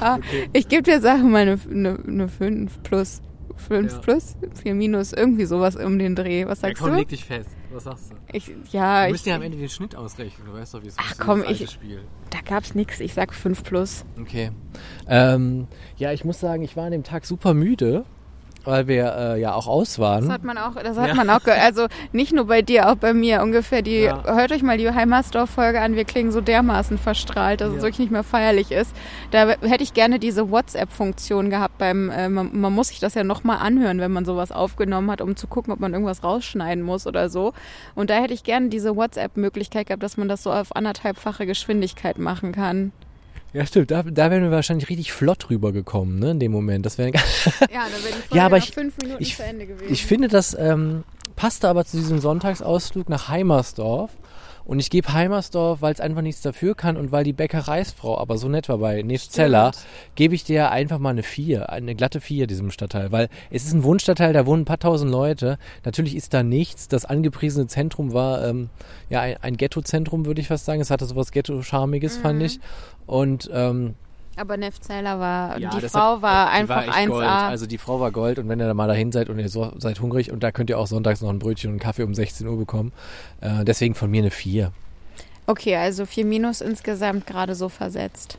Ah, 0.00 0.18
Ich 0.52 0.68
gebe 0.68 0.82
dir 0.82 1.00
Sachen 1.00 1.30
mal 1.30 1.42
eine, 1.42 1.58
eine, 1.70 1.98
eine 2.06 2.28
5 2.28 2.82
plus. 2.82 3.22
5 3.56 3.92
Ja. 3.92 3.98
plus, 3.98 4.36
4 4.62 4.74
minus, 4.74 5.12
irgendwie 5.12 5.44
sowas 5.44 5.76
um 5.76 5.98
den 5.98 6.14
Dreh. 6.14 6.46
Was 6.46 6.60
sagst 6.60 6.82
komm, 6.82 6.92
du? 6.92 6.96
leg 6.98 7.08
dich 7.08 7.24
fest. 7.24 7.50
Was 7.72 7.84
sagst 7.84 8.10
du? 8.12 8.16
Ich, 8.32 8.52
ja, 8.72 9.06
ich, 9.06 9.12
müssen 9.12 9.28
ja 9.28 9.36
am 9.36 9.42
Ende 9.42 9.56
den 9.58 9.68
Schnitt 9.68 9.94
ausrechnen. 9.96 10.46
Du 10.46 10.52
weißt 10.54 10.74
doch, 10.74 10.82
wie 10.82 10.88
es 10.88 10.96
Ach, 10.98 11.14
komm, 11.18 11.44
ich- 11.48 11.70
Spiel. 11.70 12.02
da 12.30 12.38
gab's 12.44 12.74
nix. 12.74 13.00
Ich 13.00 13.14
sag 13.14 13.32
5 13.34 13.62
plus. 13.64 14.04
Okay. 14.20 14.50
Ähm, 15.08 15.66
ja, 15.96 16.12
ich 16.12 16.24
muss 16.24 16.40
sagen, 16.40 16.62
ich 16.62 16.76
war 16.76 16.84
an 16.86 16.92
dem 16.92 17.04
Tag 17.04 17.24
super 17.26 17.54
müde. 17.54 18.04
Weil 18.64 18.86
wir 18.88 19.14
äh, 19.16 19.40
ja 19.40 19.54
auch 19.54 19.66
aus 19.66 19.98
waren. 19.98 20.24
Das 20.24 20.32
hat 20.32 20.44
man 20.44 20.58
auch, 20.58 20.74
das 20.74 20.96
hat 20.96 21.14
man 21.14 21.28
auch 21.30 21.42
gehört. 21.42 21.62
Also 21.62 21.86
nicht 22.12 22.32
nur 22.32 22.46
bei 22.46 22.62
dir, 22.62 22.88
auch 22.90 22.96
bei 22.96 23.12
mir 23.14 23.42
ungefähr. 23.42 23.82
Die, 23.82 24.02
Ja. 24.04 24.22
Hört 24.24 24.52
euch 24.52 24.62
mal 24.62 24.78
die 24.78 24.90
Heimatsdorf-Folge 24.90 25.80
an. 25.80 25.94
Wir 25.96 26.04
klingen 26.04 26.32
so 26.32 26.40
dermaßen 26.40 26.98
verstrahlt, 26.98 27.60
dass 27.60 27.70
es 27.70 27.76
Ja. 27.76 27.82
wirklich 27.82 27.98
nicht 28.00 28.12
mehr 28.12 28.24
feierlich 28.24 28.72
ist. 28.72 28.94
Da 29.30 29.48
hätte 29.60 29.82
ich 29.84 29.94
gerne 29.94 30.18
diese 30.18 30.50
WhatsApp-Funktion 30.50 31.50
gehabt 31.50 31.78
beim, 31.78 32.10
äh, 32.10 32.28
man, 32.28 32.50
man 32.58 32.72
muss 32.72 32.88
sich 32.88 33.00
das 33.00 33.14
ja 33.14 33.24
nochmal 33.24 33.58
anhören, 33.58 34.00
wenn 34.00 34.12
man 34.12 34.24
sowas 34.24 34.52
aufgenommen 34.52 35.10
hat, 35.10 35.20
um 35.20 35.36
zu 35.36 35.46
gucken, 35.46 35.72
ob 35.72 35.80
man 35.80 35.92
irgendwas 35.92 36.24
rausschneiden 36.24 36.82
muss 36.84 37.06
oder 37.06 37.28
so. 37.28 37.52
Und 37.94 38.10
da 38.10 38.14
hätte 38.14 38.34
ich 38.34 38.44
gerne 38.44 38.68
diese 38.68 38.96
WhatsApp-Möglichkeit 38.96 39.86
gehabt, 39.88 40.02
dass 40.02 40.16
man 40.16 40.28
das 40.28 40.42
so 40.42 40.52
auf 40.52 40.74
anderthalbfache 40.74 41.46
Geschwindigkeit 41.46 42.18
machen 42.18 42.52
kann. 42.52 42.92
Ja, 43.54 43.64
stimmt. 43.64 43.90
Da, 43.90 44.02
da 44.02 44.30
wären 44.30 44.42
wir 44.42 44.50
wahrscheinlich 44.50 44.88
richtig 44.90 45.12
flott 45.12 45.48
rübergekommen, 45.48 46.18
ne, 46.18 46.32
in 46.32 46.40
dem 46.40 46.52
Moment. 46.52 46.84
Das 46.84 46.98
wäre 46.98 47.10
Ja, 47.12 47.20
dann 47.20 47.70
wäre 47.70 48.14
die 48.16 48.20
Folge 48.22 48.36
Ja, 48.36 48.46
aber 48.46 48.58
ich- 48.58 48.70
fünf 48.72 48.98
Minuten 48.98 49.22
ich- 49.22 49.36
zu 49.36 49.44
Ende 49.44 49.66
gewesen. 49.66 49.92
Ich 49.92 50.04
finde, 50.04 50.28
das 50.28 50.54
ähm, 50.58 51.04
passte 51.36 51.68
aber 51.68 51.84
zu 51.84 51.96
diesem 51.96 52.18
Sonntagsausflug 52.18 53.08
nach 53.08 53.28
Heimersdorf. 53.28 54.10
Und 54.64 54.78
ich 54.78 54.90
gebe 54.90 55.12
Heimersdorf, 55.12 55.82
weil 55.82 55.92
es 55.92 56.00
einfach 56.00 56.22
nichts 56.22 56.40
dafür 56.40 56.74
kann 56.74 56.96
und 56.96 57.12
weil 57.12 57.24
die 57.24 57.32
Bäckereisfrau 57.32 58.18
aber 58.18 58.38
so 58.38 58.48
nett 58.48 58.68
war 58.68 58.78
bei 58.78 59.02
Neftzeller, 59.02 59.72
gebe 60.14 60.34
ich 60.34 60.44
dir 60.44 60.70
einfach 60.70 60.98
mal 60.98 61.10
eine 61.10 61.22
4, 61.22 61.70
eine 61.70 61.94
glatte 61.94 62.20
4 62.20 62.46
diesem 62.46 62.70
Stadtteil. 62.70 63.12
Weil 63.12 63.28
es 63.50 63.64
ist 63.64 63.74
ein 63.74 63.84
Wohnstadtteil, 63.84 64.32
da 64.32 64.46
wohnen 64.46 64.62
ein 64.62 64.66
paar 64.66 64.78
tausend 64.78 65.10
Leute. 65.10 65.58
Natürlich 65.84 66.16
ist 66.16 66.32
da 66.32 66.42
nichts. 66.42 66.88
Das 66.88 67.04
angepriesene 67.04 67.66
Zentrum 67.66 68.12
war 68.14 68.44
ähm, 68.44 68.70
ja 69.10 69.20
ein, 69.20 69.36
ein 69.42 69.56
Ghetto-Zentrum, 69.56 70.24
würde 70.24 70.40
ich 70.40 70.48
fast 70.48 70.64
sagen. 70.64 70.80
Es 70.80 70.90
hatte 70.90 71.04
sowas 71.04 71.30
Ghetto-Charmiges, 71.32 72.16
fand 72.16 72.42
ich. 72.42 72.58
Und 73.06 73.50
ähm, 73.52 73.94
aber 74.38 74.56
Neff-Zeller 74.56 75.18
war, 75.20 75.58
ja, 75.58 75.70
die 75.70 75.80
Frau 75.88 76.14
hat- 76.16 76.22
war 76.22 76.50
einfach 76.50 76.82
echt 76.86 76.92
1A. 76.96 77.06
Gold. 77.08 77.26
Also 77.28 77.66
die 77.66 77.78
Frau 77.78 78.00
war 78.00 78.10
Gold 78.10 78.38
und 78.38 78.48
wenn 78.48 78.60
ihr 78.60 78.66
da 78.66 78.74
mal 78.74 78.88
dahin 78.88 79.12
seid 79.12 79.28
und 79.28 79.38
ihr 79.38 79.48
so, 79.48 79.72
seid 79.78 80.00
hungrig 80.00 80.30
und 80.32 80.42
da 80.42 80.52
könnt 80.52 80.70
ihr 80.70 80.78
auch 80.78 80.86
sonntags 80.86 81.20
noch 81.20 81.30
ein 81.30 81.38
Brötchen 81.38 81.68
und 81.70 81.74
einen 81.74 81.80
Kaffee 81.80 82.02
um 82.02 82.14
16 82.14 82.46
Uhr 82.46 82.56
bekommen. 82.58 82.92
Äh, 83.40 83.64
deswegen 83.64 83.94
von 83.94 84.10
mir 84.10 84.22
eine 84.22 84.30
4. 84.30 84.72
Okay, 85.46 85.76
also 85.76 86.06
4 86.06 86.24
Minus 86.24 86.60
insgesamt 86.60 87.26
gerade 87.26 87.54
so 87.54 87.68
versetzt. 87.68 88.38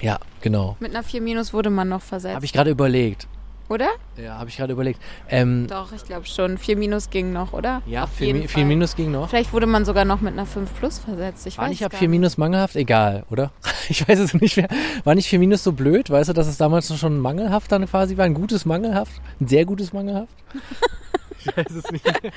Ja, 0.00 0.18
genau. 0.40 0.76
Mit 0.80 0.90
einer 0.90 1.04
4 1.04 1.20
Minus 1.20 1.52
wurde 1.52 1.70
man 1.70 1.88
noch 1.88 2.02
versetzt, 2.02 2.34
Habe 2.34 2.44
ich 2.44 2.52
gerade 2.52 2.70
überlegt. 2.70 3.28
Oder? 3.68 3.88
Ja, 4.16 4.38
habe 4.38 4.48
ich 4.50 4.56
gerade 4.56 4.72
überlegt. 4.72 5.00
Ähm, 5.28 5.66
Doch, 5.68 5.92
ich 5.92 6.04
glaube 6.04 6.26
schon. 6.26 6.58
4 6.58 6.76
Minus 6.76 7.10
ging 7.10 7.32
noch, 7.32 7.52
oder? 7.52 7.82
ja, 7.86 8.04
Auf 8.04 8.10
4 8.12 8.26
jeden 8.28 8.38
Mi- 8.40 8.42
Fall. 8.42 8.48
vier 8.54 8.64
Minus 8.66 8.94
ging 8.96 9.10
noch. 9.10 9.28
Vielleicht 9.30 9.52
wurde 9.52 9.66
man 9.66 9.84
sogar 9.84 10.04
noch 10.04 10.20
mit 10.20 10.32
einer 10.34 10.46
5 10.46 10.72
Plus 10.78 10.98
versetzt. 10.98 11.46
Ich 11.46 11.56
War 11.58 11.64
weiß 11.64 11.70
nicht 11.70 11.84
ab 11.84 11.92
gar 11.92 11.98
4 11.98 12.08
Minus 12.08 12.36
mangelhaft? 12.38 12.76
Egal, 12.76 13.24
oder? 13.30 13.50
Ich 13.90 14.08
weiß 14.08 14.18
es 14.18 14.32
nicht 14.32 14.56
mehr. 14.56 14.68
War 15.04 15.14
nicht 15.14 15.28
4 15.28 15.38
Minus 15.38 15.62
so 15.62 15.72
blöd? 15.72 16.08
Weißt 16.08 16.30
du, 16.30 16.32
dass 16.32 16.46
es 16.46 16.56
damals 16.56 16.96
schon 16.98 17.18
mangelhaft 17.20 17.70
dann 17.70 17.86
quasi 17.86 18.16
war? 18.16 18.24
Ein 18.24 18.32
gutes 18.34 18.64
mangelhaft? 18.64 19.12
Ein 19.40 19.46
sehr 19.48 19.66
gutes 19.66 19.92
mangelhaft? 19.92 20.32
ich 21.38 21.54
weiß 21.54 21.70
es 21.70 21.90
nicht 21.92 22.04
mehr. 22.04 22.32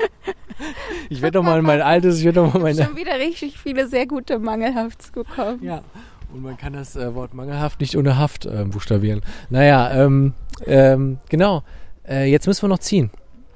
Ich 1.09 1.21
werde 1.21 1.38
doch 1.39 1.43
mal 1.43 1.61
mein 1.61 1.82
altes, 1.93 2.19
ich 2.19 2.25
werde 2.25 2.41
doch 2.41 2.53
mal 2.53 2.59
meine... 2.63 2.84
Schon 2.84 2.95
wieder 2.97 3.17
richtig 3.17 3.57
viele 3.57 3.88
sehr 3.88 4.07
gute 4.07 4.39
Mangelhafts 4.39 5.13
gekommen. 5.13 5.59
Ja. 5.63 5.82
Und 6.34 6.43
man 6.43 6.57
kann 6.57 6.73
das 6.73 6.95
äh, 6.95 7.15
Wort 7.15 7.34
mangelhaft 7.34 7.80
nicht 7.80 7.97
ohne 7.97 8.17
Haft 8.17 8.45
äh, 8.45 8.65
buchstabieren. 8.65 9.21
Naja, 9.49 9.91
ähm, 9.91 10.34
ähm, 10.65 11.19
genau. 11.30 11.63
Äh, 12.07 12.30
jetzt 12.30 12.47
müssen 12.47 12.63
wir 12.63 12.69
noch 12.69 12.80
ziehen. 12.80 13.11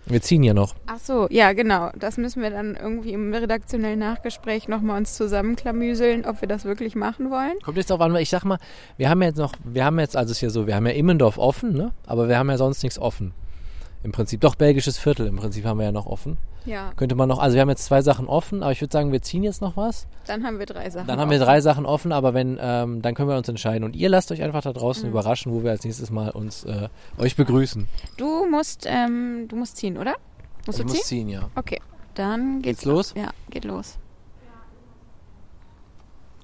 Wir 0.06 0.22
ziehen 0.22 0.44
ja 0.44 0.54
noch. 0.54 0.76
Ach 0.88 0.98
so, 0.98 1.28
ja, 1.30 1.54
genau. 1.54 1.92
Das 1.98 2.18
müssen 2.18 2.42
wir 2.42 2.50
dann 2.50 2.76
irgendwie 2.76 3.14
im 3.14 3.34
redaktionellen 3.34 4.00
Nachgespräch 4.00 4.68
nochmal 4.68 4.98
uns 4.98 5.16
zusammenklamüseln, 5.16 6.26
ob 6.26 6.42
wir 6.42 6.48
das 6.48 6.66
wirklich 6.66 6.96
machen 6.96 7.30
wollen. 7.30 7.60
Kommt 7.64 7.78
jetzt 7.78 7.92
darauf 7.92 8.02
an, 8.02 8.14
weil 8.14 8.24
ich 8.24 8.30
sag 8.30 8.44
mal, 8.44 8.58
wir 8.98 9.10
haben 9.10 9.22
ja 9.22 9.28
jetzt 9.28 9.38
noch, 9.38 9.54
wir 9.64 9.86
haben 9.86 10.00
jetzt, 10.00 10.18
also 10.18 10.32
es 10.32 10.38
ist 10.38 10.42
ja 10.42 10.50
so, 10.50 10.66
wir 10.66 10.76
haben 10.76 10.88
ja 10.88 10.94
Immendorf 10.94 11.38
offen, 11.38 11.74
ne? 11.74 11.92
Aber 12.08 12.28
wir 12.28 12.38
haben 12.38 12.50
ja 12.50 12.58
sonst 12.58 12.84
nichts 12.84 12.98
offen. 12.98 13.34
Im 14.04 14.12
Prinzip. 14.12 14.42
Doch, 14.42 14.56
belgisches 14.56 14.98
Viertel 14.98 15.28
im 15.28 15.36
Prinzip 15.36 15.66
haben 15.66 15.78
wir 15.78 15.86
ja 15.86 15.92
noch 15.92 16.08
offen. 16.08 16.38
Ja, 16.66 16.92
Könnte 16.96 17.16
man 17.16 17.28
noch, 17.28 17.40
also 17.40 17.56
wir 17.56 17.62
haben 17.62 17.70
jetzt 17.70 17.86
zwei 17.86 18.02
Sachen 18.04 18.28
offen, 18.28 18.62
aber 18.62 18.72
ich 18.72 18.82
würde 18.82 18.92
sagen, 18.92 19.12
wir 19.12 19.22
ziehen 19.22 19.44
jetzt 19.44 19.62
noch 19.62 19.78
was. 19.78 20.06
dann 20.28 20.44
haben 20.46 20.60
wir 20.60 20.66
drei 20.68 20.90
Sachen. 20.92 21.08
Dann 21.08 21.20
haben 21.20 21.32
wir 21.32 21.40
drei 21.40 21.60
Sachen 21.62 21.86
offen, 21.88 22.12
aber 22.12 22.34
wenn, 22.36 22.60
ähm, 22.62 23.02
dann 23.02 23.16
können 23.16 23.30
wir 23.30 23.38
uns 23.38 23.50
entscheiden. 23.50 23.84
Und 23.84 23.96
ihr 23.96 24.10
lasst 24.10 24.32
euch 24.32 24.44
einfach 24.44 24.62
da 24.62 24.72
draußen 24.72 25.04
Mhm. 25.06 25.10
überraschen, 25.10 25.52
wo 25.52 25.64
wir 25.64 25.72
als 25.72 25.84
nächstes 25.84 26.12
Mal 26.12 26.30
uns, 26.30 26.64
äh, 26.66 26.90
euch 27.18 27.36
begrüßen. 27.36 27.88
Du 28.18 28.46
musst, 28.50 28.86
ähm, 28.88 29.48
du 29.48 29.56
musst 29.56 29.78
ziehen, 29.78 29.98
oder? 29.98 30.14
Musst 30.68 30.80
ich 30.80 30.86
du 30.86 30.92
muss 30.92 31.02
ziehen? 31.02 31.28
ziehen, 31.28 31.30
ja. 31.30 31.50
Okay, 31.56 31.80
dann 32.14 32.62
geht's, 32.62 32.82
Geht's 32.82 32.86
los? 32.86 33.14
Ja, 33.18 33.32
geht 33.50 33.66
los. 33.66 33.98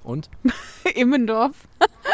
Und? 0.02 0.30
Immendorf. 0.94 1.68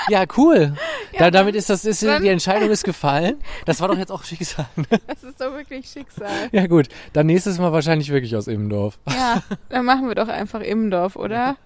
Ja, 0.09 0.25
cool. 0.37 0.75
da, 1.13 1.25
Ja, 1.27 1.31
damit 1.31 1.55
ist 1.55 1.71
das, 1.71 1.85
ist, 1.85 2.03
die 2.03 2.29
Entscheidung 2.29 2.71
ist 2.71 2.85
gefallen. 2.85 3.37
Das 3.65 3.81
war 3.81 3.89
doch 3.89 3.99
jetzt 3.99 4.13
auch 4.13 4.25
Schicksal. 4.25 4.67
Das 5.07 5.23
ist 5.23 5.41
doch 5.41 5.53
wirklich 5.53 5.89
Schicksal. 5.89 6.49
ja, 6.53 6.67
gut. 6.67 6.89
Dann 7.13 7.27
nächstes 7.27 7.59
Mal 7.59 7.73
wahrscheinlich 7.73 8.11
wirklich 8.11 8.35
aus 8.37 8.47
Immendorf. 8.47 8.99
Ja, 9.09 9.43
dann 9.69 9.85
machen 9.85 10.09
wir 10.09 10.15
doch 10.15 10.29
einfach 10.29 10.61
Immendorf, 10.61 11.17
oder? 11.17 11.57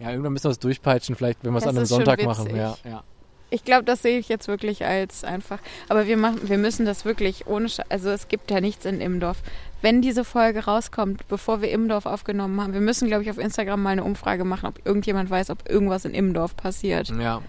Ja, 0.00 0.10
irgendwann 0.10 0.32
müssen 0.32 0.44
wir 0.44 0.50
es 0.50 0.58
durchpeitschen, 0.58 1.16
vielleicht, 1.16 1.42
wenn 1.42 1.52
wir 1.52 1.58
es 1.58 1.66
an 1.66 1.76
einem 1.76 1.86
Sonntag 1.86 2.22
machen. 2.24 2.54
Ja, 2.54 2.76
ja. 2.84 3.02
Ich 3.50 3.64
glaube, 3.64 3.84
das 3.84 4.02
sehe 4.02 4.18
ich 4.18 4.28
jetzt 4.28 4.46
wirklich 4.46 4.84
als 4.84 5.24
einfach. 5.24 5.58
Aber 5.88 6.06
wir 6.06 6.18
machen, 6.18 6.48
wir 6.48 6.58
müssen 6.58 6.84
das 6.84 7.04
wirklich 7.06 7.46
ohne, 7.46 7.68
Sch 7.68 7.80
also 7.88 8.10
es 8.10 8.28
gibt 8.28 8.50
ja 8.50 8.60
nichts 8.60 8.84
in 8.84 9.00
Immendorf. 9.00 9.38
Wenn 9.80 10.02
diese 10.02 10.24
Folge 10.24 10.66
rauskommt, 10.66 11.26
bevor 11.28 11.62
wir 11.62 11.70
Immendorf 11.70 12.04
aufgenommen 12.04 12.60
haben, 12.60 12.74
wir 12.74 12.80
müssen, 12.80 13.08
glaube 13.08 13.22
ich, 13.22 13.30
auf 13.30 13.38
Instagram 13.38 13.82
mal 13.82 13.90
eine 13.90 14.04
Umfrage 14.04 14.44
machen, 14.44 14.66
ob 14.66 14.84
irgendjemand 14.84 15.30
weiß, 15.30 15.50
ob 15.50 15.68
irgendwas 15.68 16.04
in 16.04 16.12
Immendorf 16.14 16.56
passiert. 16.56 17.08
ja. 17.08 17.40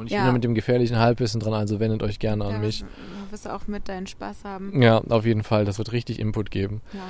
Und 0.00 0.06
ich 0.06 0.12
Ja. 0.12 0.20
bin 0.20 0.26
da 0.26 0.32
mit 0.32 0.44
dem 0.44 0.54
gefährlichen 0.54 0.98
Halbwissen 0.98 1.40
dran, 1.40 1.54
also 1.54 1.78
wendet 1.80 2.02
euch 2.02 2.18
gerne 2.18 2.44
an 2.44 2.52
Da 2.54 2.58
mich. 2.58 2.80
wirst- 2.82 3.30
wirst 3.30 3.46
du 3.46 3.54
auch 3.54 3.66
mit 3.66 3.88
deinen 3.88 4.06
Spaß 4.06 4.44
haben. 4.44 4.82
Ja, 4.82 4.98
auf 5.08 5.24
jeden 5.26 5.42
Fall. 5.44 5.64
Das 5.64 5.78
wird 5.78 5.92
richtig 5.92 6.18
Input 6.18 6.50
geben. 6.50 6.80
Ja. 6.92 7.00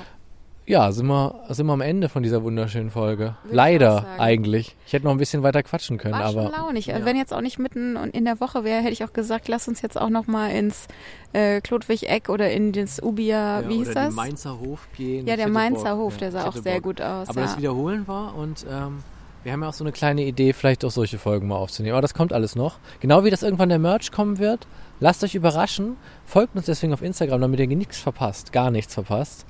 Ja, 0.66 0.92
sind 0.92 1.06
wir, 1.08 1.34
sind 1.48 1.66
wir 1.66 1.72
am 1.72 1.80
Ende 1.80 2.08
von 2.08 2.22
dieser 2.22 2.44
wunderschönen 2.44 2.90
Folge. 2.90 3.34
Würde 3.42 3.56
Leider 3.56 4.06
eigentlich. 4.18 4.76
Ich 4.86 4.92
hätte 4.92 5.04
noch 5.06 5.10
ein 5.10 5.18
bisschen 5.18 5.42
weiter 5.42 5.64
quatschen 5.64 5.98
können, 5.98 6.14
War 6.14 6.26
aber. 6.26 6.42
schon 6.44 6.52
launig. 6.52 6.86
ja. 6.86 7.04
Wenn 7.04 7.16
jetzt 7.16 7.32
auch 7.34 7.40
nicht 7.40 7.58
mitten 7.58 7.96
und 7.96 8.14
in 8.14 8.24
der 8.24 8.38
Woche 8.38 8.62
wäre, 8.62 8.80
hätte 8.80 8.92
ich 8.92 9.02
auch 9.02 9.12
gesagt, 9.12 9.48
lass 9.48 9.66
uns 9.66 9.82
jetzt 9.82 10.00
auch 10.00 10.10
noch 10.10 10.28
mal 10.28 10.48
ins 10.50 10.86
äh, 11.32 11.60
Klodwig-Eck 11.60 12.28
oder 12.28 12.50
in 12.52 12.70
das 12.72 13.02
Ubia, 13.02 13.62
Ja, 13.62 13.68
wie 13.68 13.78
hieß 13.78 13.88
oder 13.88 13.94
das? 13.94 14.08
den 14.10 14.16
Mainzer 14.16 14.60
Hof 14.60 14.86
gehen. 14.96 15.26
ja, 15.26 15.34
der 15.36 15.48
Mainzer 15.48 15.96
Bock. 15.96 16.04
Hof, 16.04 16.12
Ja, 16.14 16.18
der 16.20 16.32
sah 16.32 16.46
auch 16.46 16.56
sehr 16.56 16.74
Bock. 16.74 16.82
gut 16.84 17.00
aus. 17.00 17.28
Aber 17.30 17.40
ja. 17.40 17.46
das 17.46 17.56
Wiederholen 17.58 18.06
war 18.06 18.36
und 18.36 18.64
ähm, 18.70 18.98
wir 19.42 19.52
haben 19.52 19.62
ja 19.62 19.68
auch 19.68 19.74
so 19.74 19.84
eine 19.84 19.92
kleine 19.92 20.22
Idee, 20.24 20.52
vielleicht 20.52 20.84
auch 20.84 20.90
solche 20.90 21.18
Folgen 21.18 21.48
mal 21.48 21.56
aufzunehmen. 21.56 21.94
Aber 21.94 22.02
das 22.02 22.14
kommt 22.14 22.32
alles 22.32 22.56
noch. 22.56 22.78
Genau 23.00 23.24
wie 23.24 23.30
das 23.30 23.42
irgendwann 23.42 23.68
der 23.70 23.78
Merch 23.78 24.12
kommen 24.12 24.38
wird. 24.38 24.66
Lasst 25.00 25.24
euch 25.24 25.34
überraschen. 25.34 25.96
Folgt 26.26 26.54
uns 26.56 26.66
deswegen 26.66 26.92
auf 26.92 27.02
Instagram, 27.02 27.40
damit 27.40 27.58
ihr 27.60 27.66
nichts 27.66 27.98
verpasst. 27.98 28.52
Gar 28.52 28.70
nichts 28.70 28.92
verpasst. 28.94 29.46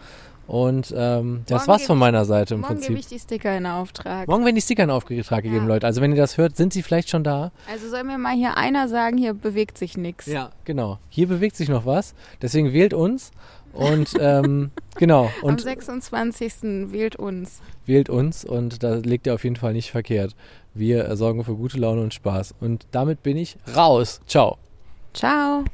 Und 0.46 0.92
ähm, 0.96 1.42
das 1.46 1.60
Morgen 1.62 1.68
war's 1.68 1.86
von 1.86 1.96
meiner 1.98 2.24
Seite 2.24 2.54
im 2.54 2.60
Morgen 2.62 2.74
Prinzip. 2.74 2.88
gebe 2.88 2.98
ich 3.00 3.06
die 3.06 3.20
Sticker 3.20 3.56
in 3.56 3.66
Auftrag. 3.66 4.26
Morgen 4.26 4.44
werden 4.44 4.56
die 4.56 4.60
Sticker 4.60 4.82
in 4.82 4.90
Auftrag 4.90 5.44
gegeben, 5.44 5.62
Ja. 5.62 5.68
Leute. 5.68 5.86
Also 5.86 6.00
wenn 6.00 6.10
ihr 6.10 6.16
das 6.16 6.38
hört, 6.38 6.56
sind 6.56 6.72
sie 6.72 6.82
vielleicht 6.82 7.08
schon 7.08 7.22
da. 7.22 7.52
Also 7.70 7.88
soll 7.88 8.02
mir 8.02 8.18
mal 8.18 8.34
hier 8.34 8.56
einer 8.56 8.88
sagen, 8.88 9.16
hier 9.16 9.32
bewegt 9.34 9.78
sich 9.78 9.96
nichts. 9.96 10.26
Ja, 10.26 10.50
genau. 10.64 10.98
Hier 11.08 11.28
bewegt 11.28 11.54
sich 11.54 11.68
noch 11.68 11.86
was. 11.86 12.14
Deswegen 12.42 12.72
wählt 12.72 12.94
uns. 12.94 13.30
Und 13.72 14.14
ähm, 14.20 14.70
genau. 14.96 15.30
Am 15.42 15.50
Und 15.50 15.60
26. 15.60 16.92
wählt 16.92 17.16
uns. 17.16 17.60
wählt 17.86 18.08
uns. 18.08 18.44
Und 18.44 18.82
da 18.82 18.96
liegt 18.96 19.26
ihr 19.26 19.34
auf 19.34 19.44
jeden 19.44 19.56
Fall 19.56 19.72
nicht 19.72 19.90
verkehrt. 19.90 20.34
Wir 20.74 21.08
äh, 21.08 21.16
sorgen 21.16 21.44
für 21.44 21.54
gute 21.54 21.78
Laune 21.78 22.02
und 22.02 22.14
Spaß. 22.14 22.54
Und 22.60 22.86
damit 22.90 23.22
bin 23.22 23.36
ich 23.36 23.56
raus. 23.74 24.20
Ciao. 24.26 24.58
Ciao. 25.12 25.64